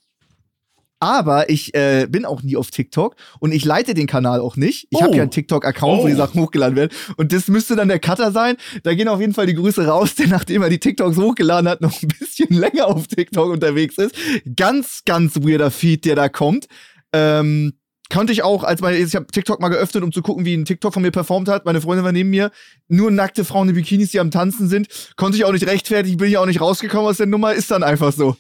[1.00, 4.88] aber ich äh, bin auch nie auf TikTok und ich leite den Kanal auch nicht.
[4.90, 5.02] Ich Oh.
[5.04, 6.18] habe ja einen TikTok-Account, wo die Oh.
[6.18, 6.92] Sachen hochgeladen werden.
[7.18, 8.56] Und das müsste dann der Cutter sein.
[8.84, 11.82] Da gehen auf jeden Fall die Grüße raus, der nachdem er die TikToks hochgeladen hat,
[11.82, 14.16] noch ein bisschen länger auf TikTok unterwegs ist.
[14.56, 16.68] Ganz, ganz weirder Feed, der da kommt.
[17.14, 17.74] Ähm,
[18.10, 20.66] konnte ich auch, als meine, ich habe TikTok mal geöffnet, um zu gucken, wie ein
[20.66, 21.66] TikTok von mir performt hat.
[21.66, 22.52] Meine Freundin war neben mir.
[22.88, 24.88] Nur nackte Frauen in Bikinis, die am Tanzen sind.
[25.16, 27.54] Konnte ich auch nicht rechtfertigen, bin ich auch nicht rausgekommen aus der Nummer.
[27.54, 28.38] Ist dann einfach so.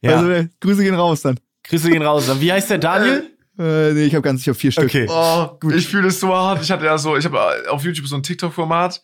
[0.00, 0.16] Ja.
[0.16, 1.38] Also, äh, Grüße gehen raus dann.
[1.64, 2.30] Grüße gehen raus.
[2.40, 3.30] Wie heißt der Daniel?
[3.58, 4.84] Äh, nee, ich habe ganz, ich habe vier Stück.
[4.84, 5.06] Okay.
[5.08, 6.62] Oh, ich fühle es so hart.
[6.62, 9.02] Ich hatte ja so, ich habe auf YouTube so ein TikTok-Format.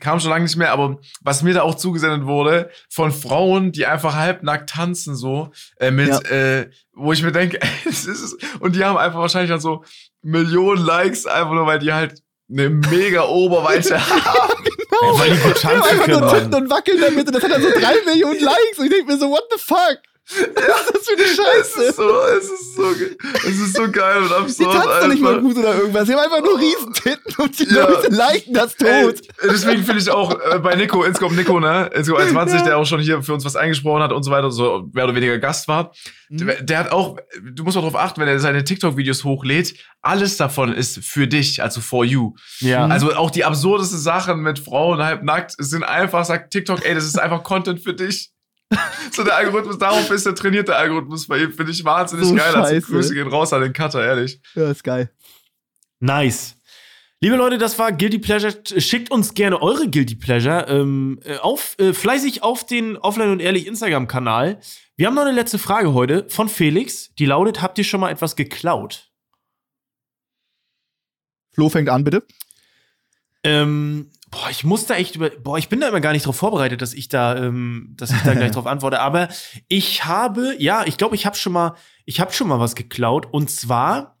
[0.00, 3.86] Kam schon lange nicht mehr, aber was mir da auch zugesendet wurde, von Frauen, die
[3.86, 5.50] einfach halbnackt tanzen, so,
[5.80, 6.20] äh, mit, Ja.
[6.30, 7.58] äh, wo ich mir denke,
[7.88, 9.84] es ist, und die haben einfach wahrscheinlich dann so
[10.22, 14.22] Millionen Likes, einfach nur, weil die halt eine mega Oberweite haben.
[15.00, 15.18] auch.
[15.20, 16.54] weil die gut Die haben tanzen können, nur Mann.
[16.54, 19.18] und wackeln damit und das hat dann so drei Millionen Likes und ich denke mir
[19.18, 19.98] so, what the fuck?
[20.54, 21.82] Was ist das für eine Es Scheiße?
[21.84, 22.84] ist so, es ist so,
[23.48, 24.72] es ist so geil und Die absurd.
[24.74, 26.06] tanzen doch nicht mal gut oder irgendwas.
[26.06, 27.88] Die haben einfach nur Riesentitten und die Ja.
[27.88, 29.20] Leute liken das Ey, tot.
[29.42, 33.00] deswegen finde ich auch äh, bei Nico, Inscope Nico, ne, Inscope 21, der auch schon
[33.00, 35.92] hier für uns was eingesprochen hat und so weiter, so mehr oder weniger Gast war.
[36.28, 36.46] Mhm.
[36.46, 40.36] Der, der hat auch, du musst auch darauf achten, wenn er seine TikTok-Videos hochlädt, alles
[40.36, 42.34] davon ist für dich, also for you.
[42.60, 42.86] Ja.
[42.86, 47.04] Also auch die absurdesten Sachen mit Frauen halb nackt sind einfach, sagt TikTok, ey, das
[47.04, 48.30] ist einfach Content für dich.
[49.12, 52.54] So der Algorithmus, darauf ist der trainierte Algorithmus bei ihm, finde ich wahnsinnig So geil.
[52.54, 52.86] Also scheiße.
[52.86, 54.40] Grüße gehen raus an den Cutter, ehrlich.
[54.54, 55.10] Ja, ist geil.
[56.00, 56.54] Nice.
[57.20, 58.54] Liebe Leute, das war Guilty Pleasure.
[58.80, 63.40] Schickt uns gerne eure Guilty Pleasure ähm, äh, auf, äh, fleißig auf den Offline und
[63.40, 64.60] Ehrlich Instagram-Kanal.
[64.94, 67.12] Wir haben noch eine letzte Frage heute von Felix.
[67.18, 69.10] Die lautet: Habt ihr schon mal etwas geklaut?
[71.52, 72.24] Flo fängt an, bitte.
[73.44, 75.30] Ähm, boah, ich muss da echt über.
[75.30, 78.20] Boah, ich bin da immer gar nicht drauf vorbereitet, dass ich da, ähm, dass ich
[78.22, 79.00] da gleich drauf antworte.
[79.00, 79.28] Aber
[79.68, 81.74] ich habe, ja, ich glaube, ich habe schon mal,
[82.04, 83.26] ich habe schon mal was geklaut.
[83.30, 84.18] Und zwar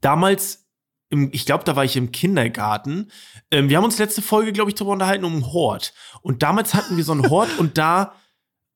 [0.00, 0.66] damals,
[1.08, 3.10] im, ich glaube, da war ich im Kindergarten.
[3.50, 5.92] Ähm, wir haben uns letzte Folge, glaube ich, darüber unterhalten um einen Hort.
[6.22, 8.14] Und damals hatten wir so einen Hort und da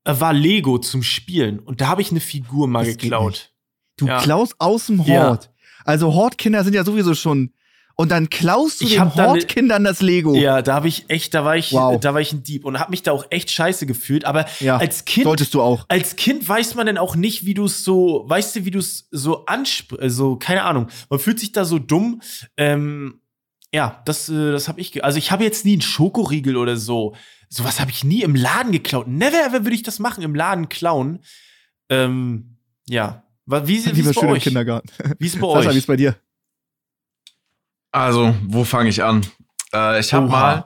[0.05, 1.59] äh, war Lego zum Spielen.
[1.59, 3.53] Und da habe ich eine Figur mal Das geklaut.
[3.97, 4.21] Du Ja.
[4.21, 5.29] klaust aus dem Ja.
[5.29, 5.51] Hort.
[5.85, 7.53] Also Hortkinder sind ja sowieso schon.
[8.01, 10.35] Und dann klaust du Ich den Hortkindern das Lego.
[10.35, 12.01] Ja, da habe ich echt, da war ich, Wow.
[12.01, 14.25] da war ich ein Dieb und habe mich da auch echt scheiße gefühlt.
[14.25, 15.85] Aber Ja, als Kind Solltest du auch.
[15.89, 18.79] als Kind weiß man denn auch nicht, wie du es so, weißt du, wie du
[18.79, 20.87] es so ansprichst, so, keine Ahnung.
[21.11, 22.23] Man fühlt sich da so dumm.
[22.57, 23.21] Ähm,
[23.73, 27.15] ja, das, äh, das habe ich, also ich habe jetzt nie einen Schokoriegel oder so.
[27.51, 29.09] Sowas habe ich nie im Laden geklaut.
[29.09, 31.21] Never ever würde ich das machen, im Laden klauen.
[31.91, 32.57] Ähm,
[32.89, 33.25] ja.
[33.47, 34.43] Wie, wie Lieber ist bei schön im euch?
[34.45, 34.89] Kindergarten.
[35.19, 35.77] Wie ist bei Sascha, wie euch?
[35.77, 36.17] ist bei dir?
[37.93, 39.27] Also, wo fange ich an?
[39.73, 40.65] Äh, ich habe mal,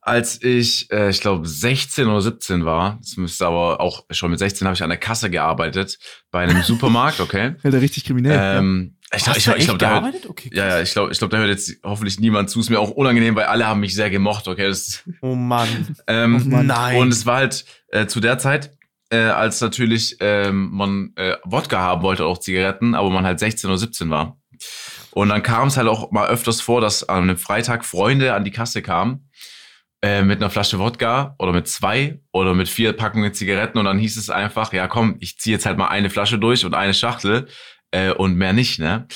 [0.00, 4.38] als ich, äh, ich glaube, 16 oder 17 war, das müsste aber auch schon mit
[4.38, 5.98] 16 habe ich an der Kasse gearbeitet
[6.30, 7.54] bei einem Supermarkt, okay?
[7.62, 8.58] Ja, der richtig kriminell.
[8.58, 10.26] ähm, ich glaube, ich, glaub, ich echt glaube, da hört?
[10.28, 12.58] Okay, ja, ja, ich glaube, ich glaub, da hört jetzt hoffentlich niemand zu.
[12.60, 14.66] Ist mir auch unangenehm, weil alle haben mich sehr gemocht, okay?
[14.66, 15.68] Das, Oh Mann.
[16.06, 16.66] ähm, Oh Mann.
[16.66, 16.98] Nein.
[16.98, 18.72] und es war halt äh, zu der Zeit,
[19.10, 23.70] äh, als natürlich ähm, man äh, Wodka haben wollte, auch Zigaretten, aber man halt 16
[23.70, 24.38] oder 17 war.
[25.16, 28.44] Und dann kam es halt auch mal öfters vor, dass an einem Freitag Freunde an
[28.44, 29.30] die Kasse kamen
[30.02, 33.98] äh, mit einer Flasche Wodka oder mit zwei oder mit vier Packungen Zigaretten und dann
[33.98, 36.92] hieß es einfach, ja komm, ich ziehe jetzt halt mal eine Flasche durch und eine
[36.92, 37.48] Schachtel
[37.92, 39.06] äh, und mehr nicht, ne?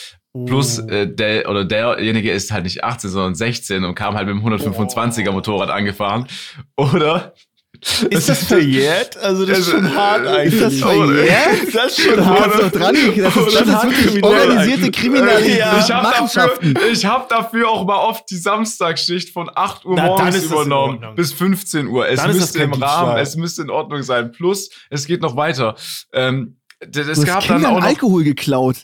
[0.47, 0.89] Plus Oh.
[0.89, 4.43] äh, der oder derjenige ist halt nicht 18, sondern 16 und kam halt mit dem
[4.43, 6.29] 125er Motorrad angefahren.
[6.77, 7.35] Oder
[8.11, 9.16] Ist das verjährt?
[9.16, 10.55] Also, das ist schon hart eigentlich.
[10.55, 11.74] Ist das verjährt?
[11.74, 12.55] Das ist schon hart.
[12.55, 12.94] hast du dran.
[12.94, 14.90] Das ist, das ist hart wirklich kriminell organisierte.
[14.90, 15.59] Kriminalität.
[15.59, 15.78] Ja.
[15.78, 20.44] ich habe dafür, hab dafür auch mal oft die Samstagsschicht von 8 Uhr morgens ist
[20.44, 22.07] das übernommen bis 15 Uhr.
[22.07, 24.32] Es ist das müsste im Rahmen, es müsste in Ordnung sein.
[24.32, 25.77] Plus, es geht noch weiter.
[26.12, 28.77] Ähm, es gab dann auch noch, Alkohol geklaut.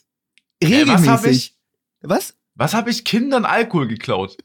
[0.61, 1.31] was hab Regelmäßig.
[1.31, 1.55] ich?
[2.03, 2.35] Was?
[2.57, 4.37] was habe ich Kindern Alkohol geklaut?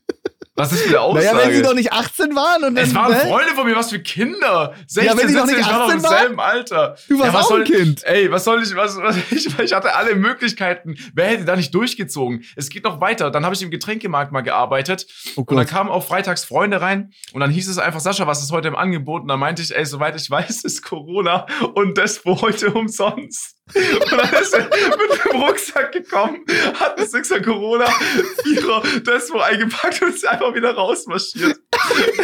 [0.55, 1.25] Was ist für eine Aussage?
[1.25, 2.83] Naja, wenn sie doch nicht 18 waren und dann.
[2.85, 3.19] es waren ne?
[3.21, 4.73] Freunde von mir, was für Kinder.
[4.85, 6.19] 16, Ja, wenn sie doch 17, nicht ich war noch im 18 waren?
[6.19, 6.95] selben Alter.
[7.07, 8.03] Du warst ja, was auch ein soll, Kind.
[8.03, 10.97] Ey, was soll ich, was, was ich, ich hatte alle Möglichkeiten.
[11.13, 12.43] Wer hätte da nicht durchgezogen?
[12.57, 13.31] Es geht noch weiter.
[13.31, 15.05] Dann habe ich im Getränkemarkt mal gearbeitet
[15.37, 18.43] Oh und dann kamen auch freitags Freunde rein und dann hieß es einfach, Sascha, was
[18.43, 19.21] ist heute im Angebot?
[19.21, 21.45] Und dann meinte ich, ey, soweit ich weiß, ist Corona
[21.75, 23.55] und das für heute umsonst.
[23.75, 26.39] Und dann ist er mit dem Rucksack gekommen,
[26.79, 27.85] hat ein Sixer Corona,
[28.43, 31.57] Vierer, das wo eingepackt und ist einfach wieder rausmarschiert.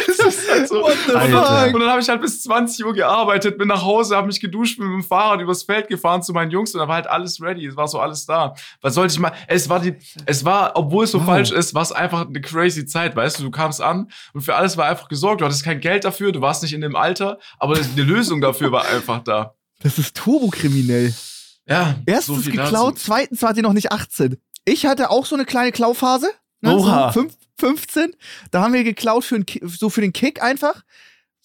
[0.06, 0.82] Das ist halt so.
[0.82, 1.64] What the Alter.
[1.64, 1.74] fuck?
[1.74, 4.78] Und dann habe ich halt bis 20 Uhr gearbeitet, bin nach Hause, habe mich geduscht,
[4.78, 7.40] bin mit dem Fahrrad übers Feld gefahren zu meinen Jungs und da war halt alles
[7.40, 7.66] ready.
[7.66, 8.54] Es war so alles da.
[8.80, 9.32] Was sollte ich mal?
[9.46, 9.94] Es war die,
[10.26, 11.26] es war, obwohl es so Wow.
[11.26, 13.42] falsch ist, war es einfach eine crazy Zeit, weißt du?
[13.44, 15.40] Du kamst an und für alles war einfach gesorgt.
[15.40, 18.70] Du hattest kein Geld dafür, du warst nicht in dem Alter, aber die Lösung dafür
[18.72, 19.54] war einfach da.
[19.82, 21.12] Das ist turbokriminell.
[21.68, 21.96] Ja.
[22.06, 23.06] Erstens viel geklaut, dazu.
[23.06, 24.36] zweitens wart ihr noch nicht 18.
[24.64, 26.30] Ich hatte auch so eine kleine Klauphase.
[26.60, 27.12] Ne, Oha.
[27.12, 28.12] So fünf, 15.
[28.50, 30.82] Da haben wir geklaut für, so für den Kick einfach.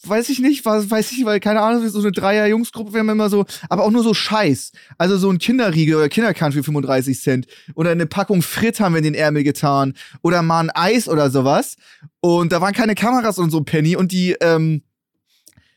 [0.05, 3.29] Weiß ich nicht, was, weiß ich, weil keine Ahnung, so eine Dreier-Jungsgruppe, wir haben immer
[3.29, 4.73] so, aber auch nur so Scheiß.
[4.97, 7.47] Also so ein Kinderriegel oder Kinderkant für 35 Cent.
[7.73, 9.93] Oder eine Packung Frit haben wir in den Ärmel getan.
[10.21, 11.77] Oder mal ein Eis oder sowas.
[12.19, 13.95] Und da waren keine Kameras und so Penny.
[13.95, 14.83] Und die, ähm,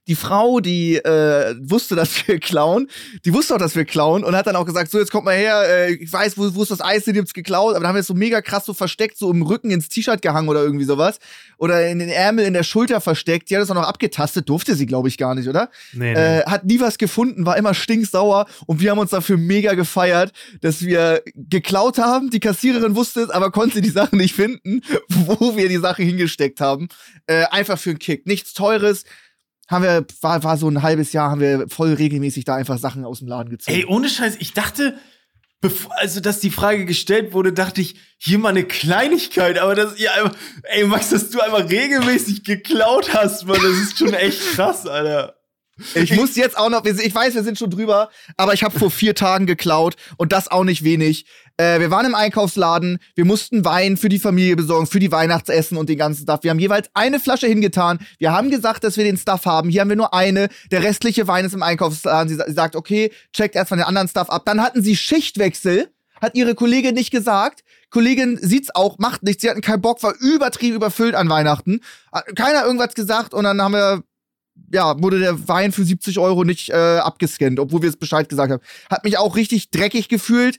[0.07, 2.89] die Frau, die äh, wusste, dass wir klauen,
[3.25, 5.37] die wusste auch, dass wir klauen und hat dann auch gesagt, so jetzt kommt mal
[5.37, 7.97] her, äh, ich weiß, wo, wo ist das Eis, den gibt's geklaut, aber dann haben
[7.97, 10.85] wir es so mega krass so versteckt, so im Rücken ins T-Shirt gehangen oder irgendwie
[10.85, 11.19] sowas
[11.59, 13.51] oder in den Ärmel in der Schulter versteckt.
[13.51, 15.71] Die hat es auch noch abgetastet, durfte sie, glaube ich, gar nicht, oder?
[15.93, 16.39] Nee, nee.
[16.39, 20.33] Äh, hat nie was gefunden, war immer stinksauer und wir haben uns dafür mega gefeiert,
[20.61, 22.31] dass wir geklaut haben.
[22.31, 26.61] Die Kassiererin wusste es, aber konnte die Sachen nicht finden, wo wir die Sache hingesteckt
[26.61, 26.89] haben.
[27.27, 28.27] Äh, einfach für einen Kick.
[28.27, 29.05] Nichts Teures.
[29.69, 33.05] Haben wir, war, war so ein halbes Jahr, haben wir voll regelmäßig da einfach Sachen
[33.05, 33.77] aus dem Laden gezogen.
[33.77, 34.97] Ey, ohne Scheiß, ich dachte,
[35.61, 39.99] bevor, also dass die Frage gestellt wurde, dachte ich, hier mal eine Kleinigkeit, aber das,
[39.99, 44.41] ja, einfach- ey, Max, dass du einfach regelmäßig geklaut hast, Mann, das ist schon echt
[44.55, 45.35] krass, Alter.
[45.95, 48.91] Ich muss jetzt auch noch, ich weiß, wir sind schon drüber, aber ich habe vor
[48.91, 51.27] vier Tagen geklaut und das auch nicht wenig.
[51.59, 55.77] Äh, wir waren im Einkaufsladen, wir mussten Wein für die Familie besorgen, für die Weihnachtsessen
[55.79, 56.41] und den ganzen Stuff.
[56.43, 57.99] Wir haben jeweils eine Flasche hingetan.
[58.19, 59.71] Wir haben gesagt, dass wir den Stuff haben.
[59.71, 60.49] Hier haben wir nur eine.
[60.71, 62.29] Der restliche Wein ist im Einkaufsladen.
[62.29, 64.43] Sie, sa- sie sagt, okay, checkt erstmal den anderen Stuff ab.
[64.45, 65.89] Dann hatten sie Schichtwechsel.
[66.21, 67.61] Hat ihre Kollegin nicht gesagt.
[67.91, 69.43] Kollegin sieht's auch, macht nichts.
[69.43, 71.81] Sie hatten keinen Bock, war übertrieben überfüllt an Weihnachten.
[72.35, 74.03] Keiner irgendwas gesagt und dann haben wir
[74.73, 78.51] ja, wurde der Wein für 70 Euro nicht äh, abgescannt, obwohl wir es Bescheid gesagt
[78.51, 78.63] haben.
[78.91, 80.57] Hat mich auch richtig dreckig gefühlt,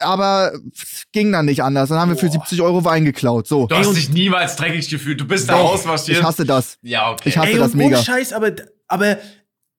[0.00, 1.88] aber es ging dann nicht anders.
[1.88, 3.46] Dann haben wir für 70 Euro Wein geklaut.
[3.46, 3.66] So.
[3.66, 5.20] Du hast dich niemals dreckig gefühlt.
[5.20, 6.18] Du bist da Doch, rausmarschiert.
[6.18, 6.78] ich hasse das.
[6.82, 7.28] ja, okay.
[7.28, 7.96] Ich hasse Ey, das und mega.
[7.96, 8.52] ohne Scheiß, aber,
[8.88, 9.18] aber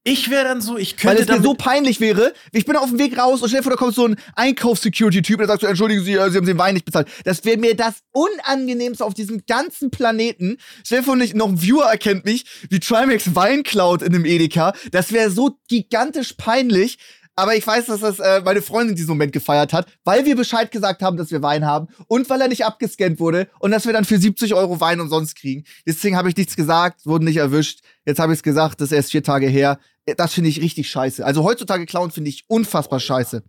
[0.04, 2.90] ich wäre dann so, ich Weil könnte es mir so peinlich wäre, ich bin auf
[2.90, 5.68] dem Weg raus und stell dir vor, da kommt so ein Einkaufs-Security-Typ, der sagt so,
[5.68, 7.08] entschuldigen Sie, äh, Sie haben den Wein nicht bezahlt.
[7.24, 10.58] Das wäre mir das Unangenehmste auf diesem ganzen Planeten.
[10.84, 14.26] Stell dir vor, nicht, noch ein Viewer erkennt mich, wie Trimax Wein klaut in einem
[14.26, 14.74] Edeka.
[14.92, 16.98] Das wäre so gigantisch peinlich.
[17.42, 20.36] Aber ich weiß, dass das äh, meine Freundin in diesem Moment gefeiert hat, weil wir
[20.36, 23.88] Bescheid gesagt haben, dass wir Wein haben und weil er nicht abgescannt wurde und dass
[23.88, 25.64] wir dann für 70 Euro Wein umsonst kriegen.
[25.88, 27.80] Deswegen habe ich nichts gesagt, wurden nicht erwischt.
[28.06, 29.80] Jetzt habe ich es gesagt, das ist erst vier Tage her.
[30.18, 31.26] Das finde ich richtig scheiße.
[31.26, 33.42] Also heutzutage klauen finde ich unfassbar scheiße.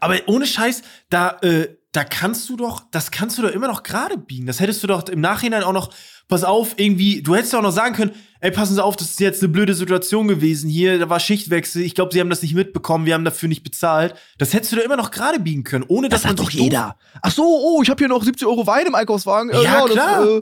[0.00, 3.84] aber ohne Scheiß, da, äh, da kannst du doch, das kannst du doch immer noch
[3.84, 4.46] gerade biegen.
[4.46, 5.94] Das hättest du doch im Nachhinein auch noch,
[6.26, 8.12] pass auf, irgendwie, du hättest auch noch sagen können,
[8.46, 11.82] ey, passen Sie auf, das ist jetzt eine blöde Situation gewesen hier, da war Schichtwechsel,
[11.82, 14.14] ich glaube, Sie haben das nicht mitbekommen, wir haben dafür nicht bezahlt.
[14.38, 17.30] Das hättest du doch immer noch gerade biegen können, ohne dass man sich doof- Ach
[17.30, 19.50] so, oh, ich habe hier noch 70 Euro Wein im Einkaufswagen.
[19.50, 20.24] Äh, Ja, klar.
[20.24, 20.40] Das, äh,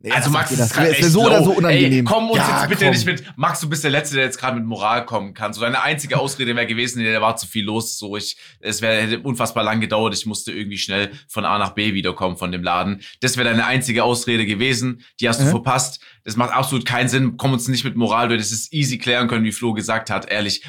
[0.00, 1.56] nee, Also das Max, das, das das wäre ist so oder so low.
[1.58, 1.92] unangenehm.
[1.92, 2.94] Ey, komm uns Ja, jetzt bitte komm.
[2.94, 3.24] nicht mit.
[3.36, 5.52] Max, du bist der Letzte, der jetzt gerade mit Moral kommen kann.
[5.54, 7.98] So deine einzige Ausrede wäre gewesen, nee, da war zu viel los.
[7.98, 10.14] So ich, es wäre hätte unfassbar lang gedauert.
[10.14, 13.00] Ich musste irgendwie schnell von A nach B wiederkommen von dem Laden.
[13.20, 15.02] Das wäre deine einzige Ausrede gewesen.
[15.20, 15.50] Die hast du Mhm.
[15.50, 16.00] verpasst.
[16.24, 17.36] Das macht absolut keinen Sinn.
[17.36, 18.40] Komm uns nicht mit Moral durch.
[18.40, 20.30] Das ist easy klären können, wie Flo gesagt hat.
[20.30, 20.62] Ehrlich,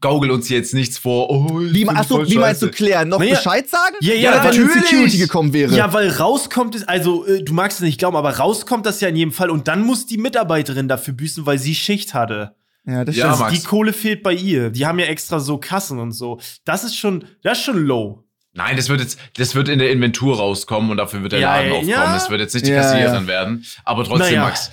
[0.00, 1.28] gaugel uns hier jetzt nichts vor.
[1.28, 3.10] Oh, wie, bin ach so, voll wie meinst du klären?
[3.10, 3.94] Noch Naja, Bescheid sagen?
[4.00, 4.72] Ja, ja, wenn natürlich.
[4.72, 5.74] die Security gekommen wäre?
[5.76, 9.08] Ja, weil rauskommt es, also äh, du magst es nicht glauben, aber rauskommt das ja
[9.08, 12.54] in jedem Fall und dann muss die Mitarbeiterin dafür büßen, weil sie Schicht hatte.
[12.86, 13.40] ja das Ja, stimmt.
[13.40, 13.52] Max.
[13.60, 14.70] Die Kohle fehlt bei ihr.
[14.70, 16.40] Die haben ja extra so Kassen und so.
[16.64, 18.24] Das ist schon, das ist schon low.
[18.54, 21.56] Nein, das wird jetzt, das wird in der Inventur rauskommen und dafür wird der Ja,
[21.56, 21.88] Laden ja, aufkommen.
[21.90, 22.14] ja.
[22.14, 23.26] Das wird jetzt nicht die Ja, Kassiererin ja.
[23.26, 23.64] werden.
[23.84, 24.42] Aber trotzdem, Naja.
[24.44, 24.70] Max.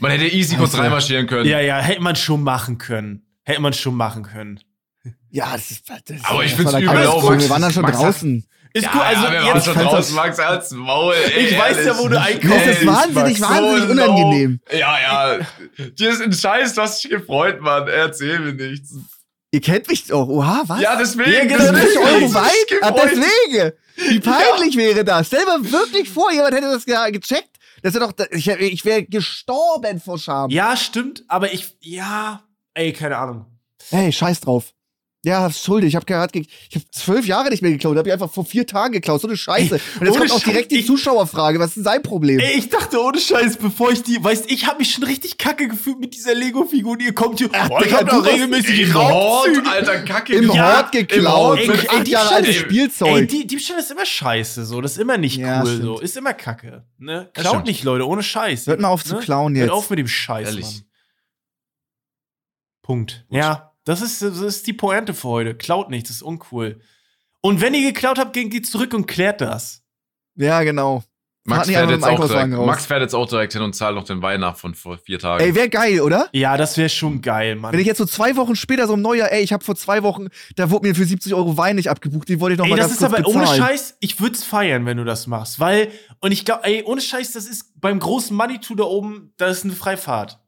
[0.00, 1.48] Man hätte easy kurz reinmarschieren können.
[1.48, 3.26] Ja, ja, hätte man schon machen können.
[3.44, 4.60] Hätte man schon machen können.
[5.30, 5.88] ja, das ist.
[5.88, 7.42] Das ist Aber ich find's der übel, auch, Max.
[7.44, 8.46] Wir waren dann schon Max hat- draußen.
[8.76, 11.14] Ist Ja, gut, also ja, wir waren jetzt, schon draußen, Max, als Maul.
[11.14, 12.66] Ey, Ich weiß ja, wo du einkaufst.
[12.66, 14.60] Das ist wahnsinnig, Max, wahnsinnig so unangenehm.
[14.72, 14.76] low.
[14.78, 15.38] Ja, ja.
[15.90, 17.86] Dir ist ein Scheiß, du hast dich gefreut, Mann.
[17.86, 18.96] Erzähl mir nichts.
[19.52, 20.26] Ihr kennt mich doch.
[20.26, 20.80] Oha, was?
[20.80, 21.30] Ja, deswegen.
[21.30, 22.04] Ja, genau, 70 deswegen.
[22.04, 22.42] Euro Wein?
[22.70, 23.72] mich Ah, deswegen.
[24.08, 25.28] Wie peinlich wäre das?
[25.28, 27.50] Stell dir mal wirklich vor, jemand hätte das ge gecheckt.
[27.84, 30.48] Das wäre doch, ich, ich wäre gestorben vor Scham.
[30.48, 32.42] Ja, stimmt, aber ich, ja,
[32.72, 33.44] ey, keine Ahnung.
[33.90, 34.72] Hey, scheiß drauf.
[35.24, 35.88] Ja, schuldig.
[35.88, 37.96] Ich habe gerade, ge ich habe zwölf Jahre nicht mehr geklaut.
[37.96, 39.22] Hab ich einfach vor vier Tagen geklaut.
[39.22, 39.76] So eine Scheiße.
[39.76, 41.58] Ey, Und jetzt kommt auch direkt die ich- Zuschauerfrage.
[41.58, 42.38] Was ist denn sein Problem?
[42.40, 45.66] Ey, ich dachte ohne Scheiß, bevor ich die, weißt, ich habe mich schon richtig kacke
[45.66, 49.56] gefühlt mit dieser Lego-Figur und ihr kommt hier, boah, ich hab hast regelmäßig Im Raubzüge.
[49.64, 50.34] Hort, alter Kacke.
[50.34, 51.34] Im Ja, Hort im geklaut.
[51.34, 51.58] Hort.
[51.60, 53.28] Ey, Mit ey, acht die Jahre Scheiße- altes Ey, Spielzeug.
[53.30, 54.80] die Diebstahl ist immer scheiße, so.
[54.82, 55.82] Das ist immer nicht Ja, cool, stimmt.
[55.84, 56.00] so.
[56.00, 56.84] Ist immer kacke.
[56.98, 57.30] Ne?
[57.32, 57.66] Das Klaut stimmt.
[57.68, 58.66] nicht, Leute, ohne Scheiß.
[58.66, 59.62] Hört mal auf zu klauen jetzt.
[59.68, 60.64] Hört auf mit dem Scheiß, Ehrlich.
[60.66, 60.84] Mann.
[62.82, 63.24] Punkt.
[63.30, 65.54] Ja, das ist, das ist die Pointe für heute.
[65.54, 66.80] Klaut nicht, das ist uncool.
[67.40, 69.82] Und wenn ihr geklaut habt, geht, zurück und klärt das.
[70.36, 71.04] ja, genau.
[71.46, 72.66] Max fährt, jetzt auch direkt, raus.
[72.66, 75.18] Max fährt jetzt auch direkt hin und zahlt noch den Wein nach von vor vier
[75.18, 75.44] Tagen.
[75.44, 76.30] Ey, wäre geil, oder?
[76.32, 77.70] Ja, das wäre schon geil, Mann.
[77.70, 80.02] Wenn ich jetzt so zwei Wochen später so im Neujahr, ey, ich habe vor zwei
[80.02, 82.70] Wochen, da wurde mir für 70 Euro Wein nicht abgebucht, die wollte ich noch Ey,
[82.70, 83.62] mal das ganz ist kurz aber ohne bezahlen.
[83.62, 85.60] Scheiß, ich würde es feiern, wenn du das machst.
[85.60, 85.90] Weil,
[86.20, 89.64] und ich glaube, ey, ohne Scheiß, das ist beim großen Manitou da oben, da ist
[89.64, 90.40] eine Freifahrt.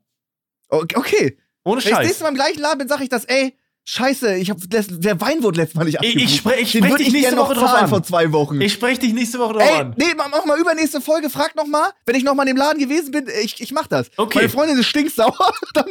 [0.70, 1.36] Okay.
[1.66, 2.06] Ohne Wenn ich das Scheiß.
[2.06, 3.54] nächste Mal im gleichen Laden bin, sag ich das, ey,
[3.88, 6.24] Scheiße, ich hab der Wein wurde letztes Mal nicht Ich- abgebucht.
[6.24, 7.88] ich sprech- ich Den sprech würd dich ich nächste Woche drauf an.
[7.88, 8.60] vor zwei Wochen.
[8.60, 9.94] Ich spreche dich nächste Woche drauf Ey, an.
[9.96, 12.80] nee, mach, mal übernächste Folge, frag noch mal, wenn ich noch mal in dem Laden
[12.80, 14.10] gewesen bin, ich, ich mach das.
[14.16, 14.38] Okay.
[14.38, 15.32] Meine Freundin ist stinksauer,
[15.74, 15.84] dann,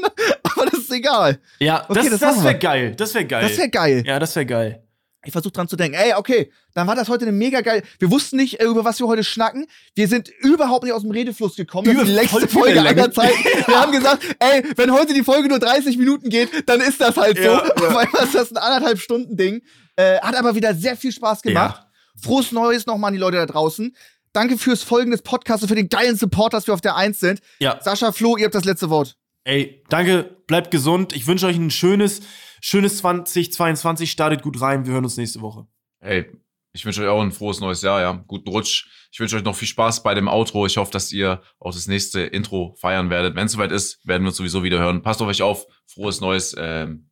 [0.43, 1.39] aber das ist egal.
[1.59, 2.95] Ja, Okay, das, das das, wäre geil.
[2.97, 3.47] Das wäre geil.
[3.47, 4.03] Das wäre geil.
[4.05, 4.83] ja, das wäre geil.
[5.25, 5.97] Ich versuche dran zu denken.
[5.97, 7.83] Ey, okay, dann war das heute eine mega geil.
[7.99, 9.65] Wir wussten nicht, äh, über was wir heute schnacken.
[9.95, 11.85] Wir sind überhaupt nicht aus dem Redefluss gekommen.
[11.85, 13.43] Das die Über- längste voll Folge aller Zeiten.
[13.67, 17.17] Wir haben gesagt, ey, wenn heute die Folge nur 30 Minuten geht, dann ist das
[17.17, 17.43] halt so.
[17.43, 17.73] Ja, ja.
[17.73, 19.61] Auf einmal ist das ein anderthalb Stunden Ding.
[19.95, 21.81] Äh, hat aber wieder sehr viel Spaß gemacht.
[22.21, 23.95] Frohes Neues nochmal an die Leute da draußen.
[24.33, 27.19] Danke fürs Folgen des Podcasts und für den geilen Support, dass wir auf der Eins
[27.19, 27.39] sind.
[27.59, 27.79] Ja.
[27.81, 29.15] Sascha, Flo, ihr habt das letzte Wort.
[29.45, 31.15] Ey, danke, bleibt gesund.
[31.15, 32.21] Ich wünsche euch ein schönes,
[32.61, 34.11] schönes 2022.
[34.11, 34.85] Startet gut rein.
[34.85, 35.67] Wir hören uns nächste Woche.
[35.99, 36.31] Hey,
[36.73, 38.23] ich wünsche euch auch ein frohes neues Jahr, ja.
[38.27, 38.87] Guten Rutsch.
[39.11, 40.65] Ich wünsche euch noch viel Spaß bei dem Outro.
[40.65, 43.35] Ich hoffe, dass ihr auch das nächste Intro feiern werdet.
[43.35, 45.01] Wenn es soweit ist, werden wir uns sowieso wieder hören.
[45.01, 45.65] Passt auf euch auf.
[45.85, 46.53] Frohes Neues.
[46.57, 47.09] Ähm,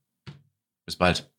[0.86, 1.32] bis bald.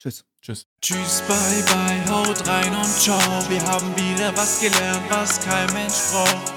[0.00, 0.24] Tschüss.
[0.40, 0.66] Tschüss.
[0.80, 3.18] Tschüss, bye bye, haut rein und ciao.
[3.48, 6.52] Wir haben wieder was gelernt, was kein Mensch braucht.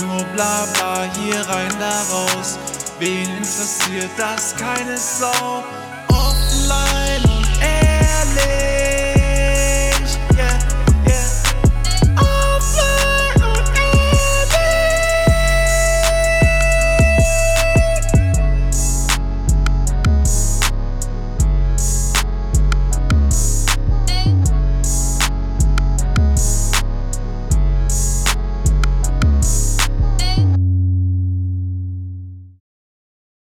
[0.00, 2.58] Nur bla bla, hier rein, da raus.
[3.00, 4.54] Wen interessiert das?
[4.56, 5.64] Keine Sau.